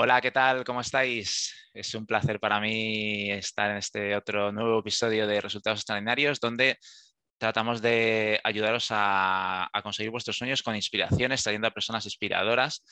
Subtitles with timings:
[0.00, 0.62] Hola, ¿qué tal?
[0.62, 1.52] ¿Cómo estáis?
[1.74, 6.78] Es un placer para mí estar en este otro nuevo episodio de Resultados Extraordinarios, donde
[7.36, 12.84] tratamos de ayudaros a, conseguir vuestros sueños con inspiraciones, trayendo a personas inspiradoras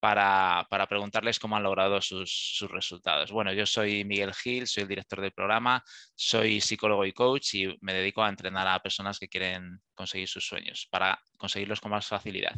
[0.00, 3.30] para, preguntarles cómo han logrado sus, resultados.
[3.30, 5.84] Bueno, yo soy Miguel Gil, soy el director del programa,
[6.14, 10.46] soy psicólogo y coach y me dedico a entrenar a personas que quieren conseguir sus
[10.46, 12.54] sueños para conseguirlos con más facilidad.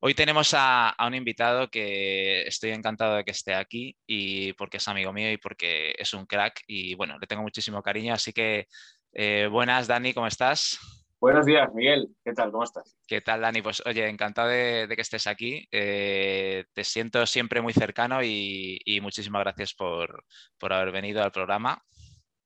[0.00, 4.86] Hoy tenemos a, un invitado que estoy encantado de que esté aquí y porque es
[4.86, 8.14] amigo mío y porque es un crack y bueno, le tengo muchísimo cariño.
[8.14, 8.68] Así que
[9.12, 10.78] eh, buenas, Dani, ¿cómo estás?
[11.20, 12.06] Buenos días, Miguel.
[12.24, 12.52] ¿Qué tal?
[12.52, 12.96] ¿Cómo estás?
[13.08, 13.60] ¿Qué tal, Dani?
[13.60, 15.66] Pues oye, encantado de, que estés aquí.
[15.72, 20.24] Eh, te siento siempre muy cercano y, muchísimas gracias por,
[20.58, 21.82] por haber venido al programa.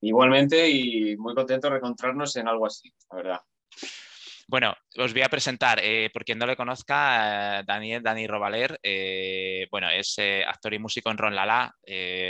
[0.01, 3.41] Igualmente y muy contento de encontrarnos en algo así, la verdad.
[4.53, 8.79] Bueno, os voy a presentar, eh, por quien no le conozca, eh, Daniel, Dani Robaler,
[8.83, 11.75] eh, bueno, es actor y músico en Ron Lala,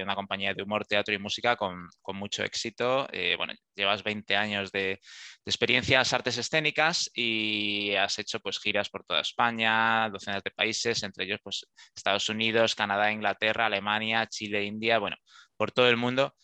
[0.05, 3.09] una compañía de humor, teatro y música con, mucho éxito.
[3.37, 5.01] bueno, llevas 20 años de,
[5.45, 11.25] experiencias artes escénicas y has hecho pues giras por toda España, docenas de países, entre
[11.25, 15.17] ellos pues Estados Unidos, Canadá, Inglaterra, Alemania, Chile, India, bueno,
[15.57, 16.35] por todo el mundo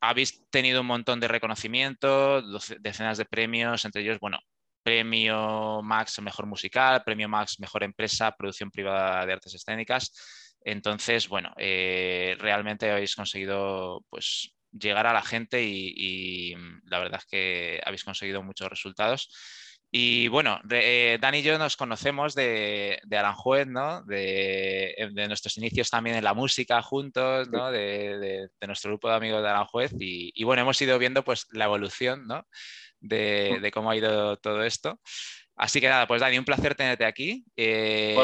[0.00, 2.42] habéis tenido un montón de reconocimiento,
[2.80, 4.40] decenas de premios, entre ellos, bueno,
[4.82, 10.12] premio Max Mejor Musical, premio Max Mejor Empresa, Producción Privada de Artes Escénicas.
[10.64, 17.26] Entonces, bueno, eh, realmente habéis conseguido pues, llegar a la gente y, la verdad es
[17.26, 19.28] que habéis conseguido muchos resultados.
[19.94, 24.02] Y bueno, eh, Dani y yo nos conocemos de, Aranjuez, ¿no?
[24.04, 27.70] De, nuestros inicios también en la música juntos, ¿no?
[27.70, 29.92] De, nuestro grupo de amigos de Aranjuez.
[29.98, 32.46] Y, y, bueno, hemos ido viendo pues la evolución, ¿no?
[33.02, 35.00] De, cómo ha ido todo esto.
[35.56, 37.44] Así que nada, pues Dani, un placer tenerte aquí.
[37.56, 38.16] Eh,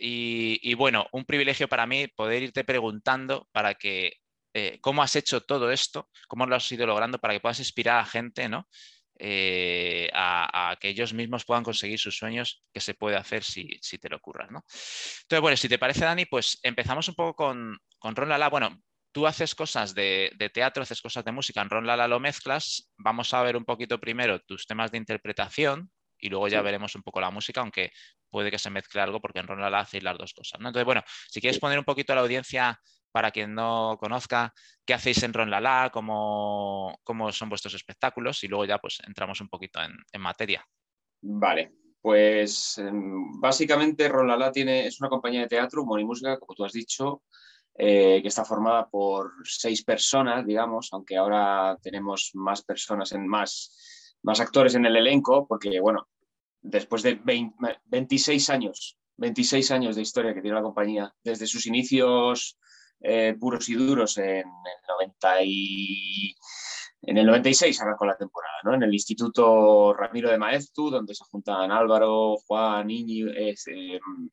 [0.00, 4.12] y, bueno, un privilegio para mí poder irte preguntando para que
[4.54, 8.00] eh, cómo has hecho todo esto, cómo lo has ido logrando para que puedas inspirar
[8.00, 8.68] a gente, ¿no?
[9.20, 14.08] Eh, a, que ellos mismos puedan conseguir sus sueños, que se puede hacer si, te
[14.08, 14.64] lo ocurra, ¿no?
[15.22, 18.48] Entonces, bueno, si te parece, Dani, pues empezamos un poco con, con Ron Lala.
[18.48, 18.80] Bueno,
[19.18, 22.88] tú haces cosas de, teatro, haces cosas de música, en Ron Lala lo mezclas.
[22.96, 25.90] Vamos a ver un poquito primero tus temas de interpretación
[26.20, 27.90] y luego ya veremos un poco la música, aunque
[28.30, 30.60] puede que se mezcle algo porque en Ron Lala hacéis las dos cosas.
[30.60, 32.80] Entonces, bueno, si quieres poner un poquito a la audiencia
[33.10, 34.54] para quien no conozca
[34.86, 39.40] qué hacéis en Ron Lala, cómo, cómo son vuestros espectáculos y luego ya pues entramos
[39.40, 40.64] un poquito en, materia.
[41.22, 46.38] Vale, pues em, básicamente Ron Lala tiene, es una compañía de teatro, humor y música,
[46.38, 47.24] como tú has dicho,
[47.80, 53.72] eh, que está formada por seis personas, digamos, aunque ahora tenemos más personas, en, más,
[54.40, 56.08] actores en el elenco, porque, bueno,
[56.60, 57.20] después de
[57.84, 62.58] 26 años, 26 años de historia que tiene la compañía, desde sus inicios
[63.00, 64.44] eh, puros y duros en el
[64.88, 65.40] 90
[67.02, 68.74] En el 96 arrancó la temporada, ¿no?
[68.74, 73.54] En el Instituto Ramiro de Maeztu, donde se juntan Álvaro, Juan, Iñi, eh,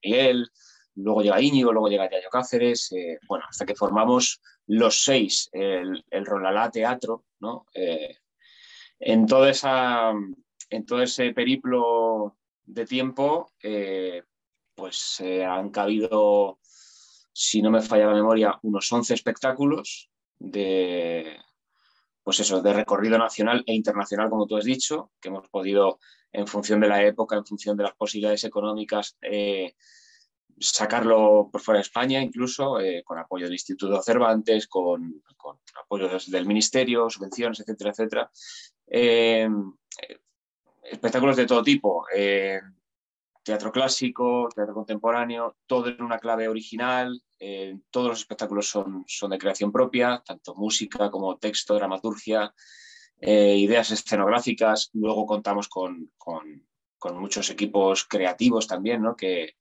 [0.01, 0.49] Miguel,
[0.95, 6.03] luego llega Íñigo, luego llega Yayo Cáceres, eh, bueno, hasta que formamos los seis, el,
[6.09, 7.65] el Rolalá Teatro, ¿no?
[7.73, 8.17] Eh,
[8.99, 10.11] en, todo esa,
[10.69, 14.23] en todo ese periplo de tiempo, eh,
[14.73, 16.59] pues han cabido,
[17.31, 21.37] si no me falla la memoria, unos 11 espectáculos de,
[22.23, 25.99] pues eso, de recorrido nacional e internacional, como tú has dicho, que hemos podido,
[26.31, 29.17] en función de la época, en función de las posibilidades económicas,
[30.59, 36.09] sacarlo por fuera de España, incluso eh, con apoyo del Instituto Cervantes, con, con apoyo
[36.27, 38.31] del Ministerio, subvenciones, etcétera, etcétera.
[38.87, 39.49] Eh,
[40.83, 42.61] espectáculos de todo tipo, eh,
[43.43, 47.21] teatro clásico, teatro contemporáneo, todo en una clave original.
[47.91, 52.53] todos los espectáculos son, son de creación propia, tanto música como texto, dramaturgia,
[53.21, 54.89] ideas escenográficas.
[54.93, 56.65] Luego contamos con, con,
[56.97, 59.15] con muchos equipos creativos también, ¿no?
[59.15, 59.57] que,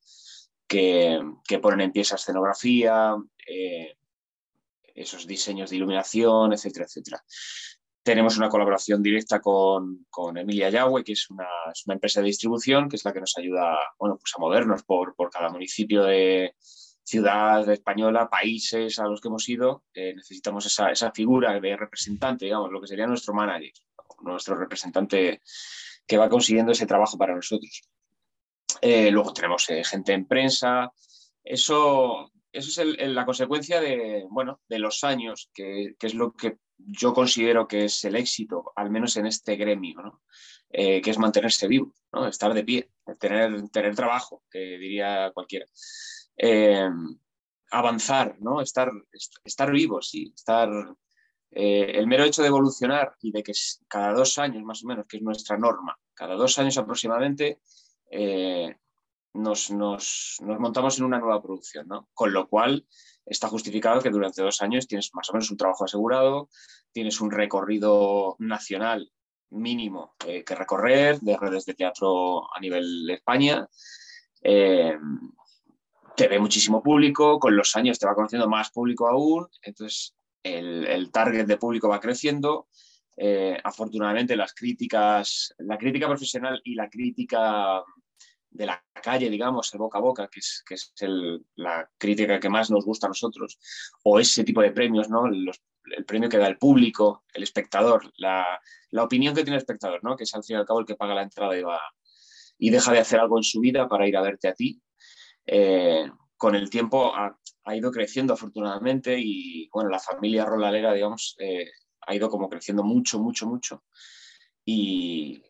[0.66, 3.16] que, ponen en pie esa escenografía,
[3.46, 3.96] eh,
[4.94, 7.24] esos diseños de iluminación, etcétera, etcétera.
[8.02, 10.06] Tenemos una colaboración directa con,
[10.36, 11.48] Emilia Yagüe, que es una,
[11.88, 15.48] empresa de distribución, que es la que nos ayuda bueno, pues a movernos por, cada
[15.48, 16.54] municipio de
[17.02, 19.84] ciudad española, países a los que hemos ido.
[19.94, 23.72] Eh, necesitamos esa, esa, figura de representante, digamos, lo que sería nuestro manager,
[24.22, 25.40] nuestro representante
[26.06, 27.82] que va consiguiendo ese trabajo para nosotros.
[28.80, 30.92] Eh, luego tenemos eh, gente en prensa.
[31.42, 37.14] Eso, eso es la consecuencia de, bueno, de los años, que, es lo que yo
[37.14, 40.22] considero que es el éxito, al menos en este gremio,
[40.70, 42.26] eh, que es mantenerse vivo, ¿no?
[42.26, 45.66] estar de pie, tener, tener trabajo, que diría cualquiera.
[47.70, 48.60] avanzar, ¿no?
[48.60, 48.90] Estar,
[49.44, 50.68] estar vivos, sí, estar...
[51.56, 53.52] El mero hecho de evolucionar y de que
[53.86, 57.60] cada dos años más o menos, que es nuestra norma, cada dos años aproximadamente,
[58.16, 58.76] eh,
[59.32, 62.08] nos, nos, nos, montamos en una nueva producción, ¿no?
[62.14, 62.86] Con lo cual
[63.26, 66.48] está justificado que durante dos años tienes más o menos un trabajo asegurado,
[66.92, 69.10] tienes un recorrido nacional
[69.50, 73.68] mínimo eh, que recorrer de redes de teatro a nivel de España.
[74.40, 74.96] Eh,
[76.16, 80.14] te ve muchísimo público, con los años te va conociendo más público aún, entonces
[80.44, 82.68] el, el target de público va creciendo.
[83.62, 87.80] Afortunadamente las críticas, la crítica profesional y la crítica
[88.54, 90.94] de la calle, digamos, el boca a boca, que es, que es
[91.56, 93.58] la crítica que más nos gusta a nosotros,
[94.04, 95.26] o ese tipo de premios, ¿no?
[95.26, 98.60] el premio que da el público, el espectador, la,
[98.90, 100.16] la, opinión que tiene el espectador, ¿no?
[100.16, 101.80] que es al fin y al cabo el que paga la entrada y, va,
[102.56, 104.80] y deja de hacer algo en su vida para ir a verte a ti.
[105.44, 111.34] Eh, con el tiempo ha, ha, ido creciendo afortunadamente y bueno, la familia rolalera, digamos,
[111.40, 111.70] eh,
[112.02, 113.84] ha ido como creciendo mucho, mucho, mucho.
[114.64, 115.42] Y,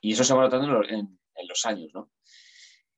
[0.00, 2.10] y eso se va notando en, en los años, ¿no?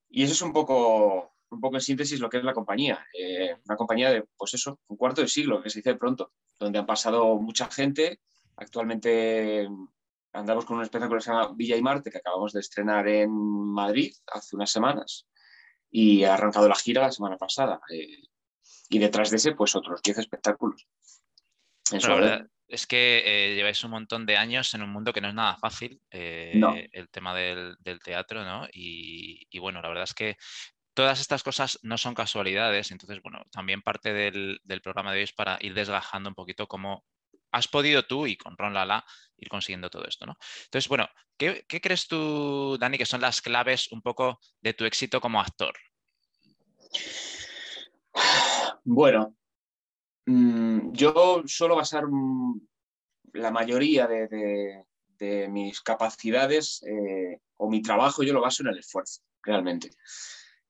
[0.08, 3.06] Y eso es un poco, un poco en síntesis lo que es la compañía.
[3.18, 6.78] Eh, una compañía de, pues eso, un cuarto de siglo, que se dice pronto, donde
[6.78, 8.20] han pasado mucha gente.
[8.56, 9.68] Actualmente
[10.32, 13.30] andamos con un espectáculo que se llama Villa y Marte, que acabamos de estrenar en
[13.30, 15.26] Madrid hace unas semanas
[15.90, 17.80] y ha arrancado la gira la semana pasada.
[17.90, 18.22] Eh,
[18.90, 20.86] y detrás de ese, pues otros 10 espectáculos.
[21.92, 25.28] Eso, verdad, es que eh, lleváis un montón de años en un mundo que no
[25.28, 28.68] es nada fácil, eh, el tema del, teatro, ¿no?
[28.72, 30.36] Y, bueno, la verdad es que
[30.94, 35.32] todas estas cosas no son casualidades, entonces, bueno, también parte del, programa de hoy es
[35.32, 37.04] para ir desgajando un poquito cómo
[37.50, 39.04] has podido tú y con Ron Lala
[39.38, 40.36] ir consiguiendo todo esto, ¿no?
[40.64, 44.84] Entonces, bueno, ¿qué, ¿qué crees tú, Dani, que son las claves un poco de tu
[44.84, 45.74] éxito como actor?
[48.84, 49.37] Bueno,
[50.28, 52.60] Mm, yo suelo basar mm,
[53.32, 54.84] la mayoría de,
[55.48, 59.90] mis capacidades eh, o mi trabajo, yo lo baso en el esfuerzo, realmente.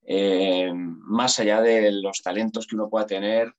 [0.06, 3.52] Eh, más allá de los talentos que uno pueda tener,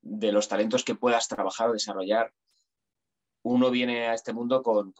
[0.00, 2.32] de los talentos que puedas trabajar o desarrollar,
[3.42, 4.94] uno viene a este mundo con,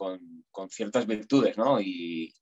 [0.69, 1.81] ciertas virtudes, ¿no?
[1.81, 2.33] Y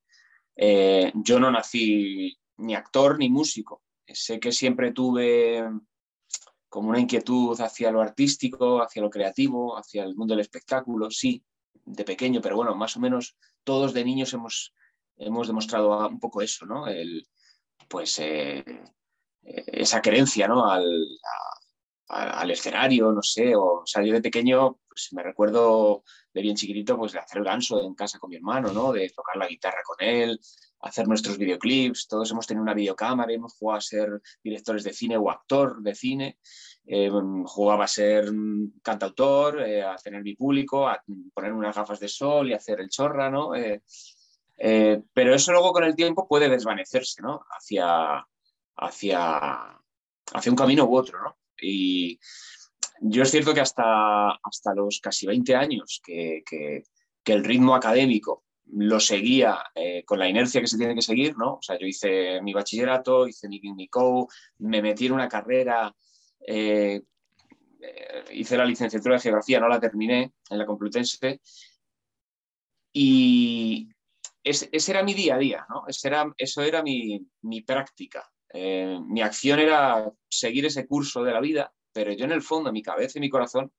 [0.57, 3.81] eh, yo no nací ni actor ni músico.
[4.05, 5.63] Sé que siempre tuve
[6.73, 11.45] como una inquietud hacia lo artístico, hacia lo creativo, hacia el mundo del espectáculo, sí,
[11.71, 14.73] de pequeño, pero bueno, más o menos todos de niños hemos,
[15.17, 16.87] hemos demostrado un poco eso, ¿no?
[16.87, 17.27] El,
[17.87, 18.65] pues eh,
[19.43, 20.67] esa creencia, ¿no?
[20.67, 20.83] Al,
[22.07, 26.03] al, escenario, no sé, o, yo de pequeño, pues me recuerdo
[26.33, 28.91] de bien chiquitito, pues de hacer el ganso en casa con mi hermano, ¿no?
[28.91, 30.39] De tocar la guitarra con él,
[30.83, 35.15] hacer nuestros videoclips, todos hemos tenido una videocámara, hemos jugado a ser directores de cine
[35.15, 36.37] o actor de cine,
[36.85, 37.09] eh,
[37.45, 38.29] jugaba a ser
[38.81, 41.01] cantautor, eh, a tener mi público, a
[41.33, 43.55] poner unas gafas de sol y hacer el chorra, ¿no?
[43.55, 43.81] Eh,
[45.13, 47.45] pero eso luego con el tiempo puede desvanecerse, ¿no?
[47.49, 48.27] Hacia,
[48.75, 49.81] hacia,
[50.33, 51.37] hacia un camino u otro, ¿no?
[51.61, 52.19] Y
[52.99, 58.43] yo es cierto que hasta, hasta los casi 20 años que, que el ritmo académico
[58.75, 61.55] lo seguía eh, con la inercia que se tiene que seguir, ¿no?
[61.55, 63.89] O sea, yo hice mi bachillerato, hice mi, mi
[64.59, 65.93] me metí en una carrera,
[66.47, 67.01] eh,
[67.81, 71.39] eh, hice la licenciatura de geografía, no la terminé en la Complutense,
[72.93, 73.89] y
[74.43, 75.83] ese, era mi día a día, ¿no?
[76.03, 78.29] era, eso era mi, mi práctica.
[78.53, 82.81] mi acción era seguir ese curso de la vida, pero yo en el fondo, mi
[82.81, 83.71] cabeza y mi corazón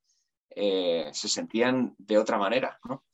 [0.50, 3.04] se sentían de otra manera, ¿no?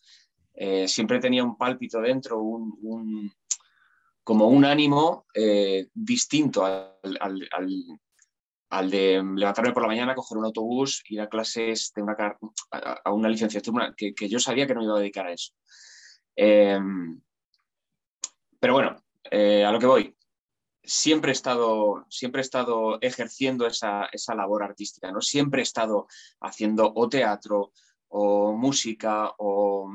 [0.63, 3.33] Eh, siempre tenía un pálpito dentro, un,
[4.23, 11.23] como un ánimo eh, distinto al, de levantarme por la mañana, coger un autobús, ir
[11.23, 12.15] a clases de una,
[12.73, 15.55] a, una licenciatura que, yo sabía que no me iba a dedicar a eso.
[16.37, 17.19] Em,
[18.59, 20.15] pero bueno, eh, a lo que voy.
[20.83, 25.23] Siempre he estado, siempre estado ejerciendo esa, esa labor artística, ¿no?
[25.23, 26.07] Siempre he estado
[26.43, 27.73] haciendo o teatro
[28.09, 29.91] o música o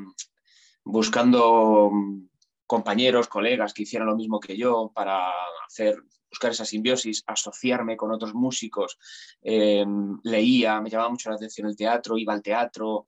[0.85, 2.27] buscando mm,
[2.65, 5.31] compañeros, colegas que hicieran lo mismo que yo para
[5.67, 5.97] hacer,
[6.29, 8.97] buscar esa simbiosis, asociarme con otros músicos.
[9.41, 13.05] Em, leía, me llamaba mucho la atención el teatro, iba al teatro,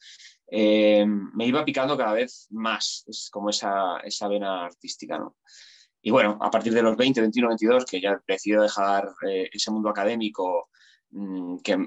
[0.48, 5.17] em, me iba picando cada vez más, es como esa, esa vena artística.
[5.17, 5.38] ¿no?
[6.01, 9.72] Y bueno, a partir de los 20, 21, 22, que ya decido dejar eh, ese
[9.72, 10.69] mundo académico
[11.12, 11.77] mm, que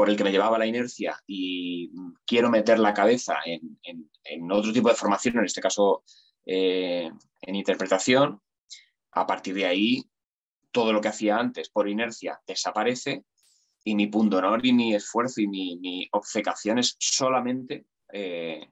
[0.00, 1.90] por el que me llevaba la inercia y
[2.26, 6.04] quiero meter la cabeza en, otro tipo de formación, en este caso
[6.46, 7.10] eh,
[7.42, 8.40] en interpretación,
[9.12, 10.02] a partir de ahí
[10.70, 13.26] todo lo que hacía antes por inercia desaparece
[13.84, 18.70] y mi pundonor y mi esfuerzo y mi, obcecación es solamente eh,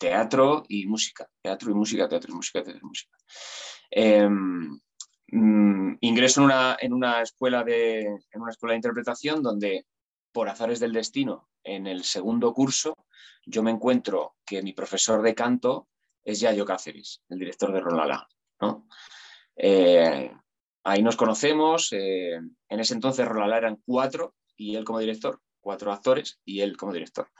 [0.00, 3.16] teatro y música, teatro y música, teatro y música, teatro y música.
[3.88, 4.80] Em,
[5.28, 9.86] mm, ingreso en una, en una, escuela de, en una escuela de interpretación donde,
[10.36, 12.94] por azares del destino, en el segundo curso,
[13.46, 15.88] yo me encuentro que mi profesor de canto
[16.22, 18.28] es Yayo Cáceres, el director de Rolala.
[19.56, 20.30] Eh,
[20.84, 21.90] ahí nos conocemos.
[21.92, 26.76] Eh, en ese entonces Rolala eran cuatro y él como director, cuatro actores y él
[26.76, 27.30] como director.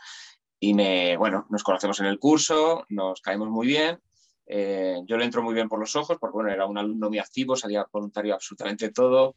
[0.59, 4.01] Y me, bueno, nos conocemos en el curso, nos caemos muy bien.
[4.47, 7.19] Eh, yo le entro muy bien por los ojos, porque bueno, era un alumno muy
[7.19, 9.35] activo, salía voluntario absolutamente todo.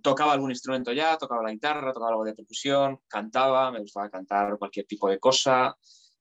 [0.00, 4.56] Tocaba algún instrumento ya, tocaba la guitarra, tocaba algo de percusión, cantaba, me gustaba cantar
[4.58, 5.76] cualquier tipo de cosa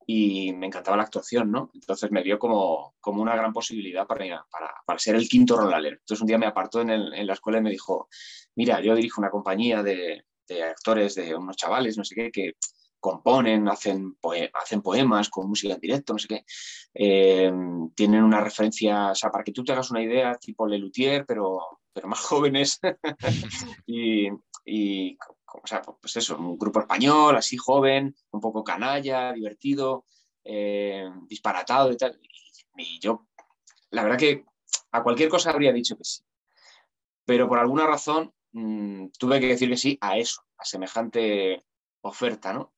[0.05, 1.71] y me encantaba la actuación, ¿no?
[1.73, 5.97] Entonces me dio como, como una gran posibilidad para, para, para ser el quinto rolalero.
[5.97, 8.09] Entonces un día me apartó en, en, la escuela y me dijo,
[8.55, 12.53] mira, yo dirijo una compañía de, de, actores, de unos chavales, no sé qué, que
[12.99, 14.17] componen, hacen,
[14.53, 16.45] hacen poemas con música en directo, no sé qué.
[16.93, 17.51] Eh,
[17.95, 21.81] tienen una referencia, o sea, para que tú te hagas una idea, tipo Lelutier, pero,
[21.93, 22.79] pero más jóvenes.
[23.85, 24.29] y,
[24.65, 25.17] y
[25.53, 30.05] o sea, pues eso, un grupo español, así joven, un poco canalla, divertido,
[30.43, 32.19] eh, disparatado y tal.
[32.77, 33.27] Y, yo,
[33.91, 34.45] la verdad que
[34.91, 36.23] a cualquier cosa habría dicho que sí.
[37.25, 41.63] Pero por alguna razón mm, tuve que decir que sí a eso, a semejante
[42.01, 42.73] oferta, ¿no?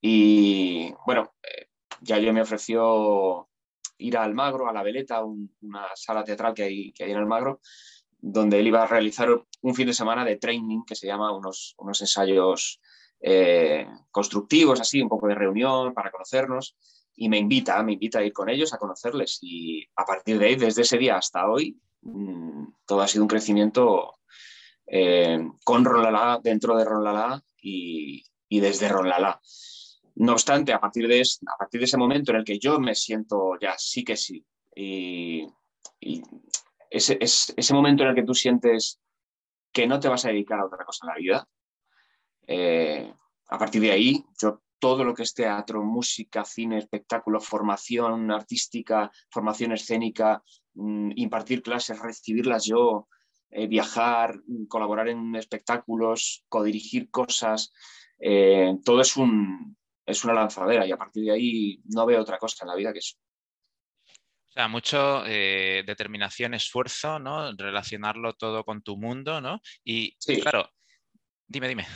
[0.00, 1.68] Y bueno, eh,
[2.00, 3.48] ya yo me ofreció
[3.98, 7.60] ir a Almagro, a La Veleta, una sala teatral que hay, que hay en Almagro,
[8.22, 9.28] donde él iba a realizar
[9.60, 12.80] un fin de semana de training que se llama unos, unos ensayos
[13.20, 16.76] eh, constructivos, así, un poco de reunión para conocernos.
[17.16, 19.38] Y me invita, me invita a ir con ellos, a conocerles.
[19.42, 23.28] Y a partir de ahí, desde ese día hasta hoy, mm, todo ha sido un
[23.28, 24.14] crecimiento
[24.86, 29.40] eh, con Ronlalá, dentro de Ronlalá y, y desde Ronlalá.
[30.14, 32.94] No obstante, a partir, de, a partir de ese momento en el que yo me
[32.94, 35.46] siento ya sí que sí, y,
[36.92, 39.00] ese, ese, momento en el que tú sientes
[39.72, 41.48] que no te vas a dedicar a otra cosa en la vida,
[42.46, 43.12] eh,
[43.48, 49.10] a partir de ahí, yo todo lo que es teatro, música, cine, espectáculo, formación artística,
[49.30, 50.42] formación escénica,
[50.74, 53.08] mm, impartir clases, recibirlas yo,
[53.50, 57.72] eh, viajar, colaborar en espectáculos, codirigir cosas,
[58.18, 62.38] eh, todo es, un, es una lanzadera y a partir de ahí no veo otra
[62.38, 63.16] cosa en la vida que eso.
[64.52, 67.52] O sea, mucho eh, determinación, esfuerzo, ¿no?
[67.56, 69.62] Relacionarlo todo con tu mundo, ¿no?
[69.82, 70.70] Y claro,
[71.46, 71.86] dime, dime.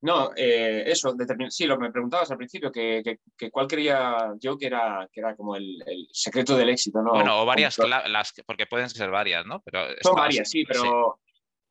[0.00, 1.14] No, eh, eso,
[1.50, 3.20] sí, lo que me preguntabas al principio, que,
[3.52, 5.78] cuál creía yo que era, que era como el,
[6.10, 7.12] secreto del éxito, ¿no?
[7.12, 9.62] Bueno, o varias, las, porque pueden ser varias, ¿no?
[9.62, 11.20] Pero Son varias, sí, pero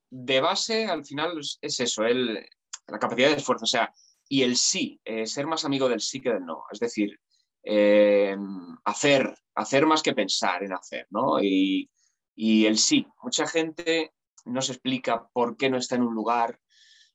[0.09, 2.47] de base al final es eso, el,
[2.87, 3.93] la capacidad de esfuerzo, o sea,
[4.29, 6.63] y el sí, eh, ser más amigo del sí que del no.
[6.71, 7.19] Es decir,
[7.63, 8.35] eh,
[8.83, 11.41] hacer, hacer más que pensar en hacer, ¿no?
[11.41, 11.89] Y,
[12.35, 13.05] el sí.
[13.21, 14.13] Mucha gente
[14.45, 16.59] no se explica por qué no está en un lugar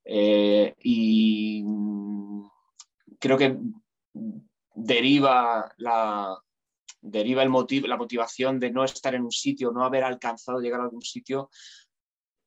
[0.05, 1.65] eh, y
[3.19, 3.59] creo que
[4.75, 6.39] deriva la,
[7.01, 7.51] deriva el
[7.89, 11.51] la motivación de no estar en un sitio, no haber alcanzado llegar a algún sitio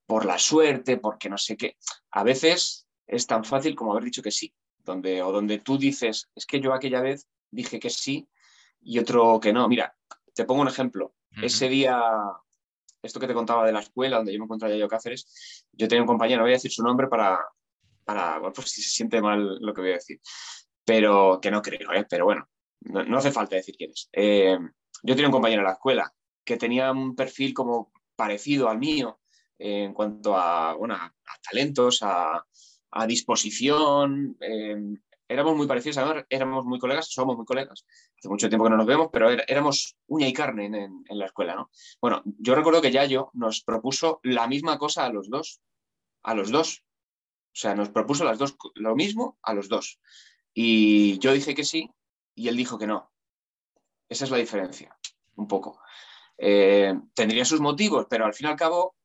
[0.06, 1.78] por la suerte, porque no sé qué.
[2.12, 6.30] A veces es tan fácil como haber dicho que sí, donde, o donde tú dices,
[6.36, 8.28] es que yo aquella vez dije que sí
[8.82, 9.68] y otro que no.
[9.68, 9.96] Mira,
[10.34, 11.14] te pongo un ejemplo.
[11.42, 12.02] Ese día,
[13.02, 16.02] esto que te contaba de la escuela, donde yo me encontraba yo Cáceres, yo tenía
[16.02, 17.40] un compañero, voy a decir su nombre para,
[18.04, 20.20] para bueno, pues si se siente mal lo que voy a decir,
[20.84, 22.06] pero que no creo, ¿eh?
[22.10, 22.50] pero bueno,
[22.82, 24.10] no, hace falta decir quién es.
[24.12, 24.58] Eh,
[25.04, 29.20] yo tenía un compañero en la escuela que tenía un perfil como parecido al mío
[29.58, 31.14] en cuanto a, bueno, a,
[31.50, 32.46] talentos, a,
[32.92, 34.76] a disposición, eh,
[35.32, 37.86] éramos muy parecidos, además éramos muy colegas, somos muy colegas.
[38.18, 41.56] Hace mucho tiempo que no nos vemos, pero éramos uña y carne en, la escuela,
[41.56, 41.70] ¿no?
[42.02, 45.62] Bueno, yo recuerdo que Yayo nos propuso la misma cosa a los dos,
[46.24, 46.84] a los dos.
[47.54, 50.00] O sea, nos propuso las dos, lo mismo a los dos.
[50.54, 51.90] Y yo dije que sí
[52.36, 53.12] y él dijo que no.
[54.10, 54.98] Esa es la diferencia,
[55.36, 55.80] un poco.
[56.38, 58.96] Eh, tendría sus motivos, pero al fin y al cabo,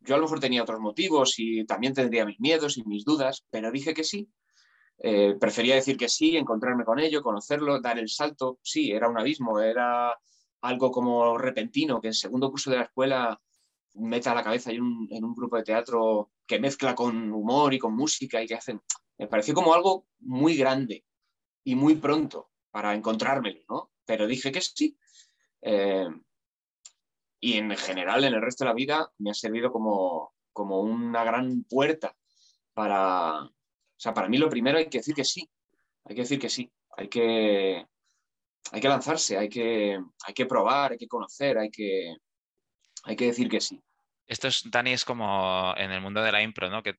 [0.00, 3.44] yo a lo mejor tenía otros motivos y también tendría mis miedos y mis dudas,
[3.50, 4.28] pero dije que sí
[5.02, 8.58] eh, prefería decir que sí, encontrarme con ello, conocerlo, dar el salto.
[8.62, 10.14] Sí, era un abismo, era
[10.60, 13.40] algo como repentino, que en segundo curso de la escuela
[13.94, 18.42] meta la cabeza en un, grupo de teatro que mezcla con humor y con música
[18.42, 18.80] y que hacen...
[19.18, 21.04] Me pareció como algo muy grande
[21.64, 23.90] y muy pronto para encontrármelo, ¿no?
[24.04, 24.98] Pero dije que sí.
[25.62, 26.08] Eh,
[27.40, 31.24] y en general, en el resto de la vida, me ha servido como, como una
[31.24, 32.14] gran puerta
[32.74, 33.50] para,
[34.00, 35.46] o sea, para mí lo primero hay que decir que sí,
[36.06, 37.84] hay que decir que sí, hay que,
[38.72, 42.16] hay que lanzarse, hay que, hay que probar, hay que conocer, hay que,
[43.04, 43.78] hay que decir que sí.
[44.26, 46.82] Esto es, Dani, es como en el mundo de la impro, ¿no?
[46.82, 46.94] Que,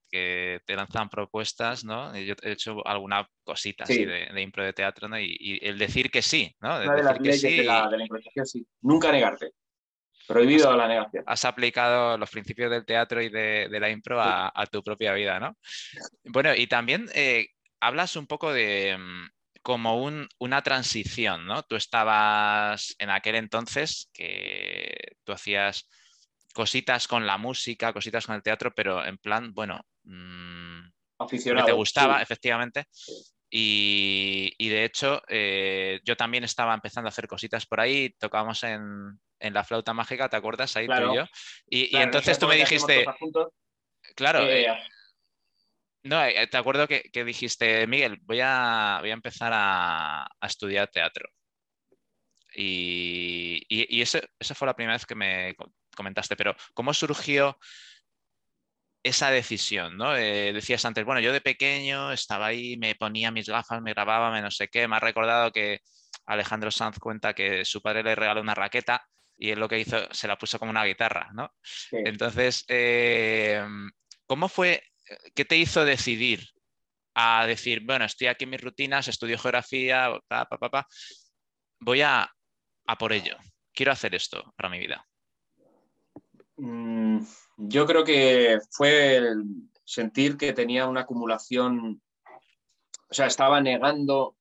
[0.63, 2.15] te lanzan propuestas, ¿no?
[2.15, 5.19] Yo he hecho alguna cosita así de, impro de teatro, ¿no?
[5.19, 6.83] Y, el decir que sí, ¿no?
[6.83, 8.67] Una de las leyes de, la, de la improvisación, sí.
[8.81, 9.53] Nunca negarte.
[10.27, 11.23] Prohibido la negación.
[11.27, 15.57] Has aplicado los principios del teatro y de, la impro a, tu propia vida, ¿no?
[16.25, 17.47] Bueno, y también eh,
[17.79, 19.29] hablas un poco de mm,
[19.61, 20.09] como
[20.39, 21.63] una transición, ¿no?
[21.63, 25.87] Tú estabas en aquel entonces que tú hacías
[26.53, 30.81] cositas con la música, cositas con el teatro, pero en plan, bueno, mmm,
[31.19, 32.85] Aficionado, te gustaba, efectivamente.
[33.53, 39.19] Y, de hecho, eh, yo también estaba empezando a hacer cositas por ahí, tocábamos en,
[39.49, 40.75] la flauta mágica, ¿te acuerdas?
[40.77, 41.25] Ahí tú y yo.
[41.67, 43.05] Y, entonces tú me dijiste,
[44.15, 44.77] claro, eh, eh,
[46.03, 51.29] no, te acuerdo que, dijiste, Miguel, voy a, voy a empezar a, estudiar teatro.
[52.53, 55.55] Y, y, esa fue la primera vez que me
[55.95, 57.57] comentaste, pero ¿cómo surgió
[59.03, 59.97] esa decisión?
[59.97, 60.15] ¿no?
[60.15, 64.31] Eh, decías antes, bueno, yo de pequeño estaba ahí, me ponía mis gafas, me grababa,
[64.31, 65.79] me no sé qué, me ha recordado que
[66.25, 69.05] Alejandro Sanz cuenta que su padre le regaló una raqueta
[69.41, 71.51] y él lo que hizo, se la puso como una guitarra, ¿no?
[71.91, 73.59] Entonces, eh,
[74.27, 74.83] ¿cómo fue,
[75.33, 76.47] qué te hizo decidir
[77.15, 80.87] a decir, bueno, estoy aquí en mis rutinas, estudio geografía, pa, pa, pa,
[81.79, 82.31] voy a,
[82.85, 83.35] a por ello,
[83.73, 85.03] quiero hacer esto para mi vida?
[86.57, 87.21] Mm,
[87.57, 89.43] yo creo que fue el
[89.83, 91.99] sentir que tenía una acumulación,
[93.09, 94.37] o sea, estaba negando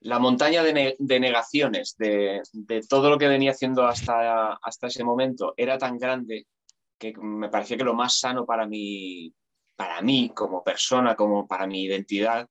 [0.00, 2.42] la montaña de, negaciones de,
[2.88, 6.46] todo lo que venía haciendo hasta, ese momento era tan grande
[6.96, 9.32] que me parecía que lo más sano para mí,
[9.76, 12.48] para mí como persona, como para mi identidad,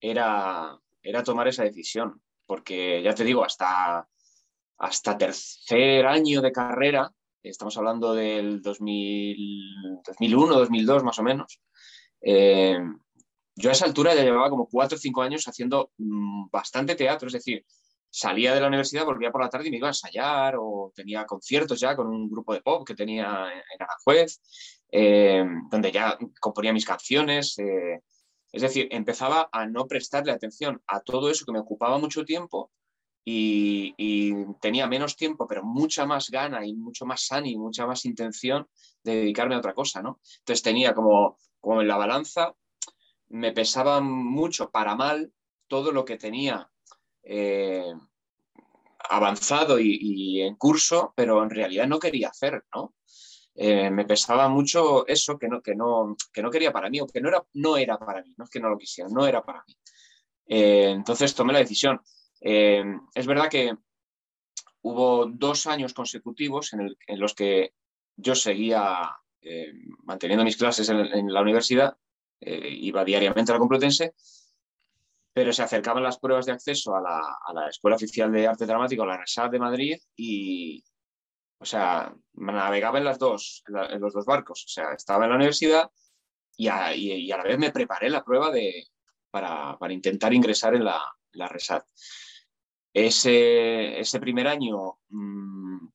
[0.00, 0.78] era,
[1.24, 2.22] tomar esa decisión.
[2.46, 4.06] Porque ya te digo, hasta,
[5.18, 7.10] tercer año de carrera
[7.42, 11.60] estamos hablando del 2001, 2002 más o menos,
[12.20, 12.78] eh,
[13.58, 17.26] yo a esa altura ya llevaba como cuatro o cinco años haciendo mm, bastante teatro,
[17.26, 17.64] es decir,
[18.08, 21.26] salía de la universidad, volvía por la tarde y me iba a ensayar o tenía
[21.26, 24.40] conciertos ya con un grupo de pop que tenía en Aranjuez,
[24.90, 27.58] eh, donde ya componía mis canciones.
[27.58, 28.00] Eh,
[28.52, 32.70] es decir, empezaba a no prestarle atención a todo eso que me ocupaba mucho tiempo
[33.24, 38.66] y, tenía menos tiempo, pero mucha más gana y mucho más ánimo, mucha más intención
[39.02, 40.20] de dedicarme a otra cosa, ¿no?
[40.38, 42.54] Entonces tenía como, como en la balanza,
[43.30, 45.32] me pesaba mucho para mal
[45.66, 46.70] todo lo que tenía
[47.22, 47.92] eh,
[49.10, 52.94] avanzado y, en curso, pero en realidad no quería hacer, ¿no?
[53.54, 57.06] Eh, me pesaba mucho eso que no, que, no, que no quería para mí o
[57.06, 59.42] que no era, no era para mí, no es que no lo quisiera, no era
[59.42, 59.76] para mí.
[60.46, 62.00] Eh, entonces tomé la decisión.
[62.40, 63.74] Es verdad que
[64.82, 67.74] hubo dos años consecutivos en, los que
[68.16, 69.10] yo seguía
[70.04, 71.96] manteniendo mis clases en, la universidad,
[72.40, 74.14] eh, iba diariamente a la Complutense,
[75.32, 79.06] pero se acercaban las pruebas de acceso a la, Escuela Oficial de Arte Dramático, a
[79.06, 80.82] la RESAD de Madrid, y,
[81.58, 84.64] o sea, navegaba en, las dos, en, los dos barcos.
[84.64, 85.90] O sea, estaba en la universidad
[86.56, 86.90] y a,
[87.36, 88.84] la vez me preparé la prueba de,
[89.30, 91.00] para, intentar ingresar en la,
[91.32, 91.82] la RESAD.
[92.92, 95.88] Ese, ese primer año mmm,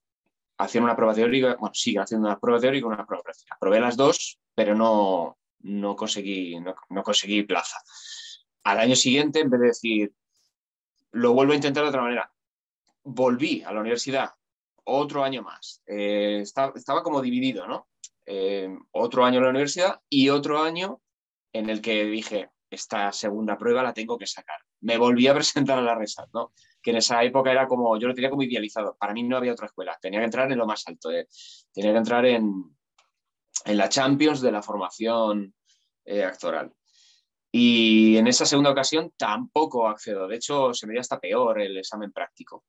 [0.76, 3.58] una prueba teórica, bueno, sigue haciendo una prueba teórica y una prueba práctica.
[3.60, 7.78] Probé las dos, pero no, no, conseguí, no, conseguí plaza.
[8.64, 10.14] Al año siguiente, en vez de decir,
[11.12, 12.32] lo vuelvo a intentar de otra manera,
[13.04, 14.32] volví a la universidad
[14.86, 15.82] otro año más.
[15.86, 17.88] Eh, estaba, estaba, como dividido, ¿no?
[18.26, 21.02] Eh, otro año en la universidad y otro año
[21.52, 24.60] en el que dije, esta segunda prueba la tengo que sacar.
[24.82, 26.54] Me volví a presentar a la RESAT, ¿no?
[26.84, 28.96] que en esa época era como, yo lo tenía como idealizado.
[29.00, 31.28] Para mí no había otra escuela, tenía que entrar en lo más alto, eh.
[31.74, 32.76] tenía que entrar en,
[33.66, 35.54] en, la Champions de la formación
[36.06, 36.72] eh, actoral.
[37.52, 41.78] Y en esa segunda ocasión tampoco accedo, de hecho se me dio hasta peor el
[41.78, 42.66] examen práctico.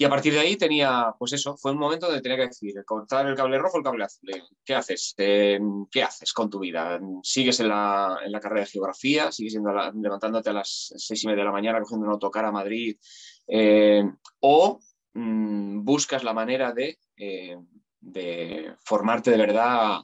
[0.00, 2.72] Y a partir de ahí tenía, pues eso, fue un momento donde tenía que decir,
[2.86, 4.30] cortar el cable rojo o el cable azul.
[4.64, 5.12] ¿Qué haces?
[5.18, 6.98] Eh, ¿Qué haces con tu vida?
[7.22, 9.30] ¿Sigues en la, en la carrera de geografía?
[9.30, 9.58] ¿Sigues
[9.94, 12.96] levantándote a las seis y media de la mañana cogiendo un autocar a Madrid?
[13.46, 14.02] Eh,
[14.40, 14.80] ¿O
[15.12, 17.58] mm, buscas la manera de, eh,
[18.00, 20.00] de formarte de verdad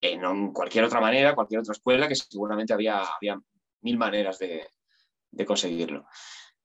[0.00, 3.40] en cualquier otra manera, cualquier otra escuela, que seguramente había, había
[3.82, 4.66] mil maneras de,
[5.46, 6.06] conseguirlo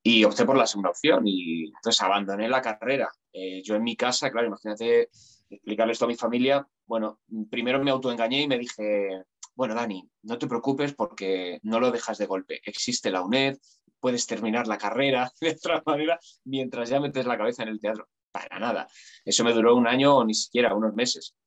[0.02, 3.10] y opté por la segunda opción y entonces abandoné la carrera.
[3.32, 5.10] Eh, yo en mi casa, claro, imagínate
[5.50, 9.24] explicarle esto a mi familia, bueno, primero me autoengañé y me dije,
[9.56, 12.62] bueno, Dani, no te preocupes porque no lo dejas de golpe.
[12.66, 13.58] Existe la UNED,
[14.00, 18.08] puedes terminar la carrera de otra manera mientras ya metes la cabeza en el teatro.
[18.34, 18.89] Para nada.
[19.24, 21.38] Eso me duró un año o ni siquiera unos meses.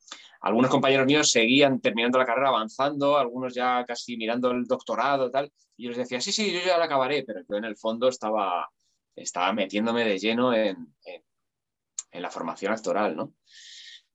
[0.41, 5.53] Algunos compañeros míos seguían terminando la carrera, avanzando, algunos ya casi mirando el doctorado, tal.
[5.77, 8.09] Y yo les decía, sí, sí, yo ya la acabaré, pero yo en el fondo
[8.09, 8.71] estaba,
[9.15, 13.35] estaba metiéndome de lleno en, en la formación actoral, ¿no?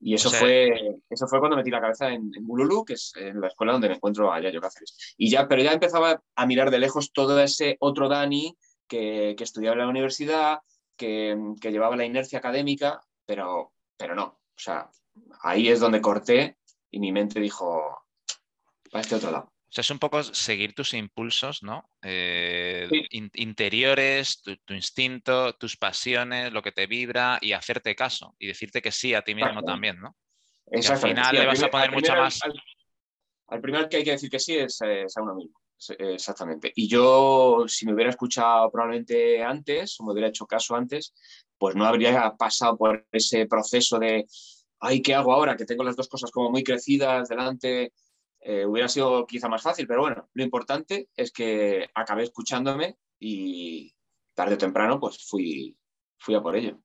[0.03, 3.39] Y eso, fue, eso fue cuando metí la cabeza en, en, Bululu, que es en
[3.39, 5.13] la escuela donde me encuentro allá yo Cáceres.
[5.15, 8.57] Y ya, pero ya empezaba a mirar de lejos todo ese otro Dani
[8.87, 10.59] que, que estudiaba en la universidad,
[11.01, 14.23] que, que, llevaba la inercia académica, pero, pero no.
[14.23, 14.89] O sea,
[15.41, 16.57] ahí es donde corté
[16.91, 18.05] y mi mente dijo,
[18.91, 19.45] para este otro lado.
[19.45, 21.89] O sea, es un poco seguir tus impulsos, ¿no?
[22.03, 28.81] Eh, interiores, tu, instinto, tus pasiones, lo que te vibra y hacerte caso y decirte
[28.81, 30.15] que sí a ti mismo también, ¿no?
[30.73, 32.39] al final le vas a poner mucha más.
[33.47, 35.60] Al, primer que hay que decir que sí es, a uno mismo.
[35.89, 36.71] Exactamente.
[36.75, 41.13] Y yo, si me hubiera escuchado probablemente antes, o me hubiera hecho caso antes,
[41.57, 44.25] pues no habría pasado por ese proceso de,
[44.79, 45.55] ay, ¿qué hago ahora?
[45.55, 47.93] Que tengo las dos cosas como muy crecidas delante
[48.41, 53.93] eh, hubiera sido quizá más fácil, pero bueno, lo importante es que acabé escuchándome y
[54.33, 55.77] tarde o temprano pues fui,
[56.17, 56.81] fui a por ello.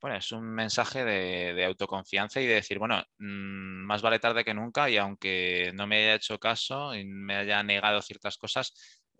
[0.00, 4.54] Bueno, es un mensaje de, autoconfianza y de decir, bueno, mm, más vale tarde que
[4.54, 8.74] nunca y aunque no me haya hecho caso y me haya negado ciertas cosas,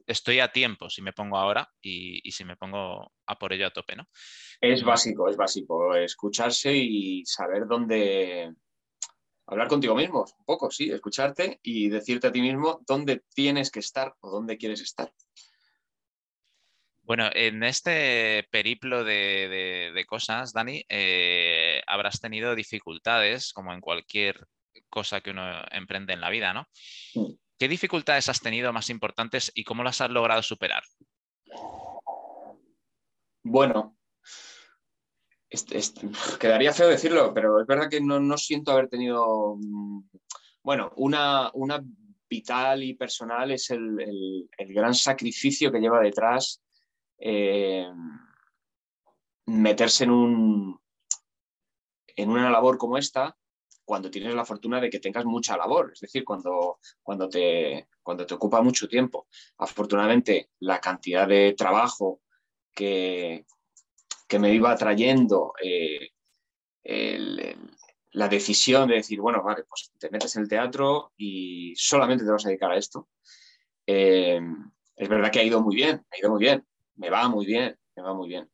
[0.06, 3.66] estoy a tiempo si me pongo ahora y, y si me pongo a por ello
[3.66, 4.08] a tope, ¿no?
[4.60, 8.54] Es básico, es básico escucharse y saber dónde,
[9.46, 13.80] hablar contigo mismo, un poco, sí, escucharte y decirte a ti mismo dónde tienes que
[13.80, 15.12] estar o dónde quieres estar.
[17.06, 24.44] Bueno, en este periplo de, cosas, Dani, eh, habrás tenido dificultades, como en cualquier
[24.90, 26.66] cosa que uno emprende en la vida, ¿no?
[27.56, 30.82] ¿Qué dificultades has tenido más importantes y cómo las has logrado superar?
[33.44, 33.96] Bueno,
[36.40, 40.08] quedaría feo decirlo, pero es verdad que no, siento haber tenido, mm,
[40.64, 41.80] bueno, una, una
[42.28, 46.65] vital y personal es el, gran sacrificio que lleva detrás
[47.18, 47.90] eh,
[49.46, 50.80] meterse en, un,
[52.16, 53.36] en una labor como esta
[53.84, 58.26] cuando tienes la fortuna de que tengas mucha labor, es decir, cuando, cuando, te, cuando
[58.26, 59.28] te ocupa mucho tiempo.
[59.58, 62.20] Afortunadamente, la cantidad de trabajo
[62.74, 63.46] que,
[64.26, 66.10] que me iba trayendo eh,
[68.16, 72.30] la decisión de decir, bueno, vale, pues te metes en el teatro y solamente te
[72.30, 73.08] vas a dedicar a esto.
[73.86, 74.40] Eh,
[74.96, 76.66] es verdad que ha ido muy bien, ha ido muy bien,
[76.96, 78.50] me va muy bien, me va muy bien.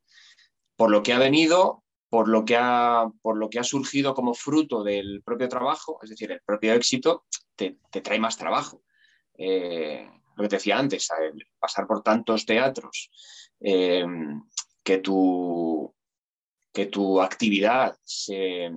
[0.77, 4.35] Por lo que ha venido, por lo que ha, por lo que ha surgido como
[4.35, 7.25] fruto del propio trabajo, es decir, el propio éxito,
[7.57, 8.83] te, trae más trabajo.
[9.37, 11.09] Eh, lo que te decía antes,
[11.59, 13.11] pasar por tantos teatros,
[13.61, 15.95] que tu,
[16.73, 18.73] que tu actividad se,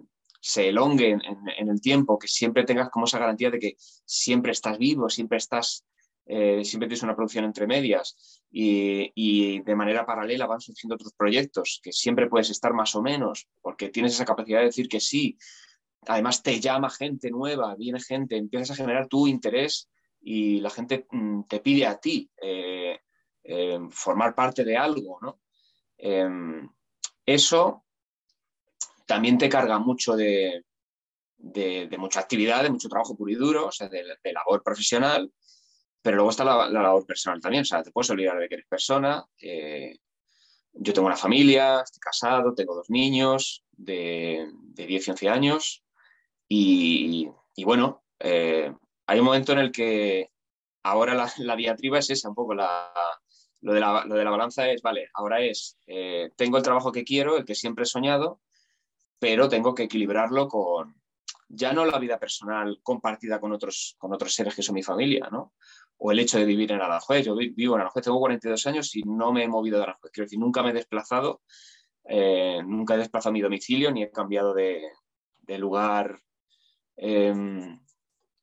[0.46, 4.78] se elongue en, el tiempo, que siempre tengas como esa garantía de que siempre estás
[4.78, 5.86] vivo, siempre estás,
[6.26, 11.80] eh, siempre tienes una producción entre medias y, de manera paralela van surgiendo otros proyectos,
[11.84, 15.38] que siempre puedes estar más o menos, porque tienes esa capacidad de decir que sí.
[16.08, 19.90] Además te llama gente nueva, viene gente, empiezas a generar tu interés
[20.22, 23.00] y la gente mm, te pide a ti eh,
[23.44, 25.42] eh, formar parte de algo, ¿no?
[25.98, 26.68] Em,
[27.26, 27.86] eso
[29.06, 30.64] también te carga mucho de,
[31.98, 35.32] mucha actividad, de mucho trabajo puro y duro, o sea, de, labor profesional,
[36.06, 38.68] pero luego está la, labor personal también, o sea, te puedes olvidar de que eres
[38.68, 39.26] persona.
[39.42, 39.98] Eh,
[40.74, 45.84] yo tengo una familia, estoy casado, tengo dos niños de, 10 y 11 años
[46.48, 47.28] y,
[47.64, 48.72] bueno, eh,
[49.08, 50.30] hay un momento en el que
[50.84, 52.94] ahora la, la diatriba es esa, un poco la,
[53.62, 57.46] lo de, la, balanza es, vale, ahora es, eh, tengo el trabajo que quiero, el
[57.46, 58.42] que siempre he soñado,
[59.18, 61.02] pero tengo que equilibrarlo con
[61.48, 65.30] ya no la vida personal compartida con otros, con otros seres que son mi familia,
[65.32, 65.54] ¿no?
[65.98, 67.26] O el hecho de vivir en Aranjuez.
[67.26, 70.12] Yo vivo en Aranjuez, tengo 42 años y no me he movido de Aranjuez.
[70.12, 71.42] Quiero decir, nunca me he desplazado,
[72.04, 74.82] eh, nunca he desplazado mi domicilio ni he cambiado de,
[75.58, 76.20] lugar
[76.98, 77.80] em,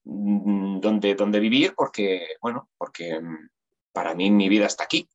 [0.04, 3.20] donde, donde vivir porque, bueno, porque
[3.92, 5.08] para mí mi vida está aquí.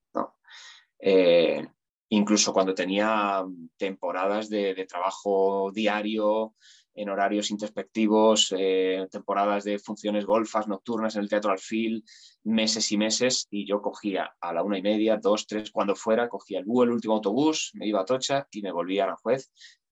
[0.99, 1.67] Eh,
[2.09, 3.43] incluso cuando tenía
[3.77, 6.55] temporadas de, trabajo diario,
[6.97, 12.03] en horarios introspectivos, eh, temporadas de funciones golfas nocturnas en el Teatro Alfil,
[12.43, 16.27] meses y meses, y yo cogía a la una y media, dos, tres, cuando fuera,
[16.27, 19.15] cogía el búho, el último autobús, me iba a Tocha y me volvía a la
[19.15, 19.51] juez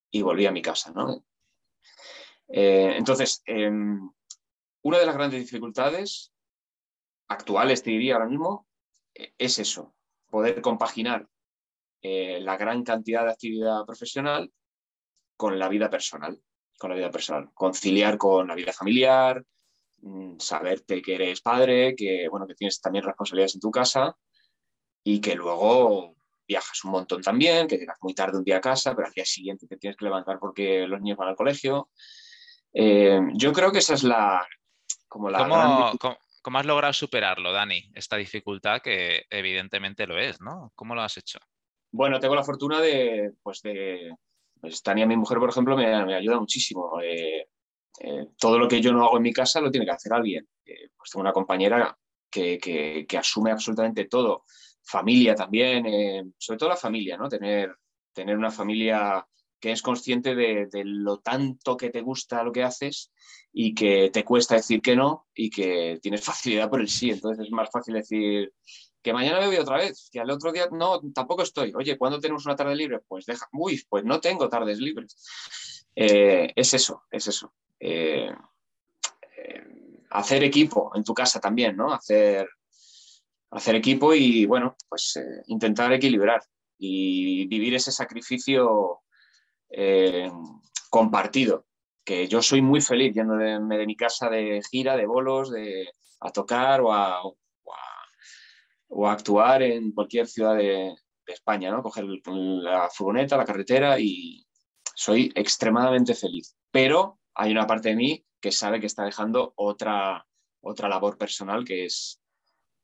[0.09, 0.91] y volvía a mi casa.
[0.93, 1.23] ¿no?
[2.47, 4.09] Eh, entonces, em,
[4.81, 6.33] una de las grandes dificultades
[7.27, 8.67] actuales, te diría ahora mismo,
[9.13, 9.93] eh, es eso,
[10.29, 11.27] poder compaginar
[12.01, 14.53] la gran cantidad de actividad profesional
[15.37, 16.39] con la vida personal,
[16.77, 19.43] con la vida personal, conciliar con la vida familiar,
[20.01, 24.15] mm, saberte que eres padre, que bueno, que tienes también responsabilidades en tu casa
[25.03, 26.15] y que luego
[26.47, 29.25] viajas un montón también, que llegas muy tarde un día a casa, pero al día
[29.25, 31.89] siguiente te tienes que levantar porque los niños van al colegio.
[32.73, 34.45] Eh, yo creo que esa es la
[35.07, 35.39] como la
[35.99, 37.89] ¿Cómo, ¿Cómo has logrado superarlo, Dani?
[37.95, 40.71] Esta dificultad que evidentemente lo es, ¿no?
[40.75, 41.39] ¿Cómo lo has hecho?
[41.91, 44.13] Bueno, tengo la fortuna de, pues de,
[44.59, 46.99] pues Tania, mi mujer, por ejemplo, me, ayuda muchísimo.
[47.01, 47.47] Eh,
[47.99, 50.47] eh, todo lo que yo no hago en mi casa lo tiene que hacer alguien.
[50.65, 51.97] Eh, pues tengo una compañera
[52.29, 54.43] que, asume absolutamente todo.
[54.83, 57.27] Familia también, sobre todo la familia, ¿no?
[57.27, 57.75] Tener,
[58.13, 59.25] tener una familia
[59.59, 63.11] que es consciente de, lo tanto que te gusta lo que haces
[63.51, 67.09] y que te cuesta decir que no y que tienes facilidad por el sí.
[67.09, 68.53] Entonces es más fácil decir
[69.05, 71.71] que mañana me voy otra vez, que al otro día no, tampoco estoy.
[71.75, 73.01] Oye, ¿cuándo tenemos una tarde libre?
[73.07, 75.15] Pues deja, uy, pues no tengo tardes libres.
[75.95, 77.53] Eh, es eso, es eso.
[77.79, 78.31] Eh,
[79.37, 79.63] eh,
[80.09, 81.93] hacer equipo en tu casa también, ¿no?
[81.93, 82.49] Hacer,
[83.51, 86.41] hacer equipo y, bueno, pues intentar equilibrar
[86.79, 89.01] y vivir ese sacrificio
[90.89, 91.67] compartido
[92.03, 95.89] que yo soy muy feliz yéndome de mi casa de gira, de bolos, de,
[96.21, 97.21] a tocar o a,
[98.95, 100.95] o, actuar en cualquier ciudad de,
[101.27, 101.81] España, ¿no?
[101.81, 104.45] Coger la furgoneta, la carretera y
[104.93, 106.55] soy extremadamente feliz.
[106.69, 110.23] Pero hay una parte de mí que sabe que está dejando otra,
[110.61, 112.21] otra labor personal que es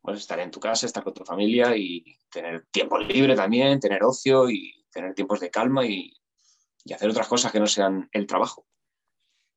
[0.07, 4.49] estar en tu casa, estar con tu familia y tener tiempo libre también, tener ocio
[4.49, 6.11] y tener tiempos de calma y
[6.91, 8.65] hacer otras cosas que no sean el trabajo.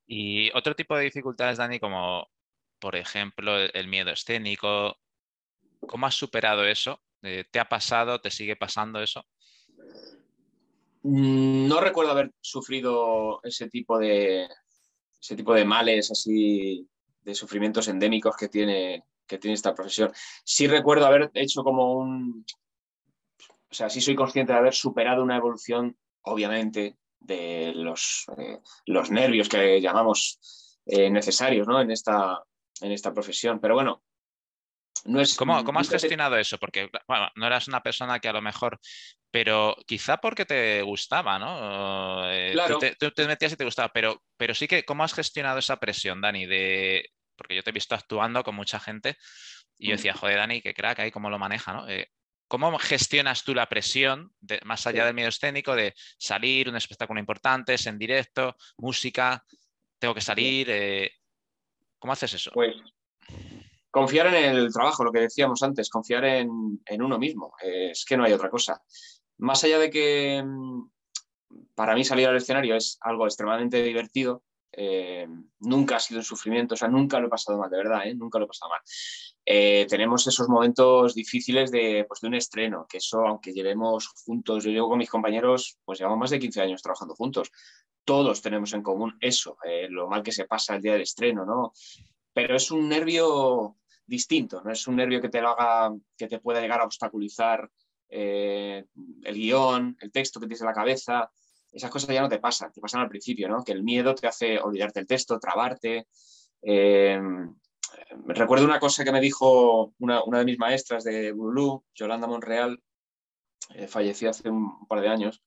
[0.07, 2.29] Y otro tipo de dificultades, Dani, como
[2.79, 4.97] por ejemplo el, miedo escénico,
[5.87, 7.01] ¿cómo has superado eso?
[7.23, 8.21] Eh, ¿Te ha pasado?
[8.21, 9.25] ¿Te sigue pasando eso?
[11.03, 14.49] Mm, no recuerdo haber sufrido ese tipo de,
[15.21, 16.87] ese tipo de males, así,
[17.23, 20.13] de sufrimientos endémicos que tiene, que tiene esta profesión.
[20.45, 22.45] Sí recuerdo haber hecho como un...
[23.71, 29.11] O sea, sí soy consciente de haber superado una evolución, obviamente, de los, eh, los
[29.11, 30.39] nervios que llamamos
[30.87, 31.81] eh, necesarios ¿no?
[31.81, 32.43] en, esta,
[32.81, 33.59] en esta profesión.
[33.61, 34.03] Pero bueno,
[35.05, 35.37] no es...
[35.37, 36.59] ¿Cómo, has gestionado eso?
[36.59, 38.79] Porque bueno, no eras una persona que a lo mejor,
[39.31, 42.31] pero quizá porque te gustaba, ¿no?
[42.31, 42.79] Eh, claro.
[42.99, 46.21] Tú te, metías y te gustaba, pero, pero sí que, ¿cómo has gestionado esa presión,
[46.21, 46.47] Dani?
[46.47, 47.11] De...
[47.37, 49.17] Porque yo te he visto actuando con mucha gente
[49.79, 51.87] y yo decía, joder, Dani, qué crack ahí, cómo lo maneja, ¿no?
[52.47, 54.33] ¿Cómo gestionas tú la presión,
[54.65, 59.45] más allá del medio escénico, de salir, un espectáculo importante, es en directo, música,
[59.99, 60.69] tengo que salir?
[60.71, 61.11] Eh,
[61.99, 62.51] ¿Cómo haces eso?
[62.53, 62.77] Pues
[63.95, 66.51] confiar en el trabajo, lo que decíamos antes, confiar en,
[66.99, 67.53] uno mismo.
[67.63, 68.83] es que no hay otra cosa.
[69.39, 70.91] Más allá de que mm,
[71.77, 75.29] para mí salir al escenario es algo extremadamente divertido, eh,
[75.61, 78.17] nunca ha sido un sufrimiento, o sea, nunca lo he pasado mal, de verdad, ¿eh?
[78.17, 78.81] nunca lo he pasado mal.
[79.47, 84.65] Eh, tenemos esos momentos difíciles de, pues, de un estreno, que eso, aunque llevemos juntos,
[84.65, 87.53] yo llevo con mis compañeros, pues llevamos más de 15 años trabajando juntos.
[88.05, 89.57] Todos tenemos en común eso,
[89.91, 91.73] lo mal que se pasa el día del estreno, ¿no?
[92.33, 93.77] Pero es un nervio
[94.07, 97.71] distinto, no es un nervio que te lo haga, que te pueda llegar a obstaculizar
[98.09, 98.85] el
[99.25, 101.31] guion, el texto que tienes en la cabeza
[101.75, 103.65] esas cosas ya no te pasan, te pasan al principio, ¿no?
[103.65, 106.07] Que el miedo te hace olvidarte el texto, trabarte.
[106.63, 107.21] Eh,
[108.27, 112.81] recuerdo una cosa que me dijo una, de mis maestras de Bulú, Yolanda Monreal,
[113.75, 115.43] eh, falleció hace un par de años.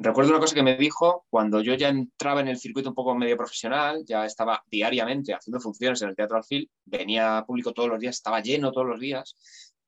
[0.00, 3.16] Recuerdo una cosa que me dijo cuando yo ya entraba en el circuito un poco
[3.16, 7.98] medio profesional, ya estaba diariamente haciendo funciones en el Teatro Alfil, venía público todos los
[7.98, 9.36] días, estaba lleno todos los días,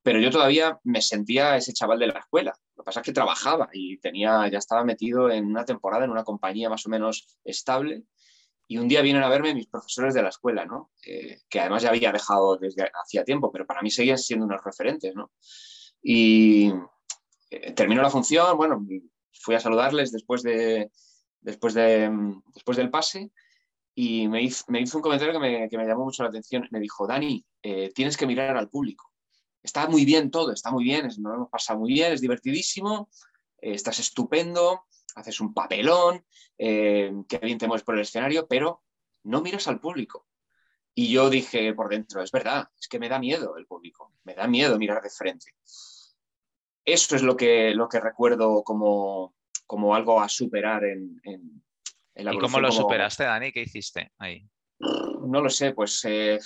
[0.03, 2.53] pero yo todavía me sentía ese chaval de la escuela.
[2.75, 6.11] Lo que pasa es que trabajaba y tenía, ya estaba metido en una temporada en
[6.11, 8.03] una compañía más o menos estable.
[8.67, 10.91] Y un día vienen a verme mis profesores de la escuela, ¿no?
[11.07, 14.63] Eh, que además ya había dejado desde hacía tiempo, pero para mí seguían siendo unos
[14.65, 15.31] referentes, ¿no?
[16.03, 16.73] Y
[17.51, 18.85] eh, terminó la función, bueno,
[19.33, 20.91] fui a saludarles después, de,
[21.41, 22.11] después, de,
[22.55, 23.31] después del pase
[23.95, 26.67] y me hizo, me hizo un comentario que me, que me, llamó mucho la atención.
[26.71, 29.11] Me dijo, Dani, eh, tienes que mirar al público
[29.63, 33.09] está muy bien todo, está muy bien, nos hemos pasado muy bien, es divertidísimo,
[33.61, 36.25] eh, estás estupendo, haces un papelón,
[36.59, 38.83] eh, que bien te mueves por el escenario, pero
[39.25, 40.27] no miras al público.
[40.95, 44.35] Y yo dije por dentro, es verdad, es que me da miedo el público, me
[44.35, 45.55] da miedo mirar de frente.
[46.93, 49.35] Eso es lo que, lo que recuerdo como,
[49.67, 51.63] como algo a superar en, en,
[52.15, 53.53] la ¿Y cómo lo superaste, Dani?
[53.53, 54.45] ¿Qué hiciste ahí?
[54.79, 56.39] No lo sé, pues eh,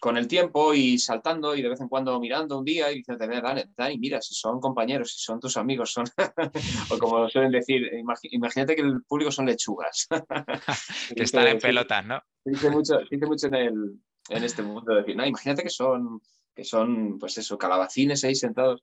[0.00, 3.26] con el tiempo y saltando y de vez en cuando mirando un día y diciendo,
[3.26, 6.06] Dani, Dani, mira, si son compañeros, si son tus amigos, son,
[6.90, 7.90] o como suelen decir,
[8.30, 10.06] imagínate que el público son lechugas.
[11.14, 12.22] que están en pelotas, ¿no?
[12.44, 16.20] Dice mucho, dice mucho en, el, en este mundo, decir, no, imagínate que son
[16.58, 18.82] que son, pues eso, calabacines ahí sentados.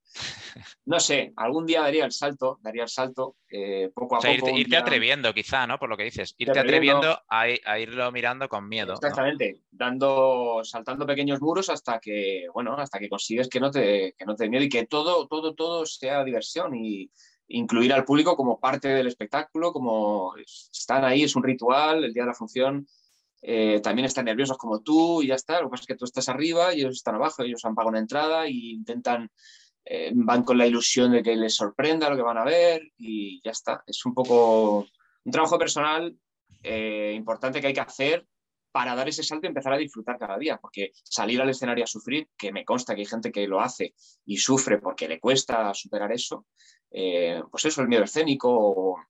[0.85, 4.49] No sé, algún día daría el salto, daría el salto eh, poco a poco.
[4.57, 5.77] Irte, atreviendo, quizá, ¿no?
[5.77, 6.35] Por lo que dices.
[6.37, 8.93] Irte atreviendo, a, irlo mirando con miedo.
[8.93, 14.25] Exactamente, dando, saltando pequeños muros hasta que, bueno, hasta que consigues que no te, que
[14.25, 17.11] no te dé miedo y que todo, todo, todo sea diversión y
[17.49, 22.23] incluir al público como parte del espectáculo, como están ahí, es un ritual, el día
[22.23, 22.87] de la función
[23.47, 25.61] eh, también están nerviosos como tú y ya está.
[25.61, 27.89] Lo que pasa es que tú estás arriba y ellos están abajo, ellos han pagado
[27.89, 29.29] una entrada e intentan,
[29.85, 33.39] eh, van con la ilusión de que les sorprenda lo que van a ver y
[33.45, 33.83] ya está.
[33.85, 34.87] Es un poco
[35.23, 36.17] un trabajo personal
[36.63, 38.25] eh, importante que hay que hacer
[38.71, 41.87] para dar ese salto y empezar a disfrutar cada día, porque salir al escenario a
[41.87, 43.93] sufrir, que me consta que hay gente que lo hace
[44.25, 46.47] y sufre porque le cuesta superar eso,
[46.89, 48.49] pues eso, el miedo escénico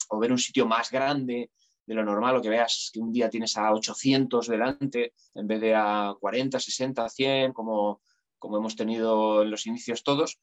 [0.10, 1.50] o ver un sitio más grande,
[1.86, 5.62] de lo normal, o que veas que un día tienes a 800 delante en vez
[5.62, 8.02] de a 40, 60, 100, como,
[8.40, 10.40] como hemos tenido en los inicios todos.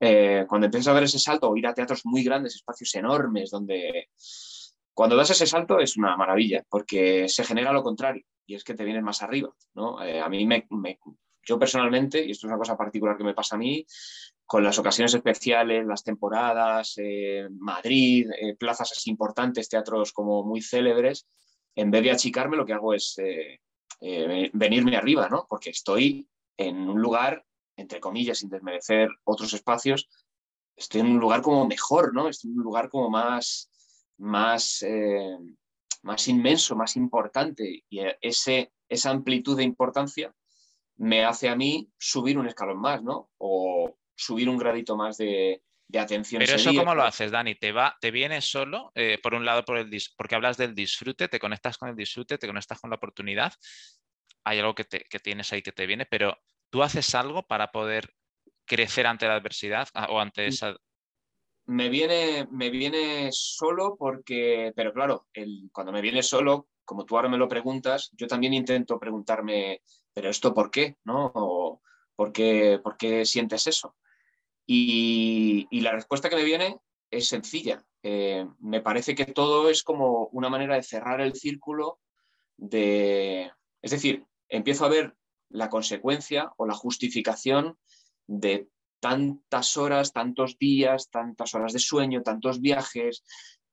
[0.00, 3.50] Eh, cuando empiezas a dar ese salto o ir a teatros muy grandes, espacios enormes,
[3.50, 4.08] donde
[4.92, 8.74] cuando das ese salto es una maravilla, porque se genera lo contrario, y es que
[8.74, 9.52] te vienes más arriba.
[9.74, 10.02] ¿no?
[10.02, 10.66] Eh, a mí me,
[11.42, 13.84] yo personalmente, y esto es una cosa particular que me pasa a mí,
[14.46, 21.26] con las ocasiones especiales, las temporadas, eh, Madrid, eh, plazas importantes, teatros como muy célebres,
[21.74, 23.60] en vez de achicarme lo que hago es eh,
[24.52, 25.46] venirme arriba, ¿no?
[25.48, 27.44] Porque estoy en un lugar,
[27.76, 30.08] entre comillas, sin desmerecer otros espacios,
[30.76, 32.28] estoy en un lugar como mejor, ¿no?
[32.28, 33.70] Estoy en un lugar como más,
[34.18, 34.84] más,
[36.02, 37.84] más inmenso, más importante.
[37.88, 40.34] Y esa amplitud de importancia
[40.96, 43.30] me hace a mí subir un escalón más, ¿no?
[43.38, 45.62] O, subir un gradito más de,
[45.96, 46.40] atención.
[46.40, 47.54] Pero eso cómo lo haces, Dani?
[47.54, 51.28] ¿Te va, te viene solo, eh, por un lado, por el porque hablas del disfrute,
[51.28, 53.52] te conectas con el disfrute, te conectas con la oportunidad,
[54.44, 56.36] hay algo que, tienes ahí que te viene, pero
[56.70, 58.12] ¿tú haces algo para poder
[58.66, 60.76] crecer ante la adversidad ah, o ante esa...
[61.66, 65.28] Me viene, me viene solo porque, pero claro,
[65.72, 69.80] cuando me viene solo, como tú ahora me lo preguntas, yo también intento preguntarme,
[70.12, 71.80] pero esto por qué, ¿no?
[72.16, 73.96] ¿Por, qué, ¿por qué sientes eso?
[74.66, 76.78] Y, la respuesta que me viene
[77.10, 77.84] es sencilla.
[78.02, 82.00] Eh, me parece que todo es como una manera de cerrar el círculo
[82.56, 83.50] de...
[83.82, 85.14] Es decir, empiezo a ver
[85.50, 87.78] la consecuencia o la justificación
[88.26, 88.68] de
[89.00, 93.22] tantas horas, tantos días, tantas horas de sueño, tantos viajes,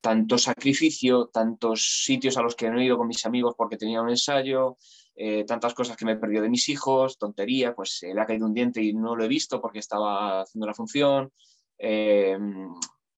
[0.02, 4.02] tanto sacrificio, tantos sitios a los que no he ido con mis amigos porque tenía
[4.02, 4.78] un ensayo,
[5.24, 8.26] eh, tantas cosas que me he perdido de mis hijos, tontería, pues se le ha
[8.26, 11.32] caído un diente y no lo he visto porque estaba haciendo la función.
[11.78, 12.36] Eh,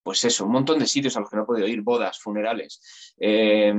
[0.04, 3.14] pues eso, un montón de sitios a los que no he podido ir, bodas, funerales.
[3.18, 3.74] Eh,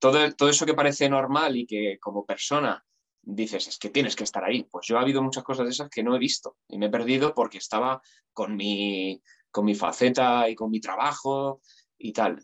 [0.00, 2.84] todo, todo eso que parece normal y que como persona
[3.22, 4.64] dices, es que tienes que estar ahí.
[4.64, 6.90] Pues yo ha habido muchas cosas de esas que no he visto y me he
[6.90, 9.22] perdido porque estaba con mi,
[9.52, 11.60] con mi faceta y con mi trabajo
[11.96, 12.42] y tal.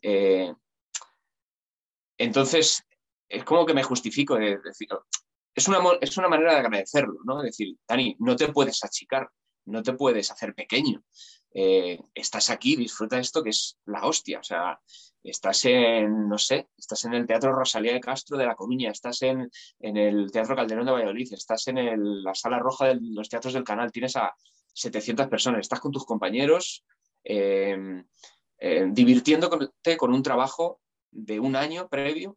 [2.19, 2.85] entonces,
[3.29, 4.88] es como que me justifico de, decir,
[5.55, 7.43] es una, es una manera de agradecerlo, ¿no?
[7.43, 9.29] decir, Dani, no te puedes achicar,
[9.67, 11.03] no te puedes hacer pequeño.
[11.53, 14.38] Eh, estás aquí, disfruta esto que es la hostia.
[14.38, 14.79] O sea,
[15.23, 19.23] estás en, no sé, estás en el Teatro Rosalía de Castro de La Coruña, estás
[19.23, 23.64] en, el Teatro Calderón de Valladolid, estás en la Sala Roja de los teatros del
[23.64, 24.35] canal, tienes a
[24.75, 26.85] 700 personas, estás con tus compañeros,
[27.25, 27.77] eh,
[28.59, 32.37] eh, divirtiéndote con un trabajo de un año previo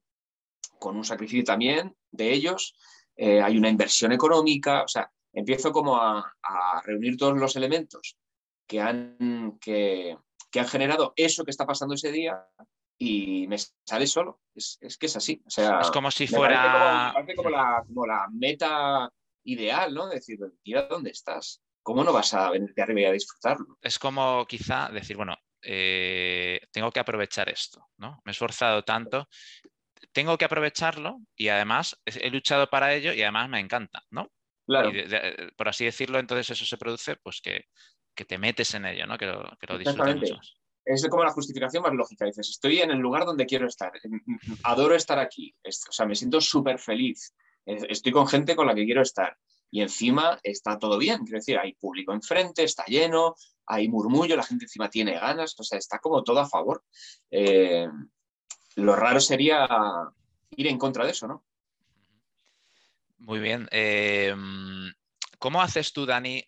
[0.81, 2.73] con un sacrificio también de ellos,
[3.15, 6.33] eh, hay una inversión económica, o sea, empiezo como a,
[6.83, 8.17] reunir todos los elementos
[8.67, 10.17] que han, que,
[10.55, 12.43] han generado eso que está pasando ese día
[12.97, 14.41] y me sale solo.
[14.55, 15.39] Es, que es así.
[15.45, 17.13] O sea, es como si fuera.
[17.35, 19.07] Como, la, meta
[19.43, 20.07] ideal, ¿no?
[20.07, 21.61] Decir, mira dónde estás.
[21.83, 23.77] ¿Cómo no vas a venirte arriba y a disfrutarlo?
[23.81, 28.21] Es como quizá decir, bueno, eh, tengo que aprovechar esto, ¿no?
[28.25, 29.27] Me he esforzado tanto
[30.11, 34.31] tengo que aprovecharlo y además he luchado para ello y además me encanta, ¿no?
[34.67, 34.91] Claro.
[35.57, 37.65] por así decirlo, entonces eso se produce, pues que,
[38.15, 39.17] te metes en ello, ¿no?
[39.17, 40.55] Que lo, que lo disfrutas mucho más.
[40.85, 42.25] Es como la justificación más lógica.
[42.25, 43.91] Dices, estoy en el lugar donde quiero estar.
[44.63, 45.55] Adoro estar aquí.
[45.63, 47.33] O sea, me siento súper feliz.
[47.65, 49.37] Estoy con gente con la que quiero estar.
[49.69, 51.19] Y encima está todo bien.
[51.23, 53.35] Quiero decir, hay público enfrente, está lleno,
[53.65, 55.55] hay murmullo, la gente encima tiene ganas.
[55.59, 56.83] O sea, está como todo a favor.
[57.29, 57.87] Eh,
[58.75, 59.67] lo raro sería
[60.51, 61.43] ir en contra de eso, ¿no?
[63.17, 63.67] Muy bien.
[63.71, 64.93] Em,
[65.37, 66.43] ¿Cómo haces tú, Dani,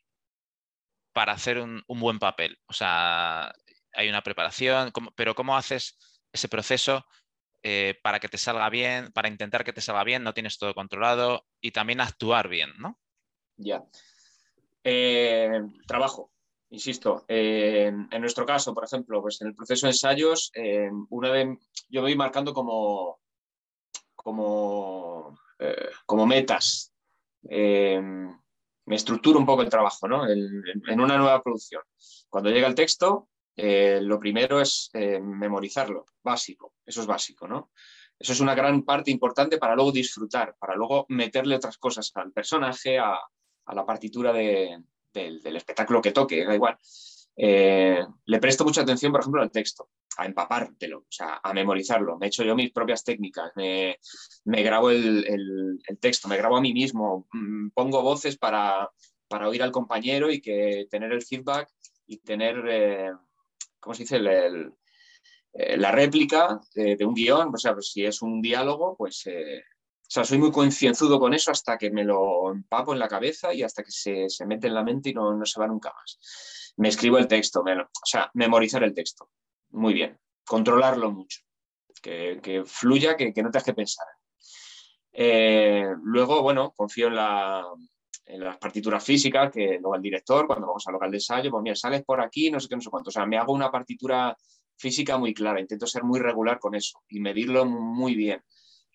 [1.14, 2.60] para hacer un, buen papel?
[2.66, 3.54] O sea,
[3.94, 5.98] hay una preparación, pero ¿cómo haces
[6.32, 7.06] ese proceso
[7.62, 10.74] eh, para que te salga bien, para intentar que te salga bien, no tienes todo
[10.74, 13.00] controlado y también actuar bien, ¿no?
[13.56, 13.84] Ya.
[14.84, 16.33] Eh, trabajo,
[16.74, 17.24] insisto.
[17.28, 20.52] en nuestro caso, por ejemplo, pues en el proceso de ensayos,
[21.10, 21.58] una de,
[21.90, 23.20] yo voy marcando como,
[24.16, 26.94] como eh, como metas.
[27.50, 28.02] Eh,
[28.86, 30.28] me estructuro un poco el trabajo ¿no?
[30.28, 31.84] en, una nueva producción.
[32.30, 37.72] Cuando llega el texto, eh, lo primero es memorizarlo, básico, eso es básico, ¿no?
[38.20, 42.32] Eso es una gran parte importante para luego disfrutar, para luego meterle otras cosas al
[42.32, 43.18] personaje, a,
[43.68, 44.34] la partitura
[45.14, 46.78] del, espectáculo que toque, da igual.
[47.36, 52.18] Eh, le presto mucha atención, por ejemplo, al texto, a empapártelo, o sea, a memorizarlo.
[52.18, 53.98] Me he hecho yo mis propias técnicas, me,
[54.46, 58.90] grabo el, texto, me grabo a mí mismo, mm, pongo voces para,
[59.30, 61.68] oír al compañero y que tener el feedback
[62.06, 63.12] y tener, eh,
[63.80, 64.18] ¿cómo se dice?,
[65.56, 69.28] eh, la réplica de, un guion, o sea, pues si es un diálogo, pues...
[70.14, 73.64] sea, soy muy concienzudo con eso hasta que me lo empapo en la cabeza y
[73.64, 76.20] hasta que se, mete en la mente y no, no se va nunca más
[76.78, 79.30] me escribo el texto, o sea, memorizar el texto.
[79.72, 81.42] Muy bien, controlarlo mucho,
[82.02, 84.08] que, fluya, que, no tengas que pensar.
[85.12, 87.66] Eh, luego, bueno, confío en, la,
[88.26, 91.64] en, las partituras físicas, que luego el director, cuando vamos al local de ensayo, pues
[91.64, 93.10] mira, sales por aquí, no sé qué, no sé cuánto.
[93.10, 94.36] O sea, me hago una partitura
[94.76, 98.44] física muy clara, intento ser muy regular con eso y medirlo muy bien.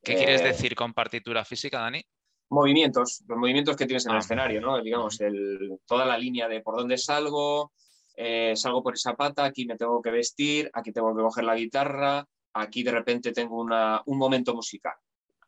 [0.02, 2.02] ¿Qué quieres eh, decir con partitura física, Dani?
[2.50, 4.20] movimientos, los movimientos que tienes en el ah.
[4.20, 4.80] escenario, ¿no?
[4.82, 7.72] Digamos, el, toda la línea de por dónde salgo,
[8.16, 11.56] eh, salgo por esa pata, aquí me tengo que vestir, aquí tengo que coger la
[11.56, 14.94] guitarra, aquí de repente tengo una, un momento musical.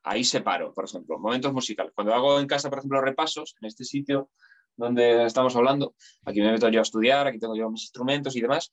[0.02, 1.92] Ahí separo, por ejemplo, momentos musicales.
[1.94, 4.30] Cuando hago en casa, por ejemplo, repasos, en este sitio
[4.76, 5.94] donde estamos hablando,
[6.24, 8.70] aquí me meto yo a estudiar, aquí tengo yo mis instrumentos y demás,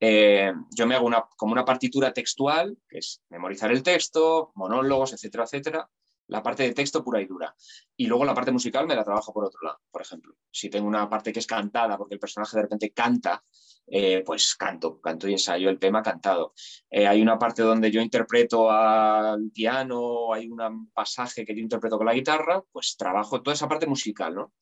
[0.00, 5.12] eh, yo me hago una, como una partitura textual, que es memorizar el texto, monólogos,
[5.12, 5.88] etcétera, etcétera,
[6.28, 7.54] la parte de texto pura y dura.
[7.96, 10.34] Y luego la parte musical me la trabajo por otro lado, por ejemplo.
[10.50, 13.42] Si tengo una parte que es cantada, porque el personaje de repente canta,
[13.86, 16.52] eh, pues canto, canto y ensayo el tema cantado.
[16.90, 21.96] Eh, hay una parte donde yo interpreto al piano, hay un pasaje que yo interpreto
[21.96, 24.52] con la guitarra, pues trabajo toda esa parte musical, ¿no?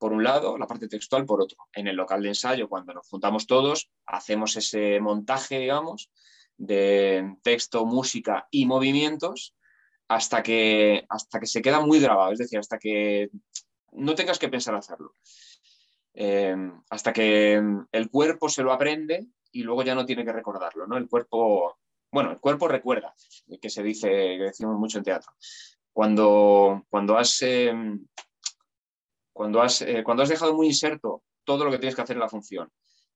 [0.00, 1.58] Por un lado, la parte textual por otro.
[1.74, 6.10] En el local de ensayo, cuando nos juntamos todos, hacemos ese montaje, digamos,
[6.56, 9.54] de texto, música y movimientos
[10.08, 13.28] hasta que, hasta que se queda muy grabado, es decir, hasta que
[13.92, 15.14] no tengas que pensar hacerlo.
[16.14, 16.56] Eh,
[16.88, 20.96] hasta que el cuerpo se lo aprende y luego ya no tiene que recordarlo, ¿no?
[20.96, 21.78] El cuerpo,
[22.10, 23.14] bueno, el cuerpo recuerda,
[23.60, 25.32] que se dice, que decimos mucho en teatro.
[25.92, 27.70] Cuando, cuando has, eh,
[29.32, 32.20] cuando, has eh, cuando has dejado muy inserto todo lo que tienes que hacer en
[32.20, 32.70] la función,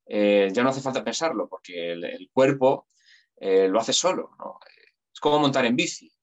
[0.07, 2.89] ya no hace falta pensarlo, porque el, cuerpo
[3.41, 4.31] lo hace solo,
[5.13, 6.15] Es como montar en bici.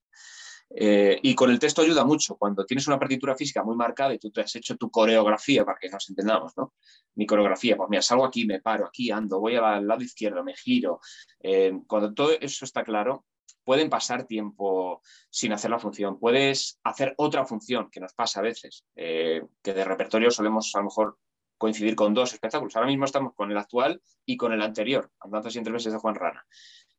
[0.73, 2.35] Eh, y con el texto ayuda mucho.
[2.37, 5.77] Cuando tienes una partitura física muy marcada y tú te has hecho tu coreografía, para
[5.79, 6.73] que nos entendamos, ¿no?
[7.15, 10.55] Mi coreografía, pues mira, salgo aquí, me paro aquí, ando, voy al lado izquierdo, me
[10.55, 10.99] giro.
[11.41, 13.25] Eh, cuando todo eso está claro,
[13.71, 16.19] pueden pasar tiempo sin hacer la función.
[16.19, 20.79] Puedes hacer otra función, que nos pasa a veces, eh, que de repertorio solemos a
[20.79, 21.17] lo mejor
[21.57, 22.75] coincidir con dos espectáculos.
[22.75, 26.15] Ahora mismo estamos con el actual y con el anterior, Andanzas y Entreveses de Juan
[26.15, 26.45] Rana.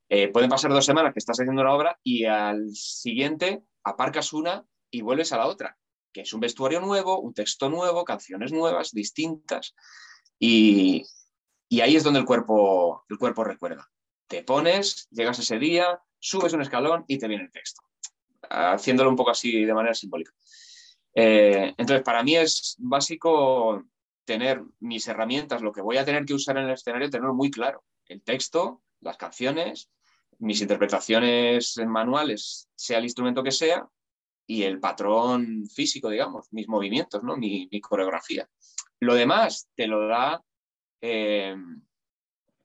[0.08, 4.64] Eh, pueden pasar dos semanas que estás haciendo una obra y al siguiente aparcas una
[4.90, 5.76] y vuelves a la otra,
[6.10, 9.74] que es un vestuario nuevo, un texto nuevo, canciones nuevas, distintas.
[10.38, 11.04] Y,
[11.82, 13.90] ahí es donde el cuerpo, el cuerpo recuerda.
[14.26, 17.82] Te pones, llegas ese día, subes un escalón y te viene el texto,
[18.48, 20.32] haciéndolo un poco así de manera simbólica.
[21.14, 23.84] Eh, entonces, para mí es básico
[24.24, 27.50] tener mis herramientas, lo que voy a tener que usar en el escenario, tenerlo muy
[27.50, 27.84] claro.
[28.06, 29.90] El texto, las canciones
[30.42, 33.88] mis interpretaciones manuales, sea el instrumento que sea,
[34.44, 37.36] y el patrón físico, digamos, mis movimientos, ¿no?
[37.36, 38.48] mi, coreografía.
[38.98, 40.42] Lo demás te lo da
[41.00, 41.54] eh,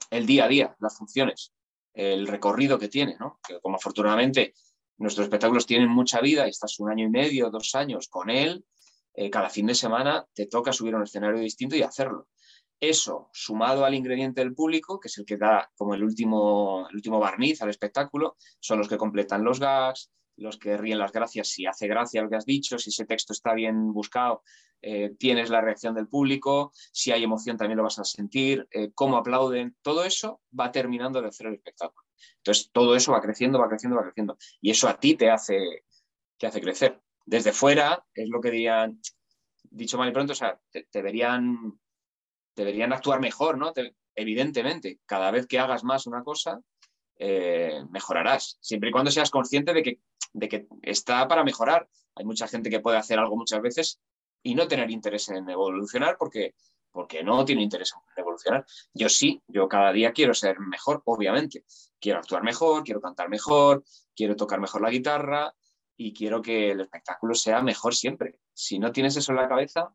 [0.10, 1.54] el día a día, las funciones,
[1.98, 3.40] el recorrido que tiene, ¿no?
[3.46, 4.54] que como afortunadamente
[4.98, 8.64] nuestros espectáculos tienen mucha vida, estás un año y medio, dos años con él,
[9.16, 12.28] eh, cada fin de semana te toca subir a un escenario distinto y hacerlo.
[12.80, 16.96] Eso, sumado al ingrediente del público, que es el que da como el último, el
[16.96, 21.50] último barniz al espectáculo, son los que completan los gags, los que ríen las gracias,
[21.50, 24.44] si hace gracia lo que has dicho, si ese texto está bien buscado,
[24.82, 28.92] eh, tienes la reacción del público, si hay emoción también lo vas a sentir, eh,
[28.94, 32.06] cómo aplauden, todo eso va terminando de hacer el espectáculo.
[32.38, 34.38] Entonces, todo eso va creciendo, va creciendo, va creciendo.
[34.62, 35.84] Y eso a ti te hace,
[36.38, 37.02] te hace crecer.
[37.26, 39.02] desde fuera es lo que dirían,
[39.64, 40.60] dicho mal y pronto, o sea,
[40.94, 41.74] deberían,
[42.94, 43.74] actuar mejor, ¿no?
[44.16, 46.60] evidentemente, cada vez que hagas más una cosa,
[47.20, 50.00] eh, mejorarás, siempre y cuando seas consciente de que,
[50.34, 51.88] de que está para mejorar.
[52.16, 54.00] Hay mucha gente que puede hacer algo muchas veces
[54.44, 56.56] y no tener interés en evolucionar porque,
[56.92, 58.66] porque no tiene interés en evolucionar.
[58.94, 61.66] Yo sí, yo cada día quiero ser mejor, obviamente.
[62.00, 63.84] Quiero actuar mejor, quiero cantar mejor,
[64.16, 65.54] quiero tocar mejor la guitarra
[65.96, 68.40] y quiero que el espectáculo sea mejor siempre.
[68.54, 69.94] Si no tienes eso en la cabeza,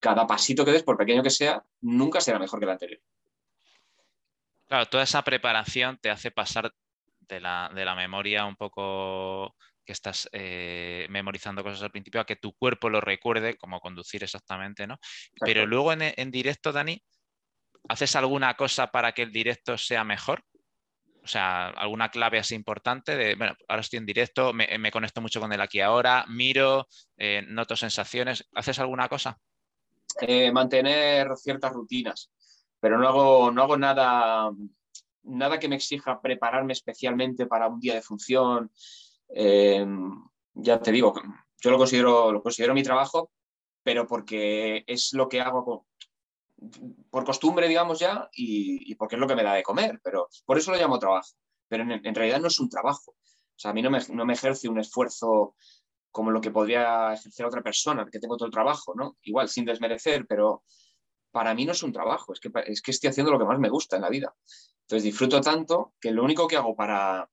[0.00, 3.00] cada pasito que des, por pequeño que sea, nunca será mejor que el anterior.
[4.72, 6.72] Claro, toda esa preparación te hace pasar
[7.20, 9.54] de la, memoria un poco
[9.84, 14.24] que estás eh, memorizando cosas al principio a que tu cuerpo lo recuerde, como conducir
[14.24, 14.96] exactamente, ¿no?
[15.40, 16.98] Pero luego en, directo, Dani,
[17.86, 20.42] ¿haces alguna cosa para que el directo sea mejor?
[21.22, 25.38] O sea, alguna clave así importante de, bueno, ahora estoy en directo, me, conecto mucho
[25.38, 28.48] con el aquí ahora, miro, eh, noto sensaciones.
[28.54, 29.38] ¿Haces alguna cosa?
[30.22, 32.30] Eh, mantener ciertas rutinas,
[32.82, 34.50] pero no hago, no hago nada,
[35.22, 38.72] nada que me exija prepararme especialmente para un día de función.
[39.28, 39.86] Eh,
[40.54, 41.14] ya te digo,
[41.60, 43.30] yo lo considero, lo considero mi trabajo,
[43.84, 45.86] pero porque es lo que hago
[47.08, 50.58] por costumbre, digamos ya, y, porque es lo que me da de comer, pero por
[50.58, 51.36] eso lo llamo trabajo.
[51.68, 53.12] Pero en, realidad no es un trabajo.
[53.12, 55.54] O sea, a mí no me, no me ejerce un esfuerzo
[56.10, 59.18] como lo que podría ejercer otra persona, que tengo todo el trabajo, ¿no?
[59.22, 60.64] Igual, sin desmerecer, pero
[61.32, 63.58] para mí no es un trabajo, es que, es que estoy haciendo lo que más
[63.58, 64.34] me gusta en la vida.
[64.82, 67.28] Entonces disfruto tanto que lo único que hago para,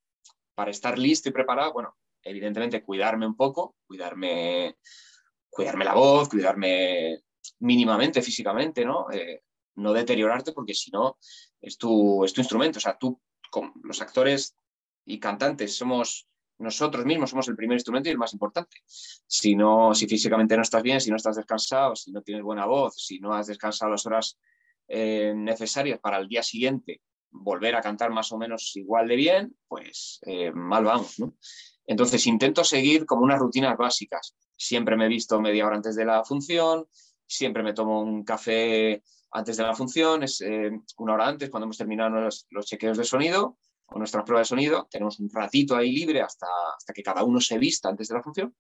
[0.55, 4.77] para estar listo y preparado, bueno, evidentemente cuidarme un poco, cuidarme,
[5.49, 7.19] cuidarme la voz, cuidarme
[7.59, 9.11] mínimamente físicamente, ¿no?
[9.11, 9.43] Eh,
[9.75, 11.17] no deteriorarte porque si no
[11.61, 12.77] es tu, es tu instrumento.
[12.77, 13.19] O sea, tú,
[13.83, 14.55] los actores
[15.05, 16.27] y cantantes, somos
[16.60, 18.78] nosotros mismos somos el primer instrumento y el más importante.
[18.86, 22.66] Si, no, si físicamente no estás bien, si no estás descansado, si no tienes buena
[22.66, 24.38] voz, si no has descansado las horas
[24.88, 27.01] eh, necesarias para el día siguiente
[27.32, 31.16] volver a cantar más o menos igual de bien, pues eh, mal vamos.
[31.86, 34.36] Entonces intento seguir como unas rutinas básicas.
[34.55, 36.88] Siempre me he visto media hora antes de la función,
[37.26, 39.01] siempre me tomo un café
[39.32, 42.97] antes de la función, es eh, una hora antes cuando hemos terminado los, los chequeos
[42.97, 43.57] de sonido
[43.89, 47.41] con nuestra prueba de sonido, tenemos un ratito ahí libre hasta, hasta que cada uno
[47.41, 48.55] se vista antes de la función.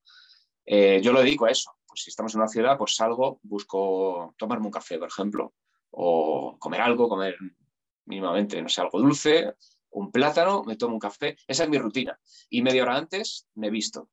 [0.65, 1.71] Eh, yo lo dedico a eso.
[1.87, 5.53] Pues si estamos en una ciudad, pues salgo, busco tomarme un café, por ejemplo,
[5.91, 7.35] o comer algo, comer
[8.05, 9.55] mínimamente, no sé, algo dulce,
[9.91, 11.35] un plátano, me tomo un café.
[11.47, 12.19] Esa es mi rutina.
[12.49, 14.09] Y media hora antes me visto.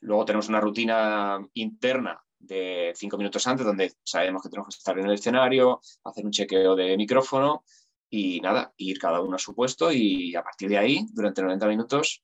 [0.00, 4.98] Luego tenemos una rutina interna de cinco minutos antes, donde sabemos que tenemos que estar
[4.98, 7.64] en el escenario, hacer un chequeo de micrófono
[8.10, 11.66] y nada, ir cada uno a su puesto y a partir de ahí, durante 90
[11.68, 12.22] minutos,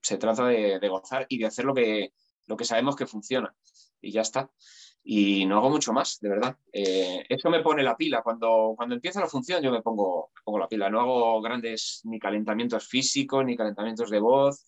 [0.00, 2.12] se trata de, gozar y de hacer lo que,
[2.46, 3.54] lo que sabemos que funciona.
[4.00, 4.50] Y ya está.
[5.02, 6.56] Y no hago mucho más, de verdad.
[6.72, 8.22] Eh, eso me pone la pila.
[8.22, 10.90] Cuando, cuando empieza la función yo me pongo, la pila.
[10.90, 14.66] No hago grandes ni calentamientos físicos, ni calentamientos de voz.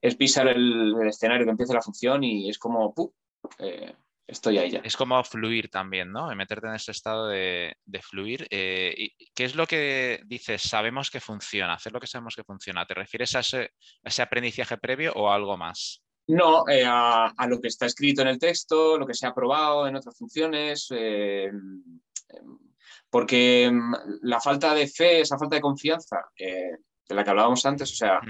[0.00, 3.10] Es pisar el, escenario que empieza la función y es como, ¡pum!
[3.58, 3.94] Eh,
[4.30, 4.80] estoy ahí ya.
[4.84, 6.34] Es como fluir también, ¿no?
[6.34, 8.46] Meterte en ese estado de, fluir.
[8.50, 10.62] Eh, y ¿Qué es lo que dices?
[10.62, 12.86] Sabemos que funciona, hacer lo que sabemos que funciona.
[12.86, 16.02] ¿Te refieres a ese, aprendizaje previo o a algo más?
[16.28, 19.86] No, eh, a, lo que está escrito en el texto, lo que se ha probado
[19.86, 21.50] en otras funciones, eh,
[23.10, 27.90] porque mm, la falta de fe, esa falta de confianza de la que hablábamos antes,
[27.90, 28.20] o sea,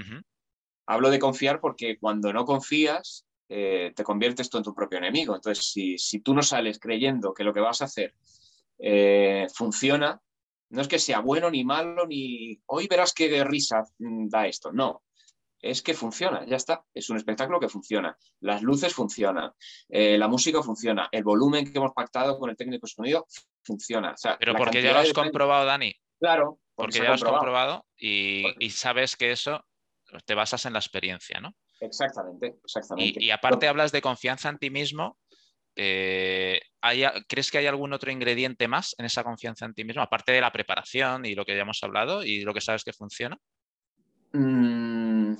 [0.87, 5.35] hablo de confiar porque cuando no confías, eh, te conviertes tú en tu propio enemigo.
[5.35, 8.15] Entonces, si, tú no sales creyendo que lo que vas a hacer
[8.79, 10.21] eh, funciona,
[10.69, 14.71] no es que sea bueno ni malo, ni hoy verás qué risa da esto.
[14.71, 15.03] No,
[15.59, 16.85] es que funciona, ya está.
[16.93, 18.17] Es un espectáculo que funciona.
[18.39, 19.51] Las luces funcionan,
[19.89, 23.27] eh, la música funciona, el volumen que hemos pactado con el técnico de sonido
[23.65, 24.15] funciona.
[24.39, 25.93] Pero porque ya lo has comprobado, Dani.
[26.21, 26.59] Claro.
[26.73, 29.65] Porque, ya lo has comprobado y, sabes que eso
[30.25, 31.53] te basas en la experiencia, ¿no?
[31.81, 33.23] Exactamente, exactamente.
[33.23, 35.17] Y, aparte hablas de confianza en ti mismo.
[35.75, 36.59] Eh,
[37.27, 40.41] ¿Crees que hay algún otro ingrediente más en esa confianza en ti mismo, aparte de
[40.41, 43.37] la preparación y lo que ya hemos hablado y lo que sabes que funciona?
[44.33, 45.33] Mm,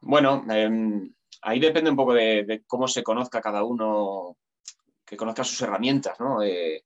[0.00, 4.38] bueno, em, ahí depende un poco de, cómo se conozca cada uno,
[5.06, 6.42] que conozca sus herramientas, ¿no?
[6.42, 6.82] Eh,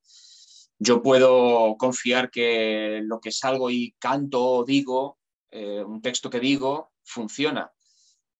[0.78, 5.18] yo puedo confiar que lo que salgo y canto o digo,
[5.50, 7.73] eh, un texto que digo, funciona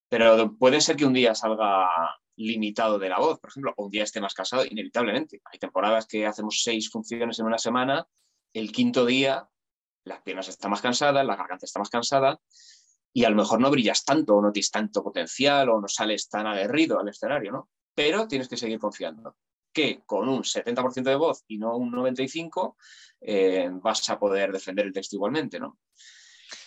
[0.08, 1.88] pero puede ser que un día salga
[2.36, 5.40] limitado de la voz, por ejemplo, o un día esté más cansado, inevitablemente.
[5.44, 8.06] Hay temporadas que hacemos seis funciones en una semana,
[8.52, 9.48] el quinto día
[10.04, 12.40] las piernas están más cansadas, la garganta está más cansada
[13.12, 16.28] y a lo mejor no brillas tanto o no tienes tanto potencial o no sales
[16.28, 17.70] tan aguerrido al escenario, ¿no?
[17.94, 19.36] pero tienes que seguir confiando
[19.72, 22.76] que con un 70% de voz y no un 95%
[23.22, 25.78] eh, vas a poder defender el texto igualmente, ¿no?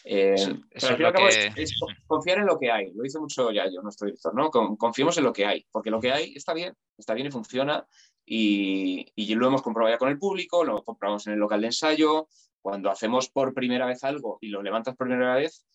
[0.09, 0.35] Eh,
[0.71, 1.73] es,
[2.07, 4.49] confiar en lo que hay, lo dice mucho ya yo, nuestro director, ¿no?
[4.49, 7.85] confiemos en lo que hay, porque lo que hay está bien, está bien y funciona
[8.25, 11.67] y, y, lo hemos comprobado ya con el público, lo comprobamos en el local de
[11.67, 12.29] ensayo,
[12.61, 15.65] cuando hacemos por primera vez algo y lo levantas por primera vez,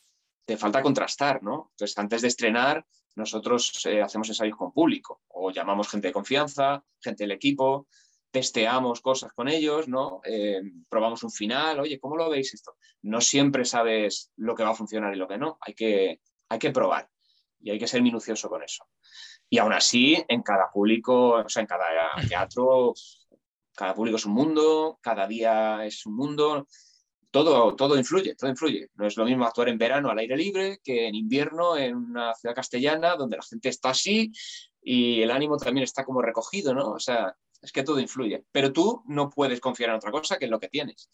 [0.47, 1.71] te falta contrastar, ¿no?
[1.73, 6.85] Entonces, antes de estrenar, nosotros eh, hacemos ensayos con público o llamamos gente de confianza,
[7.01, 7.87] gente del equipo,
[8.33, 10.21] testeamos cosas con ellos, ¿no?
[10.25, 12.77] Eh, probamos un final, oye, ¿cómo lo veis esto?
[13.03, 16.59] No siempre sabes lo que va a funcionar y lo que no, hay que, hay
[16.59, 17.09] que probar
[17.61, 18.89] y hay que ser minucioso con eso.
[19.49, 21.87] Y aún así, en cada público, o sea, en cada
[22.27, 22.95] teatro,
[23.75, 26.67] cada público es un mundo, cada día es un mundo,
[27.31, 28.89] todo, todo influye, todo influye.
[28.95, 32.35] No es lo mismo actuar en verano al aire libre que en invierno en una
[32.35, 34.33] ciudad castellana donde la gente está así
[34.83, 36.93] y el ánimo también está como recogido, ¿no?
[36.93, 38.45] O sea, es que todo influye.
[38.53, 41.09] Pero tú no puedes confiar en otra cosa que en lo que tienes.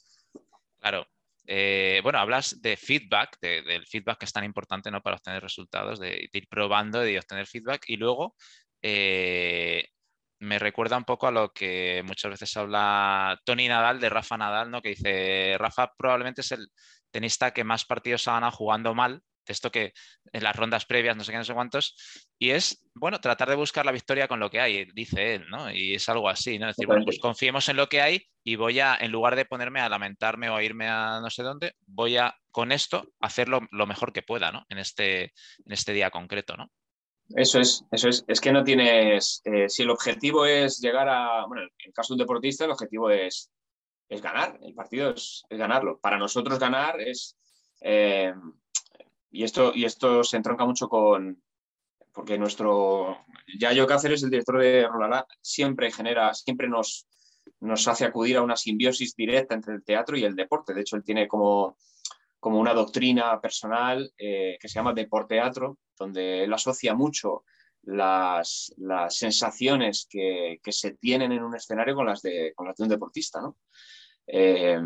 [0.80, 1.06] Claro.
[1.50, 5.00] Eh, bueno, hablas de feedback, del feedback que es tan importante ¿no?
[5.00, 8.34] para obtener resultados, de, ir probando, de obtener feedback y luego
[8.82, 9.88] eh,
[10.40, 14.70] me recuerda un poco a lo que muchas veces habla Tony Nadal de Rafa Nadal,
[14.70, 14.82] ¿no?
[14.82, 16.68] que dice, Rafa probablemente es el
[17.10, 19.22] tenista que más partidos ha ganado jugando mal, de
[19.52, 19.92] esto que
[20.32, 21.96] en las rondas previas, no sé qué, no sé cuántos,
[22.38, 25.70] y es, bueno, tratar de buscar la victoria con lo que hay, dice él, ¿no?
[25.70, 26.68] Y es algo así, ¿no?
[26.68, 29.44] Es decir, bueno, pues confiemos en lo que hay y voy a, en lugar de
[29.44, 33.60] ponerme a lamentarme o a irme a no sé dónde, voy a, con esto, hacerlo
[33.70, 34.64] lo mejor que pueda, ¿no?
[34.68, 36.70] En este, en este día concreto, ¿no?
[37.34, 38.24] Eso es, eso es.
[38.26, 39.42] Es que no tienes.
[39.44, 41.44] Eh, si el objetivo es llegar a.
[41.46, 43.50] Bueno, en el caso de un deportista, el objetivo es,
[44.08, 44.58] es ganar.
[44.62, 45.98] El partido es, ganarlo.
[46.00, 47.36] Para nosotros, ganar es.
[47.80, 48.32] Eh,
[49.38, 51.40] y, esto, y esto se entronca mucho con.
[52.12, 53.18] Porque nuestro.
[53.58, 56.34] Yayo Cáceres, el director de Rolalá, siempre genera.
[56.34, 57.06] Siempre nos,
[57.60, 60.74] nos hace acudir a una simbiosis directa entre el teatro y el deporte.
[60.74, 61.76] De hecho, él tiene como
[62.40, 67.44] como una doctrina personal eh, que se llama deporteatro, donde él asocia mucho
[67.82, 68.74] las,
[69.08, 73.40] sensaciones que, se tienen en un escenario con las de, con las de un deportista.
[74.26, 74.80] Eh,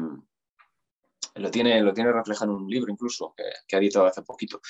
[1.34, 4.60] lo, tiene, lo tiene reflejado en un libro incluso que, ha editado hace poquito,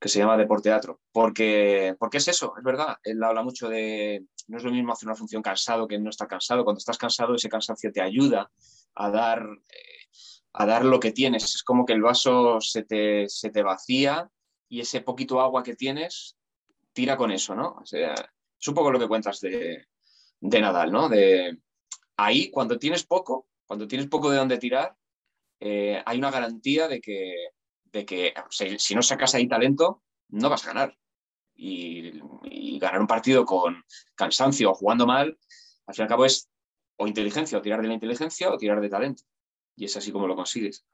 [0.00, 1.00] que se llama Deporteatro.
[1.12, 2.96] Porque, porque es eso, es verdad.
[3.02, 6.28] Él habla mucho de, no es lo mismo hacer una función cansado que no estar
[6.28, 6.64] cansado.
[6.64, 8.50] Cuando estás cansado, ese cansancio te ayuda
[8.94, 9.42] a dar...
[9.42, 9.98] Eh,
[10.54, 11.44] a dar lo que tienes.
[11.54, 14.28] Es como que el vaso se te, se te vacía
[14.68, 16.36] y ese poquito agua que tienes
[16.92, 17.76] tira con eso, ¿no?
[17.80, 19.86] O sea, es un poco lo que cuentas de,
[20.40, 21.08] Nadal, ¿no?
[21.08, 21.58] De
[22.16, 24.96] ahí, cuando tienes poco, cuando tienes poco de dónde tirar,
[25.60, 27.34] eh, hay una garantía de que,
[27.84, 28.34] de que
[28.78, 30.98] si no sacas ahí talento, no vas a ganar.
[31.54, 32.20] Y,
[32.78, 33.82] ganar un partido con
[34.14, 35.36] cansancio o jugando mal,
[35.86, 36.48] al fin y al cabo es
[36.96, 39.24] o inteligencia, o tirar de la inteligencia o tirar de talento
[39.78, 40.84] y es así como lo consigues.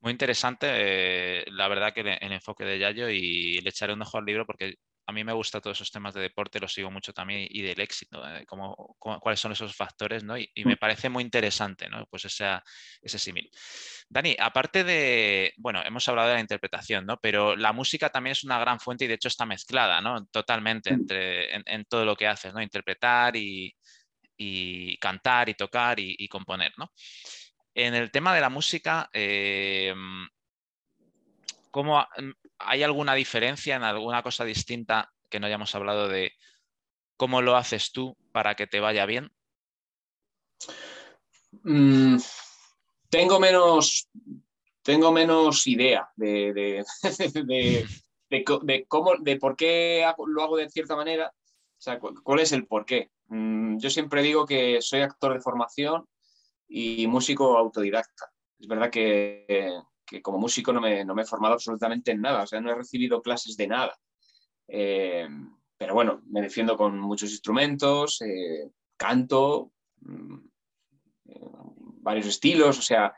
[0.00, 4.18] Muy interesante, eh, la verdad que el, enfoque de Yayo y le echaré un ojo
[4.18, 4.74] al libro porque
[5.12, 7.78] a mí me gusta todos esos temas de deporte, los sigo mucho también y del
[7.80, 8.46] éxito, eh,
[8.98, 10.36] cuáles son esos factores, ¿no?
[10.36, 10.78] Y, me mm.
[10.78, 12.06] parece muy interesante, ¿no?
[12.06, 13.50] Pues ese símil.
[14.08, 17.18] Dani, aparte de, bueno, hemos hablado de la interpretación, ¿no?
[17.18, 20.24] Pero la música también es una gran fuente y de hecho está mezclada, ¿no?
[20.26, 20.94] Totalmente mm.
[20.94, 22.62] entre, en, todo lo que haces, ¿no?
[22.62, 23.74] Interpretar y,
[24.98, 26.90] cantar y tocar y, y componer, ¿no?
[27.74, 29.94] En el tema de la música, eh,
[31.72, 32.06] ¿cómo,
[32.58, 36.32] ¿hay alguna diferencia en alguna cosa distinta que no hayamos hablado de
[37.16, 39.32] cómo lo haces tú para que te vaya bien?
[41.62, 42.18] Mm,
[43.08, 44.08] tengo menos,
[44.82, 46.84] tengo menos idea de, de,
[48.88, 51.32] cómo, de por qué lo hago de cierta manera.
[51.34, 53.10] O sea, cuál es el por qué.
[53.26, 56.06] Mm, yo siempre digo que soy actor de formación
[56.68, 58.30] y músico autodidacta.
[58.58, 59.72] Es verdad que,
[60.20, 63.56] como músico no me, he formado absolutamente en nada, o sea, no he recibido clases
[63.56, 63.98] de nada.
[64.68, 65.28] Eh,
[65.76, 70.38] pero bueno, me defiendo con muchos instrumentos, eh, canto, mm,
[71.26, 71.50] eh,
[72.02, 73.14] varios estilos, o sea,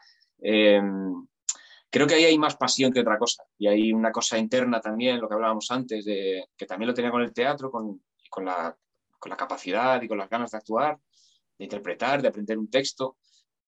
[1.91, 3.45] creo que ahí hay más pasión que otra cosa.
[3.59, 7.11] Y hay una cosa interna también, lo que hablábamos antes, de, que también lo tenía
[7.11, 8.77] con el teatro, con, con, la,
[9.19, 10.99] con la capacidad y con las ganas de actuar,
[11.59, 13.17] de interpretar, de aprender un texto.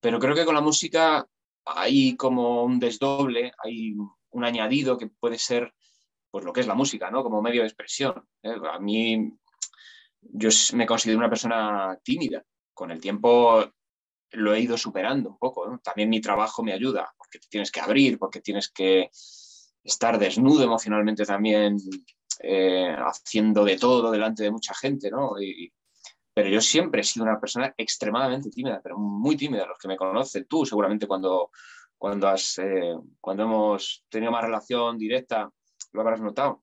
[0.00, 1.26] Pero creo que con la música
[1.66, 3.94] hay como un desdoble, hay
[4.30, 5.74] un añadido que puede ser
[6.30, 7.22] pues lo que es la música, ¿no?
[7.22, 8.22] Como medio de expresión.
[8.42, 8.54] ¿eh?
[8.70, 9.32] A mí,
[10.20, 12.44] yo me considero una persona tímida.
[12.74, 13.64] Con el tiempo
[14.32, 15.80] lo he ido superando un poco.
[15.82, 19.08] También mi trabajo me ayuda, porque tienes que abrir, porque tienes que
[19.82, 21.78] estar desnudo emocionalmente también
[22.40, 25.32] eh, haciendo de todo delante de mucha gente, ¿no?
[26.36, 29.64] Pero yo siempre he sido una persona extremadamente tímida, pero muy tímida.
[29.64, 31.50] Los que me conocen, tú seguramente cuando,
[31.96, 35.50] cuando, has, eh, cuando hemos tenido más relación directa,
[35.92, 36.62] lo habrás notado.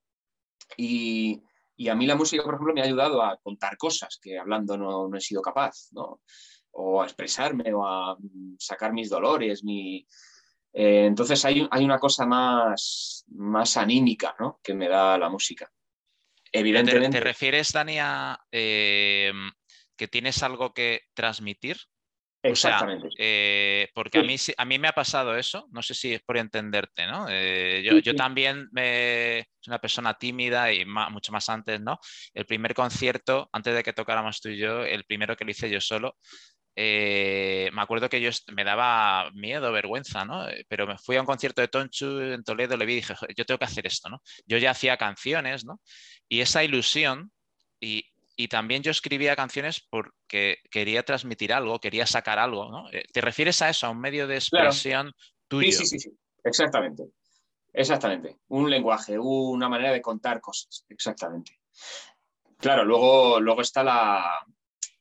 [0.78, 1.42] Y,
[1.76, 4.78] y, a mí la música, por ejemplo, me ha ayudado a contar cosas que hablando
[4.78, 6.22] no, no he sido capaz, ¿no?
[6.74, 8.16] O a expresarme o a
[8.60, 10.06] sacar mis dolores, mi,
[10.72, 14.60] eh, entonces hay, hay, una cosa más, más anímica ¿no?
[14.62, 15.72] que me da la música.
[16.52, 17.18] Evidentemente.
[17.18, 19.32] ¿Te, refieres, Dani, a eh,
[20.04, 21.78] que tienes algo que transmitir?
[22.45, 23.08] Exactamente.
[23.18, 26.36] Eh, porque a, mí, a mí me ha pasado eso, no sé si es por
[26.36, 27.30] entenderte, ¿no?
[27.30, 31.99] yo, yo, también me, soy una persona tímida y mucho más antes, ¿no?
[32.34, 35.70] El primer concierto, antes de que tocáramos tú y yo, el primero que lo hice
[35.70, 36.18] yo solo,
[36.76, 40.49] eh, me acuerdo que yo me daba miedo, vergüenza, ¿no?
[40.49, 43.14] Eh, pero me fui a un concierto de Tonchu en Toledo, le vi y dije,
[43.38, 44.22] yo tengo que hacer esto, ¿no?
[44.45, 45.80] Yo ya hacía canciones, ¿no?
[46.28, 47.32] Y esa ilusión,
[47.80, 48.06] y,
[48.48, 52.90] también yo escribía canciones porque quería transmitir algo, quería sacar algo, ¿no?
[52.92, 55.14] Eh, ¿Te refieres a eso, a un medio de expresión
[55.48, 55.72] tuyo?
[55.72, 57.04] Sí, sí, sí, sí, exactamente.
[57.72, 58.38] Exactamente.
[58.50, 61.60] Un lenguaje, una manera de contar cosas, exactamente.
[62.58, 64.46] Claro, luego, luego está la,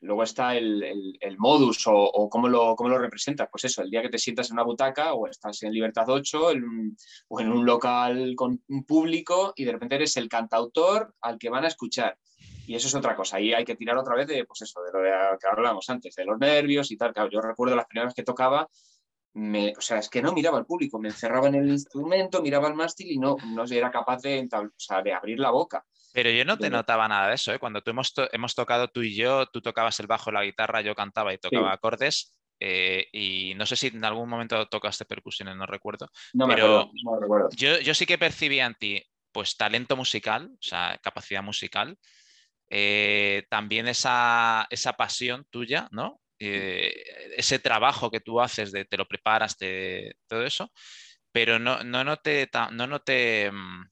[0.03, 3.49] Luego está el, modus o, cómo, lo, cómo lo representas.
[3.51, 6.49] Pues eso, el día que te sientas en una butaca o estás en Libertad 8
[7.29, 11.51] o en un local con un público y de repente eres el cantautor al que
[11.51, 12.19] van a escuchar.
[12.67, 13.37] Y eso es otra cosa.
[13.37, 16.25] Ahí hay que tirar otra vez de, pues eso, de lo que hablábamos antes, de
[16.25, 17.13] los nervios y tal.
[17.31, 18.69] yo recuerdo las primeras que tocaba,
[19.35, 22.69] me, o sea, es que no miraba al público, me encerraba en el instrumento, miraba
[22.69, 24.49] el mástil y no, no era capaz de,
[25.05, 25.85] de abrir la boca.
[26.13, 27.59] Pero yo no te notaba nada de eso, ¿eh?
[27.59, 30.95] Cuando tú hemos, hemos, tocado tú y yo, tú tocabas el bajo, la guitarra, yo
[30.95, 32.39] cantaba y tocaba acordes.
[32.61, 36.09] Eh, y no sé si en algún momento tocaste percusiones, no recuerdo.
[36.35, 37.49] No pero me recuerdo.
[37.57, 39.03] Yo, yo, sí que percibía en ti,
[39.33, 41.99] pues, talento musical, o sea, capacidad musical.
[42.69, 46.21] Eh, también esa, esa, pasión tuya, ¿no?
[46.39, 50.73] ese trabajo que tú haces, de te lo preparas, de todo eso,
[51.31, 53.92] pero no, no noté, no noté mm,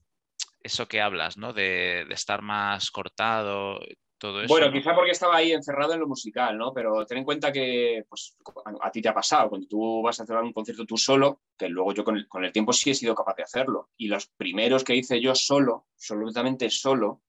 [0.62, 1.52] eso que hablas, ¿no?
[1.52, 3.80] De, estar más cortado,
[4.18, 4.52] todo eso.
[4.52, 6.72] Bueno, quizá porque estaba ahí encerrado en lo musical, ¿no?
[6.72, 8.36] Pero ten en cuenta que pues,
[8.80, 11.68] a, ti te ha pasado, cuando tú vas a hacer un concierto tú solo, que
[11.68, 13.90] luego yo con el, con el, tiempo sí he sido capaz de hacerlo.
[13.96, 17.22] Y los primeros que hice yo solo, absolutamente solo,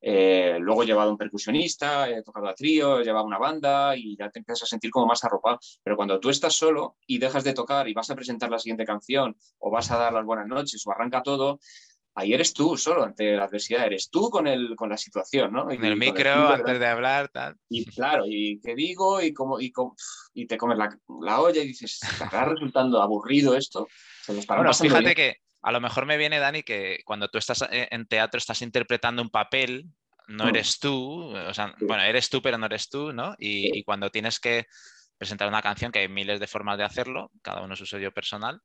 [0.00, 4.16] eh, luego he llevado un percusionista, he tocado a trío, he llevado una banda y
[4.16, 5.58] ya te empiezas a sentir como más arropado.
[5.82, 8.84] Pero cuando tú estás solo y dejas de tocar y vas a presentar la siguiente
[8.84, 11.58] canción o vas a dar las buenas noches o arranca todo,
[12.16, 15.72] ahí eres tú solo ante la adversidad, eres tú con, el, con la situación, ¿no?
[15.72, 17.56] Y, el micro, antes de hablar, tal.
[17.68, 19.72] Y claro, y qué digo, y, cómo, y,
[20.34, 23.86] y te comes la, la, olla y dices, está resultando aburrido esto.
[24.48, 28.06] bueno, fíjate que a lo mejor me viene, Dani, que cuando tú estás eh, en
[28.06, 29.84] teatro estás interpretando un papel,
[30.26, 30.48] no mm.
[30.48, 33.34] eres tú, o sea, bueno, eres tú, pero no eres tú, ¿no?
[33.38, 34.64] Y, y cuando tienes que
[35.18, 38.60] presentar una canción, que hay miles de formas de hacerlo, cada uno su sello personal,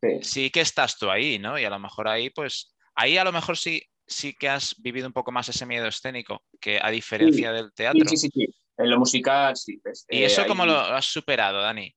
[0.00, 0.18] sí.
[0.22, 0.50] sí.
[0.50, 1.58] que estás tú ahí, ¿no?
[1.58, 5.06] Y a lo mejor ahí, pues, Ahí a lo mejor sí, sí que has vivido
[5.06, 8.08] un poco más ese miedo escénico, que a diferencia del teatro.
[8.08, 8.46] Sí, sí, sí.
[8.76, 9.80] En lo musical, sí.
[10.08, 11.94] ¿Y eso cómo lo has superado, Dani?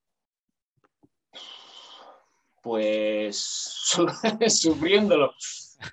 [2.62, 3.38] Pues
[4.50, 5.34] sufriéndolo,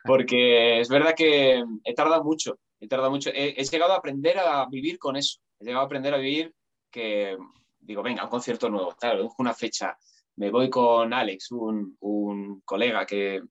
[0.04, 3.30] porque es verdad que he tardado mucho, he tardado mucho.
[3.32, 6.54] He, llegado a aprender a vivir con eso, he llegado a aprender a vivir
[6.90, 7.36] que,
[7.78, 9.96] digo, venga, un concierto nuevo, claro, una fecha,
[10.36, 13.42] me voy con Alex, un, un colega que,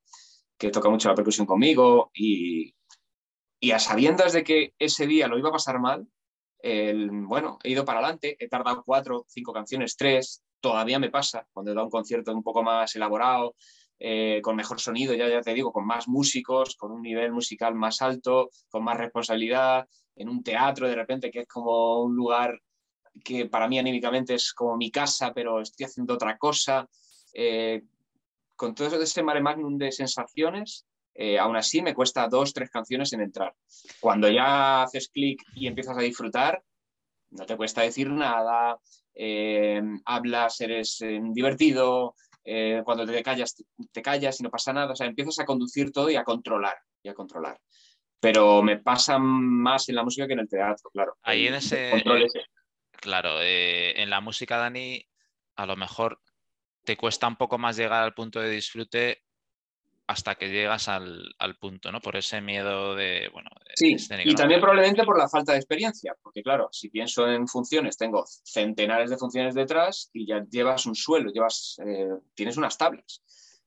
[0.62, 2.76] que toca mucho la percusión conmigo y,
[3.60, 6.08] y a sabiendas de que ese día lo iba a pasar mal,
[6.60, 11.48] el, bueno, he ido para adelante, he tardado cuatro, cinco canciones, tres, todavía me pasa
[11.52, 13.56] cuando he dado un concierto un poco más elaborado,
[13.98, 17.74] eh, con mejor sonido, ya, ya te digo, con más músicos, con un nivel musical
[17.74, 22.62] más alto, con más responsabilidad, en un teatro de repente que es como un lugar
[23.24, 26.88] que para mí anímicamente es como mi casa, pero estoy haciendo otra cosa.
[27.34, 27.82] Eh,
[28.62, 30.86] con todo ese mare magnum de sensaciones,
[31.16, 33.56] eh, aún así me cuesta dos, tres canciones en entrar.
[34.00, 36.62] Cuando ya haces clic y empiezas a disfrutar,
[37.32, 38.78] no te cuesta decir nada,
[39.16, 42.14] eh, hablas, eres eh, divertido,
[42.84, 43.56] cuando te callas,
[43.92, 46.78] te callas y no pasa nada, o sea, empiezas a conducir todo y a controlar,
[47.02, 47.60] y a controlar.
[48.20, 51.18] Pero me pasa más en la música que en el teatro, claro.
[51.24, 51.92] Ahí en ese...
[52.92, 55.04] Claro, en la música, Dani,
[55.56, 56.22] a lo mejor
[56.84, 59.24] te cuesta un poco más llegar al punto de disfrute
[60.12, 62.02] hasta que llegas al, punto, ¿no?
[62.02, 63.50] Por ese miedo de, bueno...
[63.76, 67.98] sí, y también probablemente por la falta de experiencia, porque claro, si pienso en funciones,
[67.98, 73.24] tengo centenares de funciones detrás y ya llevas un suelo, llevas, eh, tienes unas tablas.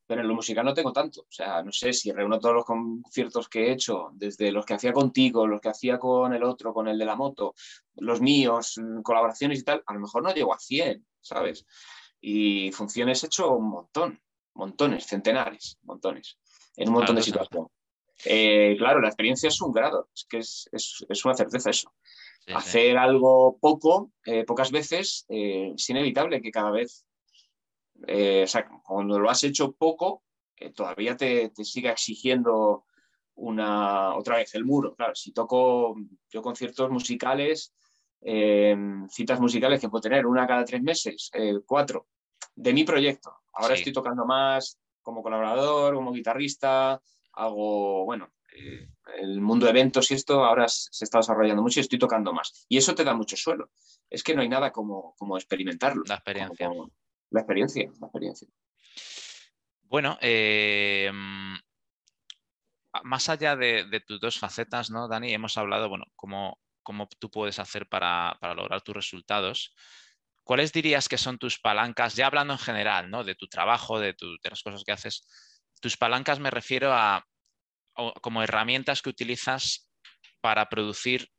[0.07, 1.23] pero en lo musical no tengo tanto.
[1.23, 4.75] O sea, no sé si reúno todos los conciertos que he hecho, desde los que
[4.75, 7.55] hacía contigo, los que hacía con el otro, con el de la moto,
[7.97, 11.65] los míos, colaboraciones y tal, a lo mejor no llego a 100, ¿sabes?
[12.27, 14.19] Y funciones he hecho un montón,
[14.55, 16.39] montones, centenares, montones,
[16.75, 17.71] en un montón de situaciones.
[18.25, 21.93] Eh, claro, la experiencia es un grado, es que es, es, una certeza eso.
[22.47, 27.05] Hacer algo poco, eh, pocas veces, eh, es inevitable que cada vez
[28.07, 30.23] o sea, cuando lo has hecho poco,
[30.75, 32.87] todavía te, siga exigiendo
[33.35, 34.95] una, otra vez el muro.
[34.95, 35.95] Claro, si toco
[36.31, 37.75] yo conciertos musicales,
[38.25, 38.77] eh,
[39.11, 42.09] citas musicales que puedo tener una cada tres meses, eh, cuatro,
[42.55, 43.43] de mi proyecto.
[43.53, 47.01] Ahora estoy tocando más como colaborador, como guitarrista,
[47.35, 48.33] hago, bueno,
[49.19, 52.65] el mundo de eventos y esto ahora se está desarrollando mucho y estoy tocando más.
[52.69, 53.71] Y eso te da mucho suelo.
[54.09, 56.03] Es que no hay nada como, como experimentarlo.
[56.07, 56.71] La experiencia.
[57.31, 58.49] La experiencia, la experiencia.
[59.83, 61.11] Bueno, eh,
[63.03, 65.33] más allá de, tus dos facetas, ¿no, Dani?
[65.33, 69.75] Hemos hablado, bueno, cómo, cómo tú puedes hacer para, lograr tus resultados.
[70.45, 72.15] ¿Cuáles dirías que son tus palancas?
[72.15, 73.25] Ya hablando en general, ¿no?
[73.25, 75.27] De tu trabajo, de, de las cosas que haces.
[75.81, 77.25] Tus palancas me refiero a
[78.21, 79.89] como herramientas que utilizas
[80.41, 81.31] para producir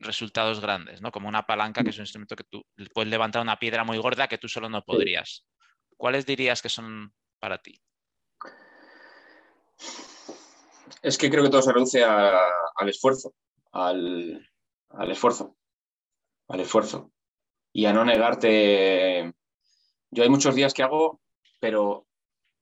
[0.00, 1.10] resultados grandes, ¿no?
[1.10, 2.64] Como una palanca, que es un instrumento que tú
[2.94, 5.46] puedes levantar una piedra muy gorda que tú solo no podrías.
[5.96, 7.80] ¿Cuáles dirías que son para ti?
[11.02, 13.34] Es que creo que todo se reduce al esfuerzo,
[13.72, 14.48] al,
[15.10, 15.56] esfuerzo,
[16.48, 17.12] al esfuerzo.
[17.72, 19.32] Y a no negarte.
[20.10, 21.20] Yo hay muchos días que hago,
[21.60, 22.06] pero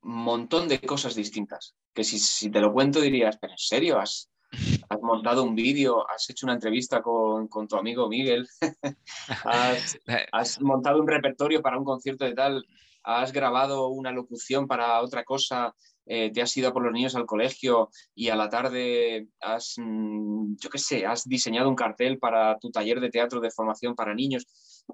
[0.02, 1.74] un montón de cosas distintas.
[1.94, 4.30] Que si, si te lo cuento dirías, pero en serio, has,
[4.88, 8.46] has montado un vídeo, has hecho una entrevista con, tu amigo Miguel,
[10.32, 12.64] has, montado un repertorio para un concierto de tal,
[13.06, 15.74] has grabado una locución para otra cosa,
[16.06, 20.56] eh, te has ido por los niños al colegio y a la tarde has, mm,
[20.56, 24.12] yo qué sé, has diseñado un cartel para tu taller de teatro de formación para
[24.12, 24.46] niños.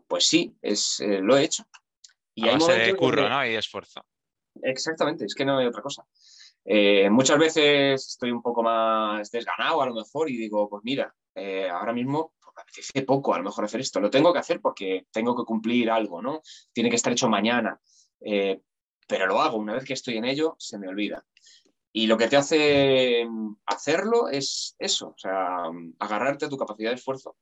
[0.07, 1.65] Pues sí, es, eh, lo he hecho.
[2.35, 3.47] Y hay de curro, ¿no?
[3.47, 4.05] Y esfuerzo.
[4.63, 6.07] Exactamente, es que no hay otra cosa.
[6.65, 11.15] Eh, muchas veces estoy un poco más desganado a lo mejor y digo, pues mira,
[11.35, 14.39] eh, ahora mismo pues, me apetece poco a lo mejor hacer esto, lo tengo que
[14.39, 16.41] hacer porque tengo que cumplir algo, ¿no?
[16.73, 17.81] Tiene que estar hecho mañana,
[18.25, 18.61] eh,
[19.07, 21.25] pero lo hago, una vez que estoy en ello, se me olvida.
[21.93, 23.27] Y lo que te hace
[23.67, 25.65] hacerlo es eso, o sea,
[25.99, 27.37] agarrarte a tu capacidad de esfuerzo.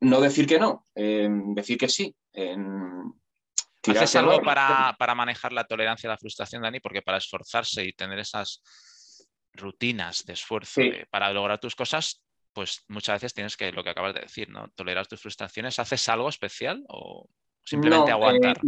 [0.00, 2.14] no decir que no, decir que sí.
[3.90, 6.80] ¿Haces algo para, manejar la tolerancia a la frustración, Dani?
[6.80, 8.62] Porque para esforzarse y tener esas
[9.54, 10.80] rutinas de esfuerzo
[11.10, 12.22] para lograr tus cosas,
[12.52, 14.68] pues muchas veces tienes que, lo que acabas de decir, ¿no?
[14.74, 15.78] Tolerar tus frustraciones.
[15.78, 17.28] ¿Haces algo especial o
[17.64, 18.60] simplemente eh, aguantar?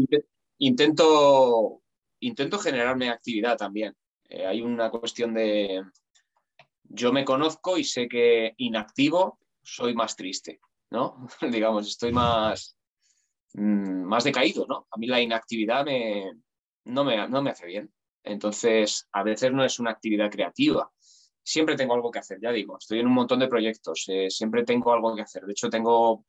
[0.59, 1.83] intento,
[2.21, 3.95] intento generarme actividad también.
[4.29, 5.83] Eh, hay una cuestión de...
[6.85, 11.27] Yo me conozco y sé que inactivo soy más triste, ¿no?
[11.51, 12.77] Digamos, estoy más
[13.55, 14.87] Mm, más decaído, ¿no?
[14.91, 16.33] A mí la inactividad me,
[16.85, 17.93] no, me, no me hace bien.
[18.25, 20.91] Entonces, a veces no es una actividad creativa.
[21.43, 24.65] Siempre tengo algo que hacer, ya digo, estoy en un montón de proyectos, eh, siempre
[24.65, 25.45] tengo algo que hacer.
[25.45, 26.25] De hecho, tengo,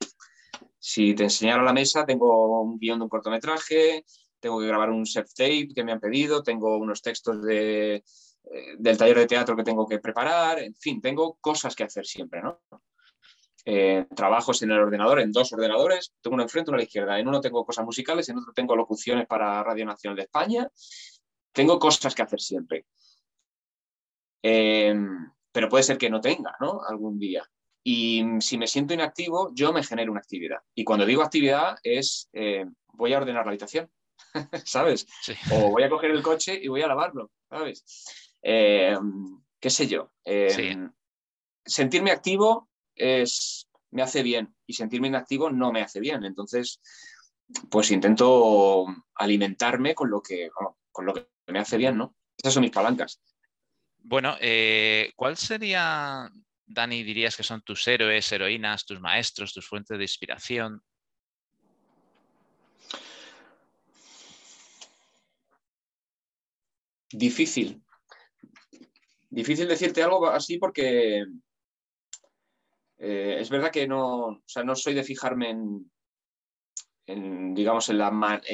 [0.87, 4.05] si te enseñara la mesa, tengo un guion de un cortometraje,
[4.39, 8.03] tengo que grabar un self-tape que me han pedido, tengo unos textos de, eh,
[8.77, 12.39] del taller de teatro que tengo que preparar, en fin, tengo cosas que hacer siempre,
[12.43, 12.61] ¿no?
[13.65, 17.17] Eh, trabajos en el ordenador, en dos ordenadores, tengo uno enfrente, uno a la izquierda.
[17.17, 20.69] En uno tengo cosas musicales, en otro tengo locuciones para Radio Nacional de España.
[21.51, 22.85] Tengo cosas que hacer siempre.
[24.43, 26.81] Em, pero puede ser que no tenga, ¿no?
[26.87, 27.43] Algún día.
[27.87, 30.57] Y si me siento inactivo, yo me genero una actividad.
[30.73, 33.91] Y cuando digo actividad es, eh, voy a ordenar la habitación,
[34.65, 35.05] ¿sabes?
[35.51, 37.85] O voy a coger el coche y voy a lavarlo, ¿sabes?
[38.41, 40.11] Em, ¿Qué sé yo?
[40.23, 40.91] Em,
[41.63, 46.23] sentirme activo es, me hace bien y sentirme inactivo no me hace bien.
[46.25, 46.81] Entonces,
[47.69, 50.49] pues intento alimentarme con lo que,
[50.91, 52.15] con lo que me hace bien, ¿no?
[52.35, 53.21] Esas son mis palancas.
[53.99, 56.31] Bueno, eh, ¿cuál sería,
[56.67, 60.81] Dani, dirías que son tus héroes, heroínas, tus maestros, tus fuentes de inspiración?
[67.11, 67.83] Difícil.
[69.29, 71.25] Difícil decirte algo así porque
[72.97, 75.49] eh, es verdad que no, no soy de fijarme
[77.07, 77.97] en, digamos, en,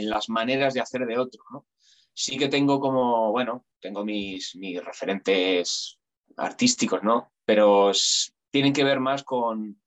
[0.09, 1.65] las maneras de hacer de otro,
[2.13, 5.97] Sí que tengo como, bueno, tengo mis, mis referentes
[6.35, 7.31] artísticos, ¿no?
[7.51, 7.91] Pero
[8.49, 9.77] tienen que ver más con,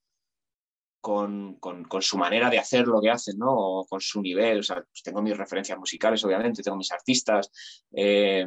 [1.00, 1.58] con,
[2.02, 3.54] su manera de hacer lo que hacen, ¿no?
[3.54, 4.58] O con su nivel.
[4.58, 7.50] O sea, pues tengo mis referencias musicales, obviamente, tengo mis artistas,
[7.90, 8.46] eh,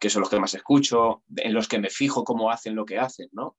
[0.00, 2.98] que son los que más escucho, en los que me fijo cómo hacen lo que
[2.98, 3.56] hacen, ¿no?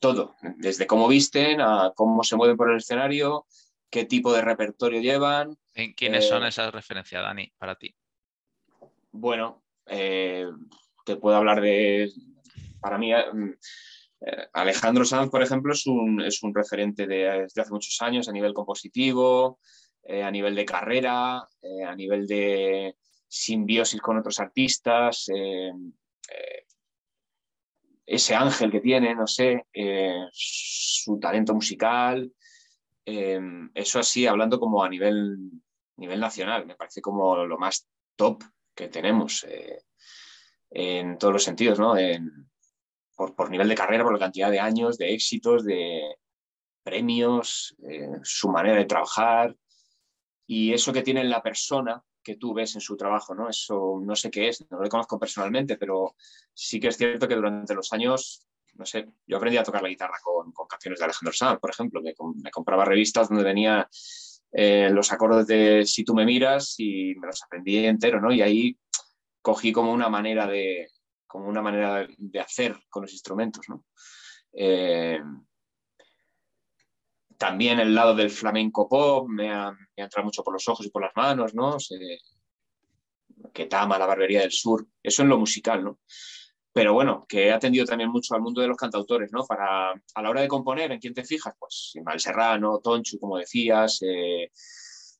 [0.00, 3.46] Todo, desde cómo visten a cómo se mueven por el escenario,
[3.90, 5.56] qué tipo de repertorio llevan.
[5.96, 7.94] ¿Quiénes son eh, esas referencias, Dani, para ti?
[9.12, 10.48] Bueno, eh,
[11.04, 12.10] te puedo hablar de,
[12.84, 18.32] para mí, eh, Alejandro Sanz, por ejemplo, es un, referente de, hace muchos años a
[18.32, 19.58] nivel compositivo,
[20.02, 22.94] eh, a nivel de carrera, eh, a nivel de
[23.26, 25.28] simbiosis con otros artistas,
[28.06, 29.64] ese ángel que tiene, no sé,
[30.30, 32.30] su talento musical,
[33.02, 35.38] eso así, hablando como a nivel,
[35.96, 39.44] nivel nacional, me parece como lo más top que tenemos
[40.70, 41.96] en todos los sentidos, ¿no?
[43.14, 46.16] Por, nivel de carrera, por la cantidad de años, de éxitos, de
[46.82, 49.56] premios, eh, su manera de trabajar
[50.46, 53.48] y eso que tiene en la persona que tú ves en su trabajo, ¿no?
[53.48, 56.16] Eso no sé qué es, no lo conozco personalmente, pero
[56.52, 59.88] sí que es cierto que durante los años, no sé, yo aprendí a tocar la
[59.88, 63.88] guitarra con, canciones de Alejandro Sanz, por ejemplo, que me compraba revistas donde venía
[64.52, 68.32] eh, los acordes de Si tú me miras y me los aprendí entero, ¿no?
[68.32, 68.78] Y ahí
[69.42, 70.88] cogí como una manera de,
[71.34, 73.66] como una manera de hacer con los instrumentos.
[74.52, 75.18] Eh,
[77.36, 81.02] también el lado del flamenco pop me ha, entrado mucho por los ojos y por
[81.02, 81.76] las manos, ¿no?
[83.52, 85.98] que tama la barbería del sur, eso en lo musical, ¿no?
[86.72, 89.44] Pero bueno, que he atendido también mucho al mundo de los cantautores, ¿no?
[89.44, 91.54] Para, a la hora de componer, ¿en quién te fijas?
[91.58, 94.52] Pues Ismael Serrano, Tonchu, como decías, eh,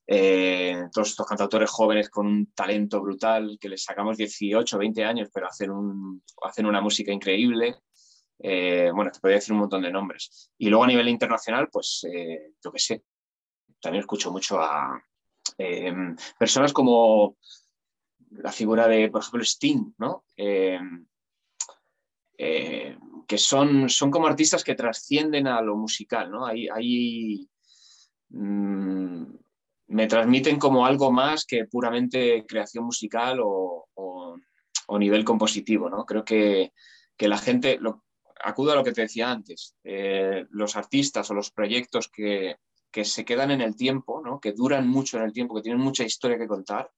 [0.06, 5.30] eh, todos estos cantautores jóvenes con un talento brutal, que les sacamos 18, 20 años,
[5.32, 7.76] pero hacen, un, hacen una música increíble.
[8.38, 10.52] Eh, bueno, te podría decir un montón de nombres.
[10.58, 13.04] Y luego a nivel internacional, pues eh, yo qué sé,
[13.80, 15.02] también escucho mucho a
[16.38, 17.36] personas como
[18.30, 20.24] la figura de, por ejemplo, Sting, ¿no?
[23.26, 26.44] que son, son como artistas que trascienden a lo musical, ¿no?
[26.44, 27.48] Hay, hay
[28.30, 29.24] mm,
[29.88, 33.88] me transmiten como algo más que puramente creación musical o,
[34.98, 35.90] nivel compositivo.
[35.90, 36.04] ¿no?
[36.06, 36.72] Creo que,
[37.18, 38.04] la gente, lo,
[38.42, 42.56] acudo a lo que te decía antes, eh, los artistas o los proyectos que,
[43.02, 44.38] se quedan en el tiempo, ¿no?
[44.38, 46.88] que duran mucho en el tiempo, que tienen mucha historia que contar,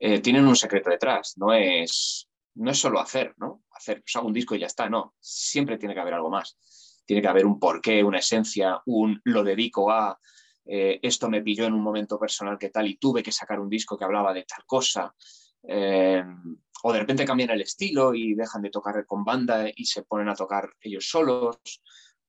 [0.00, 1.34] eh, tienen un secreto detrás.
[1.36, 3.62] No es, no es solo hacer, ¿no?
[3.70, 5.14] Hacer pues, un disco y ya está, no.
[5.20, 6.58] Siempre tiene que haber algo más.
[7.06, 10.18] Tiene que haber un porqué, una esencia, un lo dedico a,
[10.64, 13.68] eh, esto me pilló en un momento personal que tal y tuve que sacar un
[13.68, 15.14] disco que hablaba de tal cosa.
[15.62, 16.22] Eh,
[16.84, 20.28] o de repente cambian el estilo y dejan de tocar con banda y se ponen
[20.28, 21.58] a tocar ellos solos,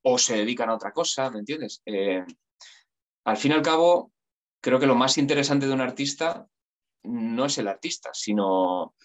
[0.04, 1.82] o se dedican a otra cosa, ¿me entiendes?
[1.86, 2.24] Eh,
[3.26, 4.12] al fin y al cabo,
[4.62, 6.48] creo que lo más interesante de un artista
[7.04, 8.96] no es el artista, sino,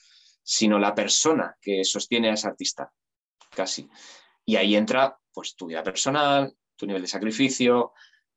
[0.42, 2.92] sino la persona que sostiene a ese artista,
[3.50, 3.88] casi.
[4.44, 7.92] Y ahí entra pues tu vida personal, tu nivel de sacrificio,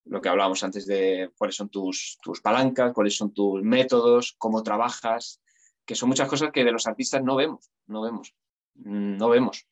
[0.05, 4.63] lo que hablábamos antes de cuáles son tus, tus palancas, cuáles son tus métodos, cómo
[4.63, 5.41] trabajas,
[5.85, 8.35] que son muchas cosas que de los artistas no vemos, no vemos,
[8.75, 9.67] mm, no vemos.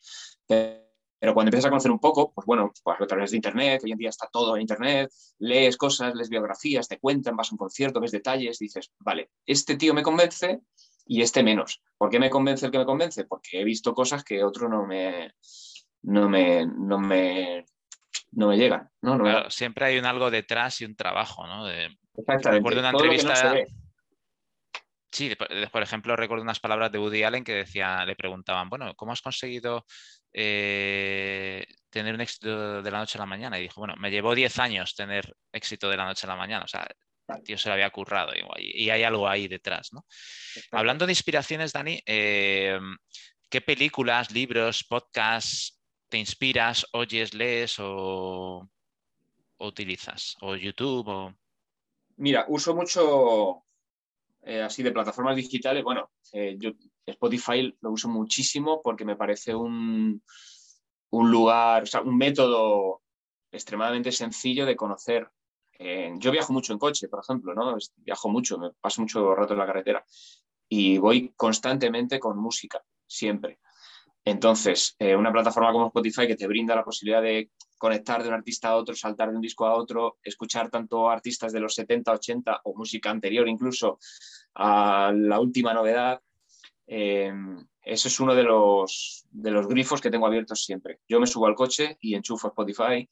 [0.47, 3.91] Pero cuando empiezas a conocer un poco, pues bueno, pues a través de Internet, hoy
[3.91, 7.57] en día está todo en Internet, lees cosas, lees biografías, te cuentan, vas a un
[7.57, 10.61] concierto, ves detalles, dices, vale, este tío me convence
[11.05, 11.81] y este menos.
[11.97, 13.25] ¿Por qué me convence el que me convence?
[13.25, 15.33] Porque he visto cosas que otro no me,
[16.03, 17.65] no me, no me,
[18.31, 18.89] no me llegan.
[19.01, 19.49] ¿no?
[19.49, 21.67] siempre hay un algo detrás y un trabajo, ¿no?
[21.69, 22.51] Exactamente.
[22.51, 23.55] Recuerdo una entrevista.
[25.11, 25.35] sí,
[25.71, 29.21] por ejemplo, recuerdo unas palabras de Woody Allen que decía, le preguntaban, bueno, ¿cómo has
[29.21, 29.85] conseguido
[30.33, 33.57] eh, tener un éxito de la noche a la mañana?
[33.59, 36.65] Y dijo, bueno, me llevó 10 años tener éxito de la noche a la mañana.
[36.65, 36.87] O sea,
[37.29, 40.05] el tío se lo había currado y, y hay algo ahí detrás, ¿no?
[40.71, 42.79] Hablando de inspiraciones, Dani, eh,
[43.49, 45.78] ¿qué películas, libros, podcasts
[46.09, 48.67] te inspiras, oyes, lees o,
[49.59, 50.37] utilizas?
[50.41, 51.07] ¿O YouTube?
[51.07, 51.33] O...
[52.17, 53.63] Mira, uso mucho
[54.41, 55.83] eh, así de plataformas digitales.
[55.83, 56.71] Bueno, eh, yo
[57.05, 60.21] Spotify lo uso muchísimo porque me parece un,
[61.11, 63.01] un lugar, o sea, un método
[63.51, 65.29] extremadamente sencillo de conocer.
[65.77, 67.77] Eh, yo viajo mucho en coche, por ejemplo, ¿no?
[67.97, 70.05] Viajo mucho, me paso mucho rato en la carretera
[70.67, 73.59] y voy constantemente con música, siempre.
[74.25, 78.35] Entonces, eh, una plataforma como Spotify que te brinda la posibilidad de conectar de un
[78.35, 82.11] artista a otro, saltar de un disco a otro, escuchar tanto artistas de los 70,
[82.11, 83.99] 80 o música anterior incluso
[84.55, 86.21] a la última novedad,
[86.85, 87.31] eh,
[87.83, 90.99] eso es uno de los, de los grifos que tengo abiertos siempre.
[91.07, 93.07] Yo me subo al coche y enchufo Spotify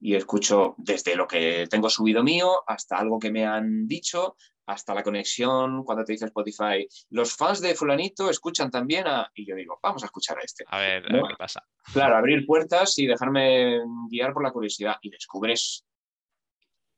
[0.00, 4.36] y escucho desde lo que tengo subido mío hasta algo que me han dicho,
[4.66, 9.30] hasta la conexión cuando te dice Spotify, los fans de fulanito escuchan también a...
[9.34, 10.64] Y yo digo, vamos a escuchar a este.
[10.68, 11.64] A ver, qué pasa.
[11.92, 15.84] Claro, abrir puertas y dejarme guiar por la curiosidad y descubres,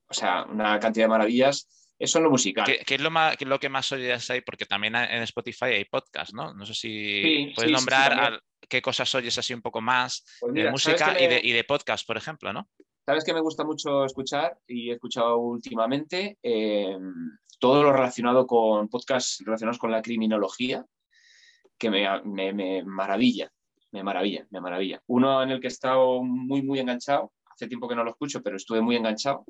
[0.08, 1.68] o sea, una cantidad de maravillas.
[1.98, 2.66] Eso es lo musical.
[2.66, 4.40] ¿Qué, es, lo más, lo que más oyes ahí?
[4.40, 6.52] Porque también en Spotify hay podcast, ¿no?
[6.52, 11.16] No sé si puedes nombrar qué cosas oyes así un poco más pues de música
[11.20, 12.68] y, de, y, de, podcast, por ejemplo, ¿no?
[13.06, 16.38] ¿Sabes que me gusta mucho escuchar y he escuchado últimamente?
[16.42, 16.98] Eh,
[17.60, 20.86] todo lo relacionado con podcasts relacionados con la criminología,
[21.76, 23.52] que me, maravilla,
[23.92, 25.02] me maravilla, me maravilla.
[25.06, 28.42] Uno en el que he estado muy, muy enganchado, hace tiempo que no lo escucho,
[28.42, 29.44] pero estuve muy enganchado,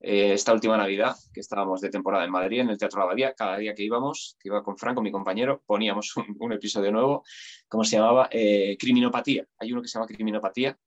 [0.00, 3.34] eh, esta última Navidad, que estábamos de temporada en Madrid, en el Teatro La Abadía,
[3.34, 7.24] cada día que íbamos, que iba con Franco, mi compañero, poníamos un, episodio nuevo,
[7.68, 8.30] ¿cómo se llamaba?
[8.30, 9.46] Eh, criminopatía.
[9.58, 10.78] Hay uno que se llama Criminopatía.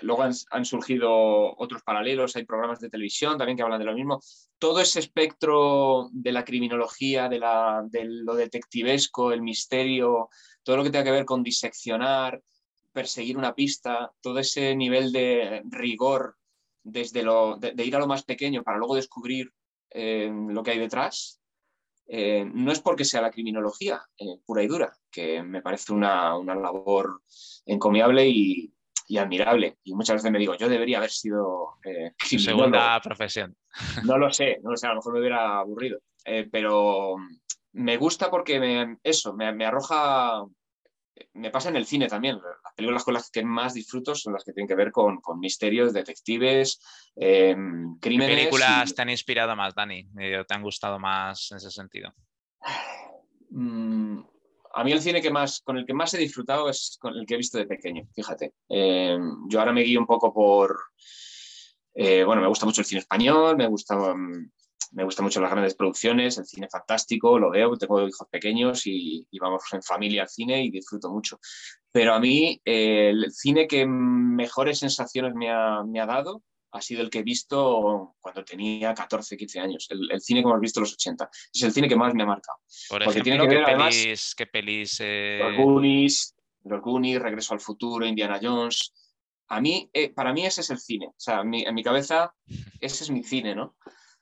[0.00, 4.20] Luego han, surgido otros paralelos, hay programas de televisión también que hablan de lo mismo.
[4.58, 10.30] Todo ese espectro de la criminología, de, lo detectivesco, el misterio,
[10.62, 12.42] todo lo que tenga que ver con diseccionar,
[12.92, 16.36] perseguir una pista, todo ese nivel de rigor
[16.82, 19.52] desde lo, de, ir a lo más pequeño para luego descubrir
[19.90, 21.40] eh, lo que hay detrás,
[22.06, 26.36] eh, no es porque sea la criminología eh, pura y dura, que me parece una,
[26.36, 27.22] una labor
[27.64, 28.71] encomiable y,
[29.08, 29.78] y admirable.
[29.84, 33.56] Y muchas veces me digo, yo debería haber sido eh, segunda profesión.
[34.04, 36.00] No lo sé, no lo sé, a lo mejor me hubiera aburrido.
[36.24, 37.16] Eh, pero
[37.72, 40.44] me gusta porque me, eso, me, arroja,
[41.32, 42.36] me pasa en el cine también.
[42.36, 45.94] Las películas con las que más disfruto son las que tienen que ver con, misterios,
[45.94, 46.80] detectives,
[47.16, 47.56] eh,
[47.98, 48.28] crímenes.
[48.28, 50.06] ¿Qué películas te han inspirado más, Dani?
[50.14, 52.12] ¿Te han gustado más en ese sentido?
[53.54, 54.22] Mm,
[54.74, 57.26] a mí el cine que más, con el que más he disfrutado es con el
[57.26, 58.54] que he visto de pequeño, fíjate.
[58.68, 59.18] Eh,
[59.48, 60.78] yo ahora me guío un poco por,
[61.94, 64.50] eh, bueno, me gusta mucho el cine español, me gusta, mm,
[64.92, 69.26] me gusta mucho las grandes producciones, el cine fantástico, lo veo, tengo hijos pequeños y,
[69.40, 71.38] vamos en familia al cine y disfruto mucho.
[71.90, 76.42] Pero a mí eh, el cine que mejores sensaciones me ha, me ha dado
[76.72, 79.88] ha sido el que he visto cuando tenía 14, 15 años.
[79.90, 81.30] El, cine que hemos visto en los 80.
[81.52, 82.58] Es el cine que más me ha marcado.
[82.88, 84.96] Por ejemplo, tiene que ¿qué, pelis, ¿qué pelis?
[85.00, 85.38] Eh?
[85.42, 88.92] Los Goonies, Los Goonies, Regreso al Futuro, Indiana Jones.
[89.48, 91.08] A mí, eh, para mí ese es el cine.
[91.08, 92.34] O sea, en mi, cabeza
[92.80, 93.76] ese es mi cine, ¿no?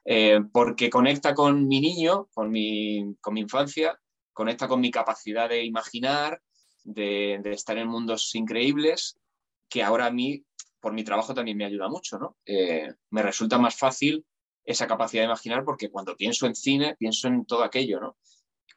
[0.04, 3.96] Eh, porque conecta con mi niño, con mi, con mi infancia,
[4.32, 6.42] conecta con mi capacidad de imaginar,
[6.82, 9.20] de, de estar en mundos increíbles,
[9.68, 10.44] que ahora a mí
[10.80, 12.36] por mi trabajo también me ayuda mucho, ¿no?
[12.46, 14.24] Eh, me resulta más fácil
[14.64, 18.16] esa capacidad de imaginar porque cuando pienso en cine, pienso en todo aquello, ¿no?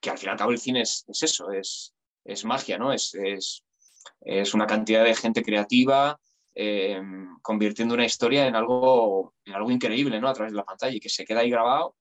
[0.02, 1.94] Que al fin y al cabo el cine es, eso, es,
[2.26, 2.92] es, magia, ¿no?
[2.92, 6.20] Es, es, una cantidad de gente creativa
[6.54, 7.02] eh,
[7.42, 10.28] convirtiendo una historia en algo, en algo increíble, ¿no?
[10.28, 11.96] A través de la pantalla y que se queda ahí grabado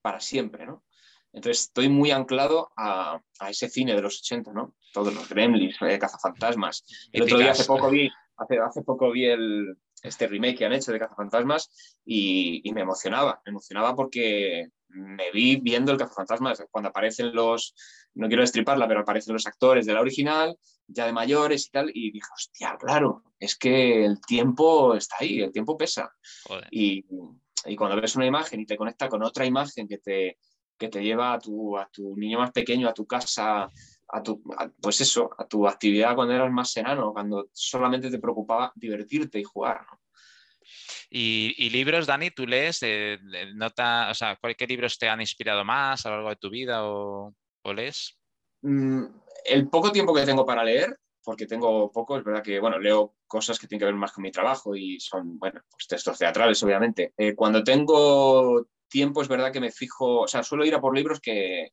[0.00, 0.84] para siempre, ¿no?
[1.34, 3.20] Entonces estoy muy anclado a,
[3.50, 4.74] ese cine de los 80, ¿no?
[4.92, 6.84] Todos los gremlins, eh, cazafantasmas.
[7.12, 10.92] El otro día hace poco vi hace, poco vi el, este remake que han hecho
[10.92, 16.90] de Cazafantasmas y, y me emocionaba, me emocionaba porque me vi viendo el Cazafantasmas cuando
[16.90, 17.74] aparecen los,
[18.14, 20.56] no quiero destriparla, pero aparecen los actores de la original,
[20.86, 25.40] ya de mayores y tal, y dije, hostia, claro, es que el tiempo está ahí,
[25.40, 26.12] el tiempo pesa.
[26.70, 27.04] Y,
[27.66, 30.38] y, cuando ves una imagen y te conecta con otra imagen que te,
[30.78, 33.68] que te lleva a tu, a tu niño más pequeño, a tu casa,
[34.14, 34.40] a tu,
[34.80, 39.44] pues eso, a tu actividad cuando eras más enano, cuando solamente te preocupaba divertirte y
[39.44, 39.84] jugar.
[41.10, 43.18] Y, libros, Dani, tú lees, eh,
[43.54, 46.84] nota, o sea, ¿qué libros te han inspirado más a lo largo de tu vida
[46.84, 47.34] o,
[47.74, 48.16] lees?
[48.62, 49.04] Mm,
[49.46, 53.16] el poco tiempo que tengo para leer, porque tengo poco, es verdad que, bueno, leo
[53.26, 56.62] cosas que tienen que ver más con mi trabajo y son, bueno, pues textos teatrales,
[56.62, 57.12] obviamente.
[57.16, 60.96] Eh, cuando tengo tiempo, es verdad que me fijo, o sea, suelo ir a por
[60.96, 61.72] libros que,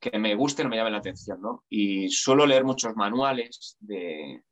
[0.00, 1.64] que me gusten o me llamen la atención, ¿no?
[1.68, 4.42] Y suelo leer muchos manuales de,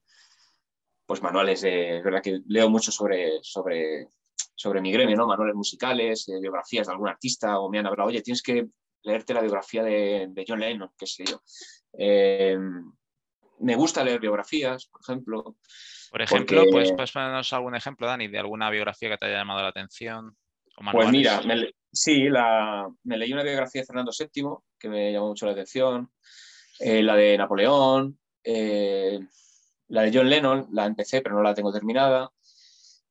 [1.07, 4.09] pues manuales de, es verdad que leo mucho sobre, sobre,
[4.55, 5.27] sobre mi gremio, ¿no?
[5.27, 8.67] Manuales musicales, eh, biografías de algún artista, o me han hablado, oye, tienes que
[9.03, 11.41] leerte la biografía de, John Lennon, qué sé yo.
[11.99, 12.59] Eh,
[13.61, 15.57] me gusta leer biografías, por ejemplo.
[16.11, 19.63] Por ejemplo, pues puedes ponernos algún ejemplo, Dani, de alguna biografía que te haya llamado
[19.63, 20.37] la atención.
[20.93, 21.41] pues mira,
[21.93, 24.45] sí, la, me leí una biografía de Fernando VII,
[24.79, 26.11] que me llamó mucho la atención,
[26.81, 29.19] eh, la de Napoleón, eh,
[29.89, 32.31] la de John Lennon, la empecé pero no la tengo terminada.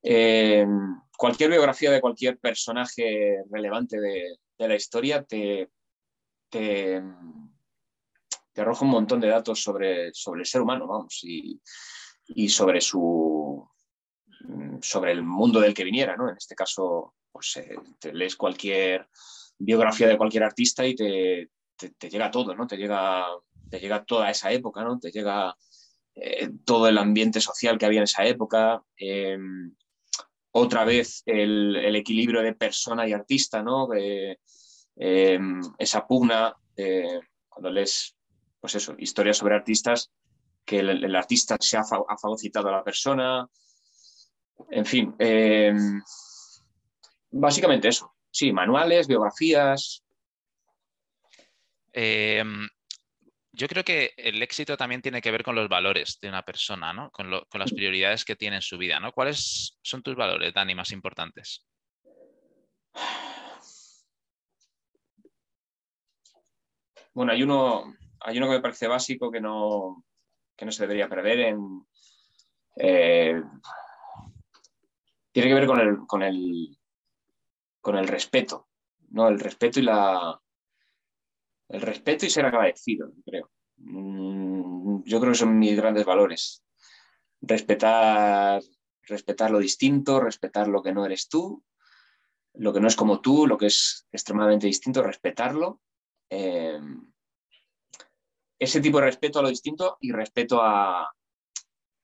[0.02, 0.66] Eh,
[1.18, 5.70] cualquier biografía de cualquier personaje relevante de, la historia te,
[6.50, 7.02] te,
[8.56, 11.60] arroja un montón de datos sobre, sobre el ser humano, vamos, y,
[12.50, 13.37] sobre su,
[14.82, 16.30] sobre el mundo del que viniera, ¿no?
[16.30, 19.08] En este caso, pues eh, te lees cualquier
[19.58, 21.50] biografía de cualquier artista y te,
[22.10, 22.68] llega todo, ¿no?
[22.68, 23.26] Te llega,
[23.70, 25.00] te llega toda esa época, ¿no?
[25.00, 25.56] Te llega
[26.16, 28.84] eh, todo el ambiente social que había en esa época.
[28.96, 29.76] Em,
[30.52, 33.90] otra vez el, equilibrio de persona y artista, ¿no?
[34.96, 36.56] Em, esa pugna,
[37.50, 38.16] cuando lees,
[38.60, 40.12] pues eso, historias sobre artistas,
[40.68, 43.48] que el, artista se ha, fagocitado a la persona.
[44.72, 46.02] En fin, em,
[47.32, 48.14] básicamente eso.
[48.32, 50.04] Sí, manuales, biografías.
[51.94, 52.68] Em,
[53.52, 56.94] yo creo que el éxito también tiene que ver con los valores de una persona,
[56.94, 57.10] ¿no?
[57.10, 59.12] Con, las prioridades que tiene en su vida, ¿no?
[59.12, 61.66] ¿Cuáles son tus valores, Dani, más importantes?
[67.16, 70.04] Bueno, hay uno, hay uno que me parece básico que no,
[70.56, 71.88] que no se debería perder en...
[72.76, 73.42] Eh,
[75.38, 76.80] tiene que ver con el, con el,
[77.80, 78.70] con el respeto,
[79.10, 79.28] ¿no?
[79.28, 80.42] El respeto y la...
[81.70, 83.52] El respeto y ser agradecido, creo.
[83.76, 86.64] Mm, yo creo que son mis grandes valores.
[87.40, 88.64] Respetar,
[89.04, 91.64] respetar lo distinto, respetar lo que no eres tú,
[92.56, 95.82] lo que no es como tú, lo que es extremadamente distinto, respetarlo.
[96.32, 96.82] Eh,
[98.58, 101.14] ese tipo de respeto a lo distinto y respeto a,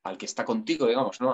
[0.03, 1.34] al que está contigo, digamos, ¿no?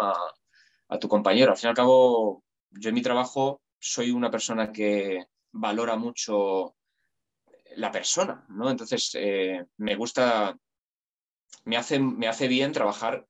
[0.98, 1.52] Tu compañero.
[1.52, 6.76] Al fin y al cabo, yo en mi trabajo soy una persona que valora mucho
[7.76, 8.70] la persona, ¿no?
[8.70, 10.58] Entonces, eh, me gusta,
[11.66, 13.28] me hace, me hace bien trabajar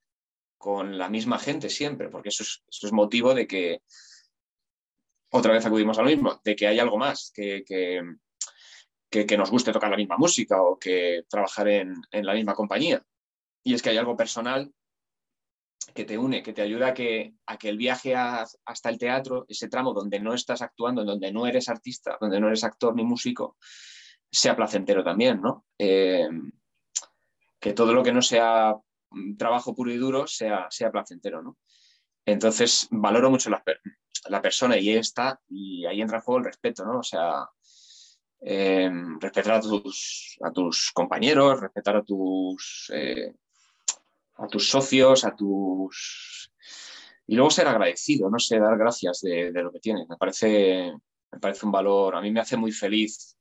[0.58, 3.82] con la misma gente siempre, porque eso es, eso es motivo de que,
[5.32, 9.72] otra vez acudimos a lo mismo, de que hay algo más, que, que, nos guste
[9.72, 13.04] tocar la misma música o que trabajar en, la misma compañía.
[13.64, 14.74] Y es que hay algo personal
[15.94, 19.46] que te une, que te ayuda a que, a que el viaje hasta el teatro,
[19.48, 23.04] ese tramo donde no estás actuando, donde no eres artista, donde no eres actor ni
[23.04, 23.58] músico,
[24.32, 25.66] sea placentero también, ¿no?
[25.78, 26.28] Eh,
[27.60, 28.76] que todo lo que no sea
[29.38, 31.58] trabajo puro y duro sea, sea placentero, ¿no?
[32.26, 33.64] Entonces, valoro mucho la,
[34.28, 37.00] la persona y está, y ahí entra en juego el respeto, ¿no?
[37.00, 37.50] O sea,
[38.42, 43.34] Em, respetar a tus, a tus, compañeros, respetar a tus, eh,
[44.40, 46.52] a tus socios, a tus...
[47.28, 50.08] Y luego ser agradecido, no sé, dar gracias de, lo que tienes.
[50.10, 50.94] Me parece,
[51.32, 53.38] me parece un valor, a mí me hace muy feliz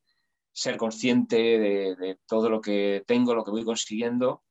[0.53, 4.43] ser consciente de, todo lo que tengo, lo que voy consiguiendo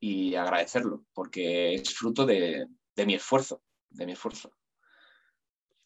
[0.00, 2.66] y agradecerlo, porque es fruto de
[3.04, 4.52] mi esfuerzo, de mi esfuerzo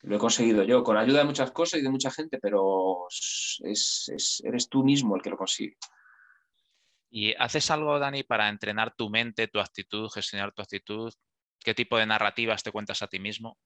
[0.02, 4.40] lo he conseguido yo, con ayuda de muchas cosas y de mucha gente, pero es,
[4.44, 5.76] eres tú mismo el que lo consigue.
[7.10, 11.12] ¿Y haces algo, Dani, para entrenar tu mente, tu actitud, gestionar tu actitud?
[11.58, 13.58] ¿Qué tipo de narrativas te cuentas a ti mismo?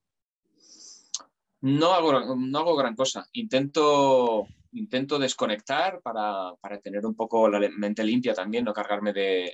[1.60, 3.26] No hago, no hago gran cosa.
[3.32, 9.52] Intento, intento desconectar para, tener un poco la mente limpia también, no cargarme de,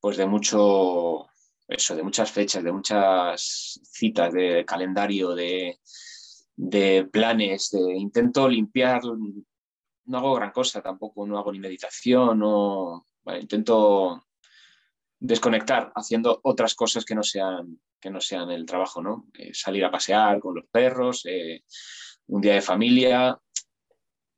[0.00, 1.26] pues de mucho,
[1.66, 5.78] eso, de muchas fechas, de muchas citas, de calendario, de,
[7.10, 9.02] planes, de intento limpiar,
[10.06, 13.06] no hago gran cosa tampoco, no hago ni meditación, no,
[13.40, 14.26] intento
[15.18, 19.26] desconectar haciendo otras cosas que no sean, que no sean el trabajo, ¿no?
[19.34, 21.64] Eh, salir a pasear con los perros, eh,
[22.26, 23.38] un día de familia.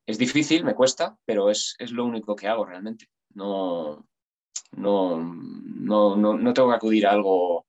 [0.05, 3.09] Es difícil, me cuesta, pero es, es lo único que hago realmente.
[3.31, 4.07] No,
[4.71, 7.65] no, no, no, tengo que acudir a algo,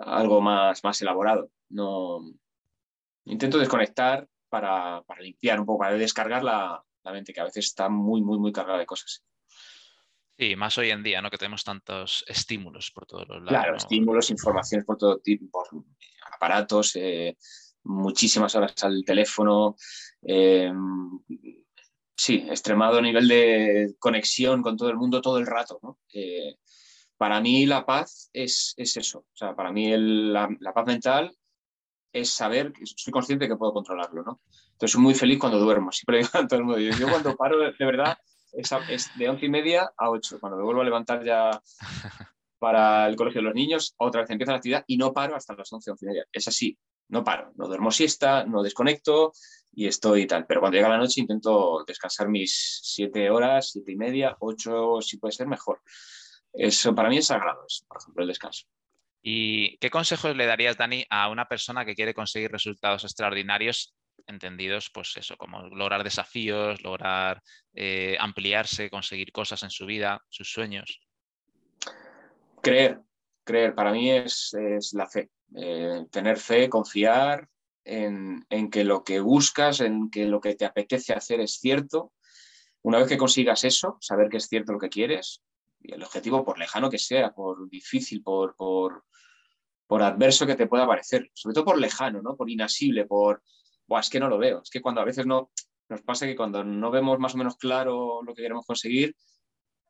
[0.00, 1.50] algo más, más elaborado.
[1.70, 2.20] No,
[3.24, 8.22] intento desconectar para, limpiar un poco, para descargar la, mente, que a veces está muy,
[8.22, 9.24] muy, muy cargada de cosas.
[10.38, 11.30] Sí, más hoy en día, ¿no?
[11.30, 13.50] Que tenemos tantos estímulos por todos los lados.
[13.50, 15.64] Claro, estímulos, informaciones por todo tipo,
[16.32, 17.36] aparatos, eh,
[17.82, 19.74] muchísimas horas al teléfono,
[20.22, 20.72] eh,
[22.14, 25.80] sí, extremado nivel de conexión con todo el mundo todo el rato.
[27.16, 29.18] para mí la paz es, eso.
[29.18, 31.36] O sea, para mí la, paz mental
[32.12, 34.22] es saber soy consciente de que puedo controlarlo.
[34.22, 34.40] ¿no?
[34.72, 35.92] Entonces soy muy feliz cuando duermo.
[35.92, 36.80] Siempre digo a todo el mundo.
[36.80, 38.18] Yo, cuando paro, de, verdad,
[38.52, 40.38] es, de once y media a ocho.
[40.40, 41.50] Cuando me vuelvo a levantar ya
[42.58, 45.54] para el colegio de los niños, otra vez empieza la actividad y no paro hasta
[45.54, 46.24] las once, once y media.
[46.32, 46.78] Es así.
[47.08, 47.52] No paro.
[47.56, 49.32] No duermo siesta, no desconecto
[49.72, 50.46] y estoy tal.
[50.46, 55.18] Pero cuando llega la noche intento descansar mis siete horas, siete y media, ocho, si
[55.18, 55.80] puede ser mejor.
[56.52, 58.66] Eso para mí es sagrado, por ejemplo, el descanso.
[59.22, 63.94] ¿Y qué consejos le darías, Dani, a una persona que quiere conseguir resultados extraordinarios,
[64.26, 67.42] entendidos, pues eso, como lograr desafíos, lograr
[67.74, 71.00] eh, ampliarse, conseguir cosas en su vida, sus sueños?
[72.62, 73.00] Creer,
[73.44, 75.30] creer, para mí es, es la fe.
[75.56, 77.48] Eh, tener fe, confiar
[77.84, 82.12] en, que lo que buscas, en que lo que te apetece hacer es cierto.
[82.82, 85.42] Una vez que consigas eso, saber que es cierto lo que quieres,
[85.82, 89.04] el objetivo, por lejano que sea, por difícil, por, por,
[89.86, 92.36] por adverso que te pueda parecer, sobre todo por lejano, ¿no?
[92.36, 93.42] por inasible, por,
[93.98, 94.60] es que no lo veo.
[94.62, 95.50] Es que cuando a veces no,
[95.88, 99.16] nos pasa que cuando no vemos más o menos claro lo que queremos conseguir,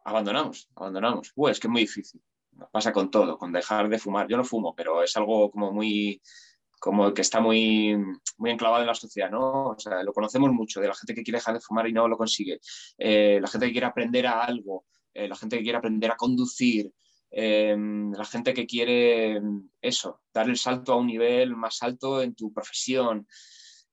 [0.05, 1.33] abandonamos, abandonamos.
[1.51, 2.23] es que es muy difícil.
[2.53, 4.27] Nos pasa con todo, con dejar de fumar.
[4.29, 6.21] Yo no fumo, pero es algo como muy,
[6.79, 7.97] como que está muy,
[8.37, 9.71] muy enclavado en la sociedad, ¿no?
[9.71, 12.09] O sea, lo conocemos mucho, de la gente que quiere dejar de fumar y no
[12.09, 12.61] lo consigue,
[12.99, 16.17] eh, la gente que quiere aprender a algo, eh, la gente que quiere aprender a
[16.17, 16.93] conducir,
[17.31, 19.41] eh, la gente que quiere
[19.81, 23.27] eso, dar el salto a un nivel más alto en tu profesión,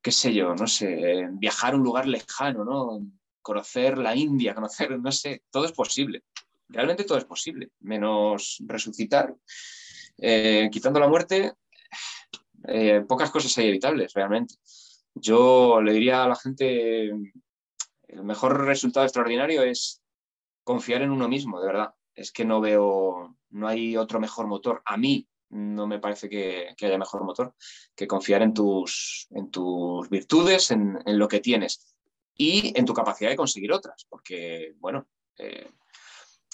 [0.02, 3.06] qué sé yo, no sé, viajar a un lugar lejano, ¿no?
[3.42, 6.24] Conocer la India, conocer, no sé, todo es posible.
[6.68, 9.36] Realmente todo es posible, menos resucitar.
[10.72, 11.54] quitando la muerte,
[12.68, 14.56] eh, pocas cosas hay evitables realmente.
[15.14, 20.02] Yo le diría a la gente, el mejor resultado extraordinario es
[20.66, 21.96] confiar en uno mismo, de verdad.
[22.14, 24.82] Es que no veo, no hay otro mejor motor.
[24.86, 27.56] A mí no me parece que, haya mejor motor
[27.96, 31.96] que confiar en tus, en tus virtudes, en, lo que tienes
[32.34, 35.72] y en tu capacidad de conseguir otras, porque, bueno, eh,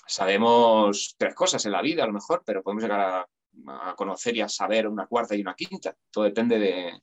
[0.05, 3.27] sabemos tres cosas en la vida a lo mejor, pero podemos llegar
[3.67, 5.95] a conocer y a saber una cuarta y una quinta.
[6.11, 7.01] Todo depende de,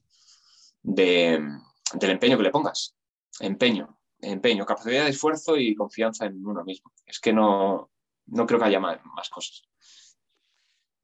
[0.82, 2.96] del empeño que le pongas.
[3.40, 6.92] Empeño, empeño, capacidad de esfuerzo y confianza en uno mismo.
[7.06, 7.90] Es que no,
[8.26, 9.68] no creo que haya más, cosas.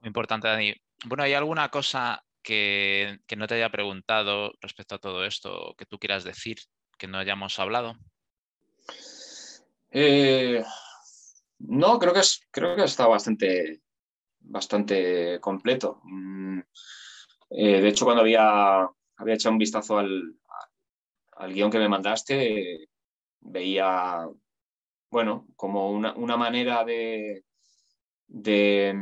[0.00, 0.74] Muy importante, Dani.
[1.06, 5.98] Bueno, ¿hay alguna cosa que, no te haya preguntado respecto a todo esto que tú
[5.98, 6.58] quieras decir,
[6.98, 7.96] que no hayamos hablado?
[9.90, 10.62] Eh,
[11.58, 13.82] no, creo que, es, creo que estado bastante,
[14.40, 16.00] bastante completo.
[16.04, 16.60] Mm,
[17.50, 20.36] eh, de hecho, cuando había, había echado un vistazo al,
[21.36, 22.88] al guion que me mandaste,
[23.44, 24.28] veía,
[25.10, 27.44] bueno, como una, manera de,
[28.26, 28.94] de,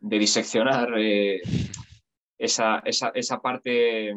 [0.00, 1.42] diseccionar eh,
[2.38, 4.14] esa, esa, parte,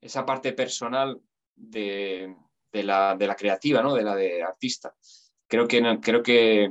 [0.00, 1.20] esa parte personal
[1.54, 2.34] de,
[2.72, 3.94] la, de la creativa, ¿no?
[3.94, 4.94] de la de artista.
[5.46, 6.70] Creo que, creo que,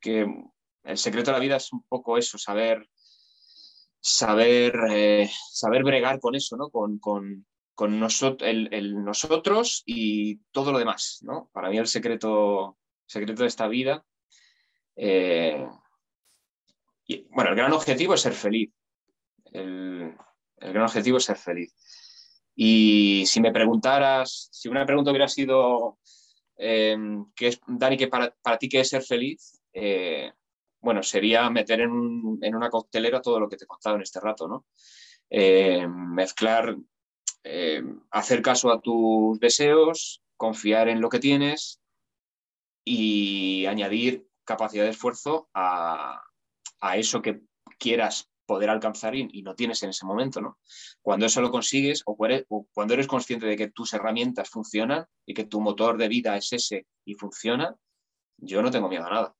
[0.00, 0.26] que
[0.84, 2.88] el secreto de la vida es un poco eso, saber,
[4.00, 6.70] saber, eh, saber bregar con eso, ¿no?
[6.70, 7.46] Con, con,
[7.86, 11.50] el, nosotros y todo lo demás, ¿no?
[11.52, 14.04] Para mí el secreto, secreto de esta vida,
[14.96, 15.66] eh,
[17.30, 18.72] bueno, el gran objetivo es ser feliz.
[19.44, 20.14] El,
[20.56, 21.74] gran objetivo es ser feliz.
[22.54, 25.98] Y si me preguntaras, si una pregunta hubiera sido,
[26.56, 26.96] eh,
[27.34, 29.58] ¿qué es, Dani, que para, para, ti qué es ser feliz?
[30.82, 34.48] bueno, sería meter en, una coctelera todo lo que te he contado en este rato,
[34.48, 34.66] ¿no?
[35.30, 36.76] Eh, mezclar,
[37.44, 41.80] eh, hacer caso a tus deseos, confiar en lo que tienes
[42.84, 46.22] y añadir capacidad de esfuerzo a,
[46.96, 47.42] eso que
[47.78, 50.58] quieras poder alcanzar y, no tienes en ese momento, ¿no?
[51.00, 52.16] Cuando eso lo consigues o,
[52.72, 56.52] cuando eres consciente de que tus herramientas funcionan y que tu motor de vida es
[56.52, 57.76] ese y funciona,
[58.36, 59.34] yo no tengo miedo a nada.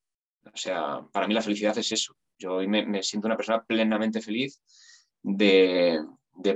[0.44, 2.16] O sea, para mí la felicidad es eso.
[2.38, 4.60] Yo hoy me, siento una persona plenamente feliz
[5.22, 6.00] de,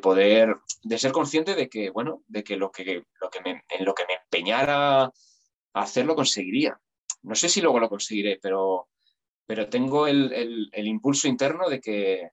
[0.03, 3.95] poder, de ser consciente de que, bueno, de que, lo que, lo que en lo
[3.95, 5.13] que me empeñara a
[5.75, 6.79] hacer lo conseguiría.
[7.23, 8.89] No sé si luego lo conseguiré, pero,
[9.47, 12.31] pero tengo el, impulso interno de que,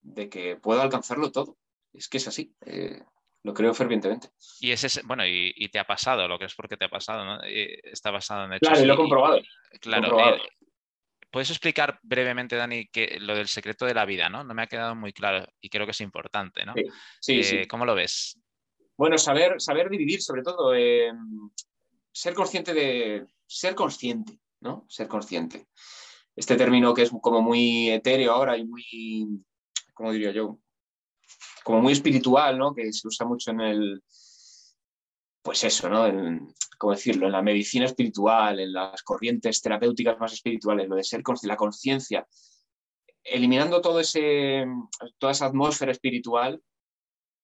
[0.00, 1.56] de que puedo alcanzarlo todo.
[1.92, 2.54] Es que es así.
[2.66, 3.00] Eh,
[3.44, 4.28] lo creo fervientemente.
[4.60, 7.44] Y ese, bueno, y, te ha pasado, lo que es porque te ha pasado, ¿no?
[7.44, 8.68] Eh, está basado en hechos.
[8.68, 9.42] Claro, y lo he comprobado.
[9.80, 10.40] Claro, eh,
[11.34, 14.44] ¿Puedes explicar brevemente, Dani, que lo del secreto de la vida, ¿no?
[14.44, 16.74] No me ha quedado muy claro y creo que es importante, ¿no?
[17.20, 18.38] Sí, sí, eh, ¿Cómo lo ves?
[18.96, 21.10] Bueno, saber, saber dividir, sobre todo, eh,
[22.12, 23.26] ser consciente de.
[23.48, 24.86] ser consciente, ¿no?
[24.88, 25.66] Ser consciente.
[26.36, 29.26] Este término que es como muy etéreo ahora y muy,
[29.92, 30.60] ¿cómo diría yo?
[31.64, 32.72] Como muy espiritual, ¿no?
[32.72, 34.04] Que se usa mucho en el.
[35.44, 36.06] Pues eso, ¿no?
[36.06, 41.04] En, ¿cómo decirlo?, en la medicina espiritual, en las corrientes terapéuticas más espirituales, lo de
[41.04, 42.26] ser la conciencia,
[43.22, 44.64] eliminando todo ese,
[45.18, 46.62] toda esa atmósfera espiritual,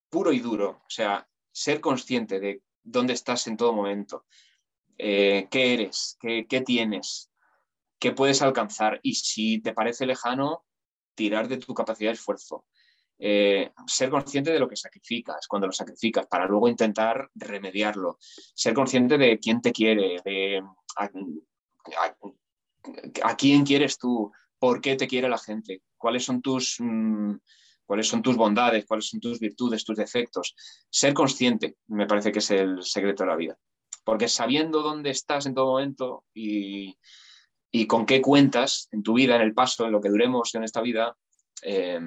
[0.08, 4.24] puro y duro, o sea, ser consciente de dónde estás en todo momento,
[4.96, 7.30] eh, qué eres, qué tienes,
[7.98, 10.64] qué puedes alcanzar y si te parece lejano,
[11.14, 12.64] tirar de tu capacidad de esfuerzo.
[13.22, 18.72] Eh, ser consciente de lo que sacrificas cuando lo sacrificas para luego intentar remediarlo, ser
[18.72, 20.62] consciente de quién te quiere, de
[23.22, 27.34] a, quién quieres tú, por qué te quiere la gente, cuáles son tus, mm,
[27.84, 30.54] cuáles son tus bondades, cuáles son tus virtudes, tus defectos.
[30.88, 33.58] Ser consciente me parece que es el secreto de la vida.
[34.02, 36.96] Porque sabiendo dónde estás en todo momento y,
[37.86, 40.80] con qué cuentas en tu vida, en el paso, en lo que duremos en esta
[40.80, 41.14] vida,
[41.62, 42.00] eh,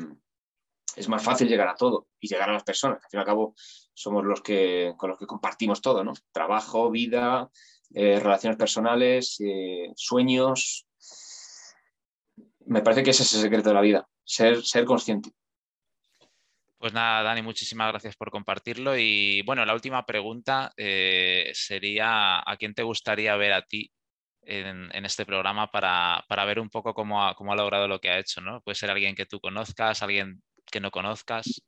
[0.95, 3.03] es más fácil llegar a todo y llegar a las personas.
[3.03, 3.55] Al fin y al cabo,
[3.93, 6.13] somos los que, con los que compartimos todo, ¿no?
[6.31, 7.49] Trabajo, vida,
[7.93, 10.85] eh, relaciones personales, eh, sueños.
[12.65, 15.31] Me parece que ese es el secreto de la vida, ser, ser consciente.
[16.77, 18.97] Pues nada, Dani, muchísimas gracias por compartirlo.
[18.97, 23.89] Y bueno, la última pregunta eh, sería, ¿a quién te gustaría ver a ti
[24.41, 28.19] en, este programa para, ver un poco cómo ha, cómo ha, logrado lo que ha
[28.19, 28.41] hecho?
[28.41, 28.59] ¿no?
[28.61, 31.61] Puede ser alguien que tú conozcas, alguien que no conozcas.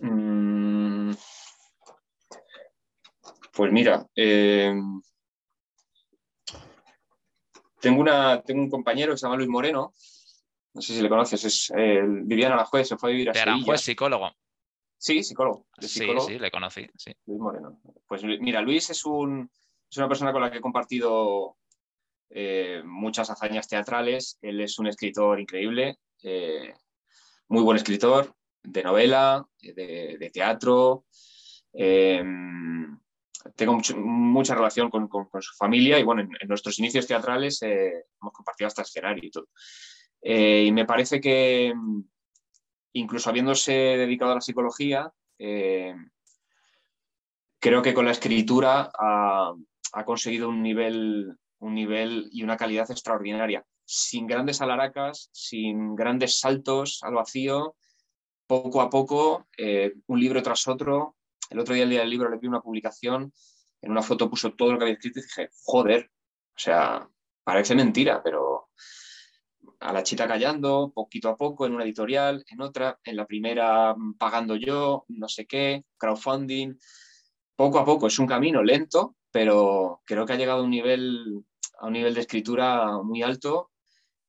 [0.00, 1.12] Mm.
[3.52, 4.72] Pues mira, eh,
[7.80, 9.92] tengo, una, tengo un compañero que se llama Luis Moreno,
[10.72, 13.40] no sé si le conoces, es eh, Viviana Aranjuez, se fue a vivir a de
[13.40, 14.30] Aranjuez, psicólogo.
[14.96, 16.86] Sí, psicólogo, Sí, sí, le conocí.
[16.96, 17.12] Sí.
[17.26, 17.80] Luis Moreno.
[18.06, 19.50] Pues mira, Luis es, un,
[19.90, 21.56] es una persona con la que he compartido
[22.28, 24.38] eh, muchas hazañas teatrales.
[24.42, 26.74] Él es un escritor increíble, eh,
[27.48, 31.06] muy buen escritor de novela, de, teatro.
[33.56, 35.08] tengo mucha relación con,
[35.40, 39.48] su familia y bueno, en, nuestros inicios teatrales hemos compartido hasta escenario y todo.
[40.22, 41.72] Eh, y me parece que
[42.92, 45.94] incluso habiéndose dedicado a la psicología, eh,
[47.58, 49.54] creo que con la escritura ha,
[50.04, 57.00] conseguido un nivel, un nivel y una calidad extraordinaria, sin grandes alaracas, sin grandes saltos
[57.02, 57.74] al vacío,
[58.46, 61.16] poco a poco, eh, un libro tras otro.
[61.50, 63.32] El otro día, el día del libro, le vi una publicación,
[63.82, 66.08] en una foto puso todo lo que había escrito y dije, joder,
[66.54, 67.08] o sea,
[67.42, 68.68] parece mentira, pero
[69.80, 73.92] a la chita callando, poquito a poco, en una editorial, en otra, en la primera
[73.96, 76.78] mm, pagando yo, no sé qué, crowdfunding,
[77.56, 81.44] poco a poco, es un camino lento, pero creo que ha llegado a un nivel,
[81.80, 83.69] a un nivel de escritura muy alto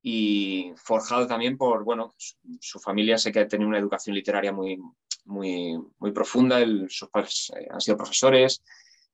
[0.02, 2.14] y forjado también por, bueno,
[2.60, 4.80] su, familia sé que ha tenido una educación literaria muy,
[5.26, 8.64] muy, muy profunda, sus padres eh, han sido profesores,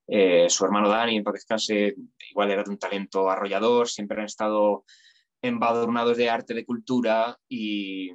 [0.08, 1.96] eh, su hermano Dani, en paz descanse,
[2.30, 4.86] igual era de un talento arrollador, siempre han estado
[5.42, 8.12] embadurnados de arte, de cultura y,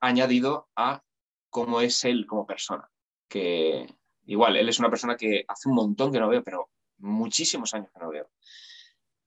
[0.00, 1.02] añadido a
[1.50, 2.90] cómo es él como persona.
[3.28, 3.86] Que
[4.24, 7.90] igual, él es una persona que hace un montón que no veo, pero muchísimos años
[7.92, 8.30] que no veo.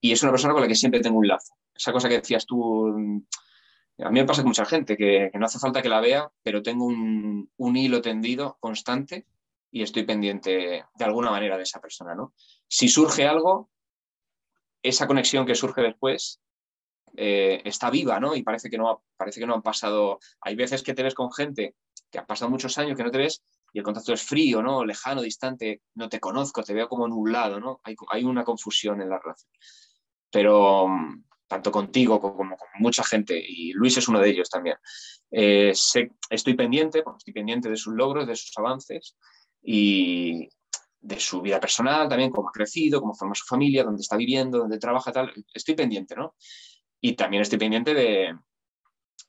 [0.06, 1.56] Y es una persona con la que siempre tengo un lazo.
[1.74, 5.58] Esa cosa que decías tú, a mí me pasa con mucha gente, que, no hace
[5.58, 9.26] falta que la vea, pero tengo un, un, hilo tendido constante
[9.72, 12.14] y estoy pendiente de alguna manera de esa persona.
[12.14, 12.36] ¿no?
[12.68, 13.72] Si surge algo,
[14.84, 16.40] esa conexión que surge después
[17.18, 18.36] eh, está viva, ¿no?
[18.36, 20.20] Y parece que no, parece que no han pasado.
[20.42, 21.74] Hay veces que te ves con gente
[22.12, 24.86] que ha pasado muchos años que no te ves y el contacto es frío, ¿no?
[24.86, 27.82] Lejano, distante, no te conozco, te veo como nublado, ¿no?
[27.84, 29.50] Hay, hay una confusión en la relación.
[30.36, 34.76] Pero mm, tanto contigo como con mucha gente, y Luis es uno de ellos también.
[35.32, 35.72] Eh,
[36.30, 39.16] estoy pendiente, estoy pendiente de sus logros, de sus avances
[39.64, 40.50] y
[41.00, 44.58] de su vida personal también, cómo ha crecido, cómo forma su familia, dónde está viviendo,
[44.58, 45.32] dónde trabaja, tal.
[45.54, 46.36] Estoy pendiente, ¿no?
[47.00, 48.36] y también estoy pendiente de,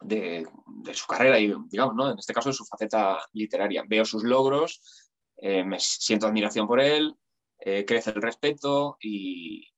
[0.01, 0.47] de,
[0.95, 2.11] su carrera y, digamos, ¿no?
[2.11, 3.85] en este caso de su faceta literaria.
[3.87, 4.81] Veo sus logros,
[5.37, 7.15] eh, me siento admiración por él,
[7.59, 9.69] eh, crece el respeto y,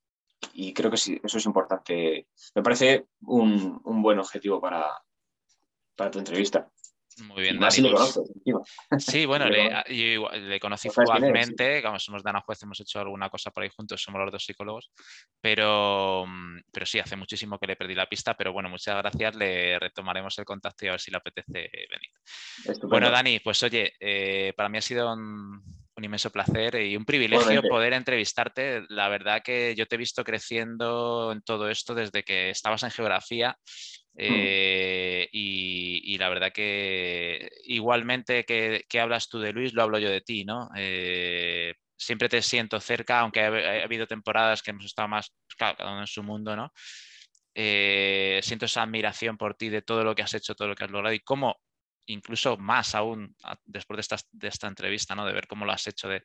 [0.74, 2.28] creo que sí, eso es importante.
[2.54, 4.86] Me parece un, un buen objetivo para,
[5.96, 6.70] para tu entrevista.
[7.24, 7.90] Muy bien, Dani.
[7.90, 13.28] Pues sí, bueno, le, yo le conocí fugazmente, como somos Dana Juez, hemos hecho alguna
[13.28, 14.90] cosa por ahí juntos, somos los dos psicólogos,
[15.40, 16.24] pero,
[16.72, 20.38] pero sí, hace muchísimo que le perdí la pista, pero bueno, muchas gracias, le retomaremos
[20.38, 22.78] el contacto y a ver si le apetece venir.
[22.82, 25.62] Bueno, Dani, pues oye, eh, para mí ha sido un,
[26.04, 28.84] inmenso placer y un privilegio poder entrevistarte.
[28.88, 32.90] La verdad que yo te he visto creciendo en todo esto desde que estabas en
[32.90, 33.56] geografía
[34.18, 34.20] Mm.
[34.20, 40.20] Eh, y, la verdad que igualmente que, hablas tú de Luis, lo hablo yo de
[40.20, 40.68] ti, ¿no?
[40.76, 46.00] Eh, siempre te siento cerca, aunque ha, habido temporadas que hemos estado más, pues uno
[46.00, 46.72] en su mundo, ¿no?
[47.54, 50.84] Eh, siento esa admiración por ti de todo lo que has hecho, todo lo que
[50.84, 51.60] has logrado y cómo,
[52.08, 55.24] incluso más aún después de esta, de esta entrevista, ¿no?
[55.26, 56.08] de ver cómo lo has hecho.
[56.08, 56.22] De,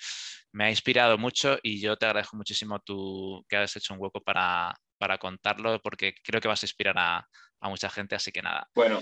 [0.51, 4.21] me ha inspirado mucho y yo te agradezco muchísimo tú que has hecho un hueco
[4.21, 7.27] para, para contarlo porque creo que vas a inspirar a,
[7.59, 8.67] a mucha gente, así que nada.
[8.75, 9.01] Bueno,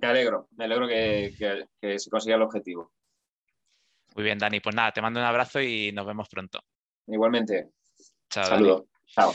[0.00, 1.66] me alegro, me alegro que,
[1.98, 2.92] se consiga el objetivo.
[4.14, 6.60] Muy bien, Dani, pues nada, te mando un abrazo y nos vemos pronto.
[7.06, 7.70] Igualmente.
[8.28, 8.44] Chao.
[8.44, 8.84] Saludos.
[9.06, 9.32] Chao.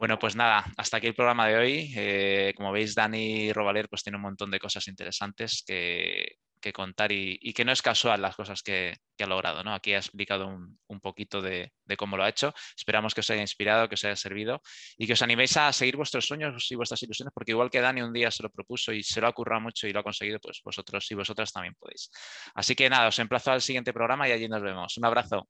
[0.00, 1.92] Bueno, pues nada, hasta aquí el programa de hoy.
[1.94, 6.36] Eh, como veis, Dani Rovaler pues tiene un montón de cosas interesantes que,
[6.72, 9.62] contar y, que no es casual las cosas que, ha logrado.
[9.62, 9.74] ¿no?
[9.74, 12.54] Aquí ha explicado un, poquito de, cómo lo ha hecho.
[12.74, 14.62] Esperamos que os haya inspirado, que os haya servido
[14.96, 18.00] y que os animéis a seguir vuestros sueños y vuestras ilusiones, porque igual que Dani
[18.00, 20.38] un día se lo propuso y se lo ha currado mucho y lo ha conseguido,
[20.40, 22.10] pues vosotros y vosotras también podéis.
[22.54, 24.96] Así que nada, os emplazo al siguiente programa y allí nos vemos.
[24.96, 25.46] Un abrazo.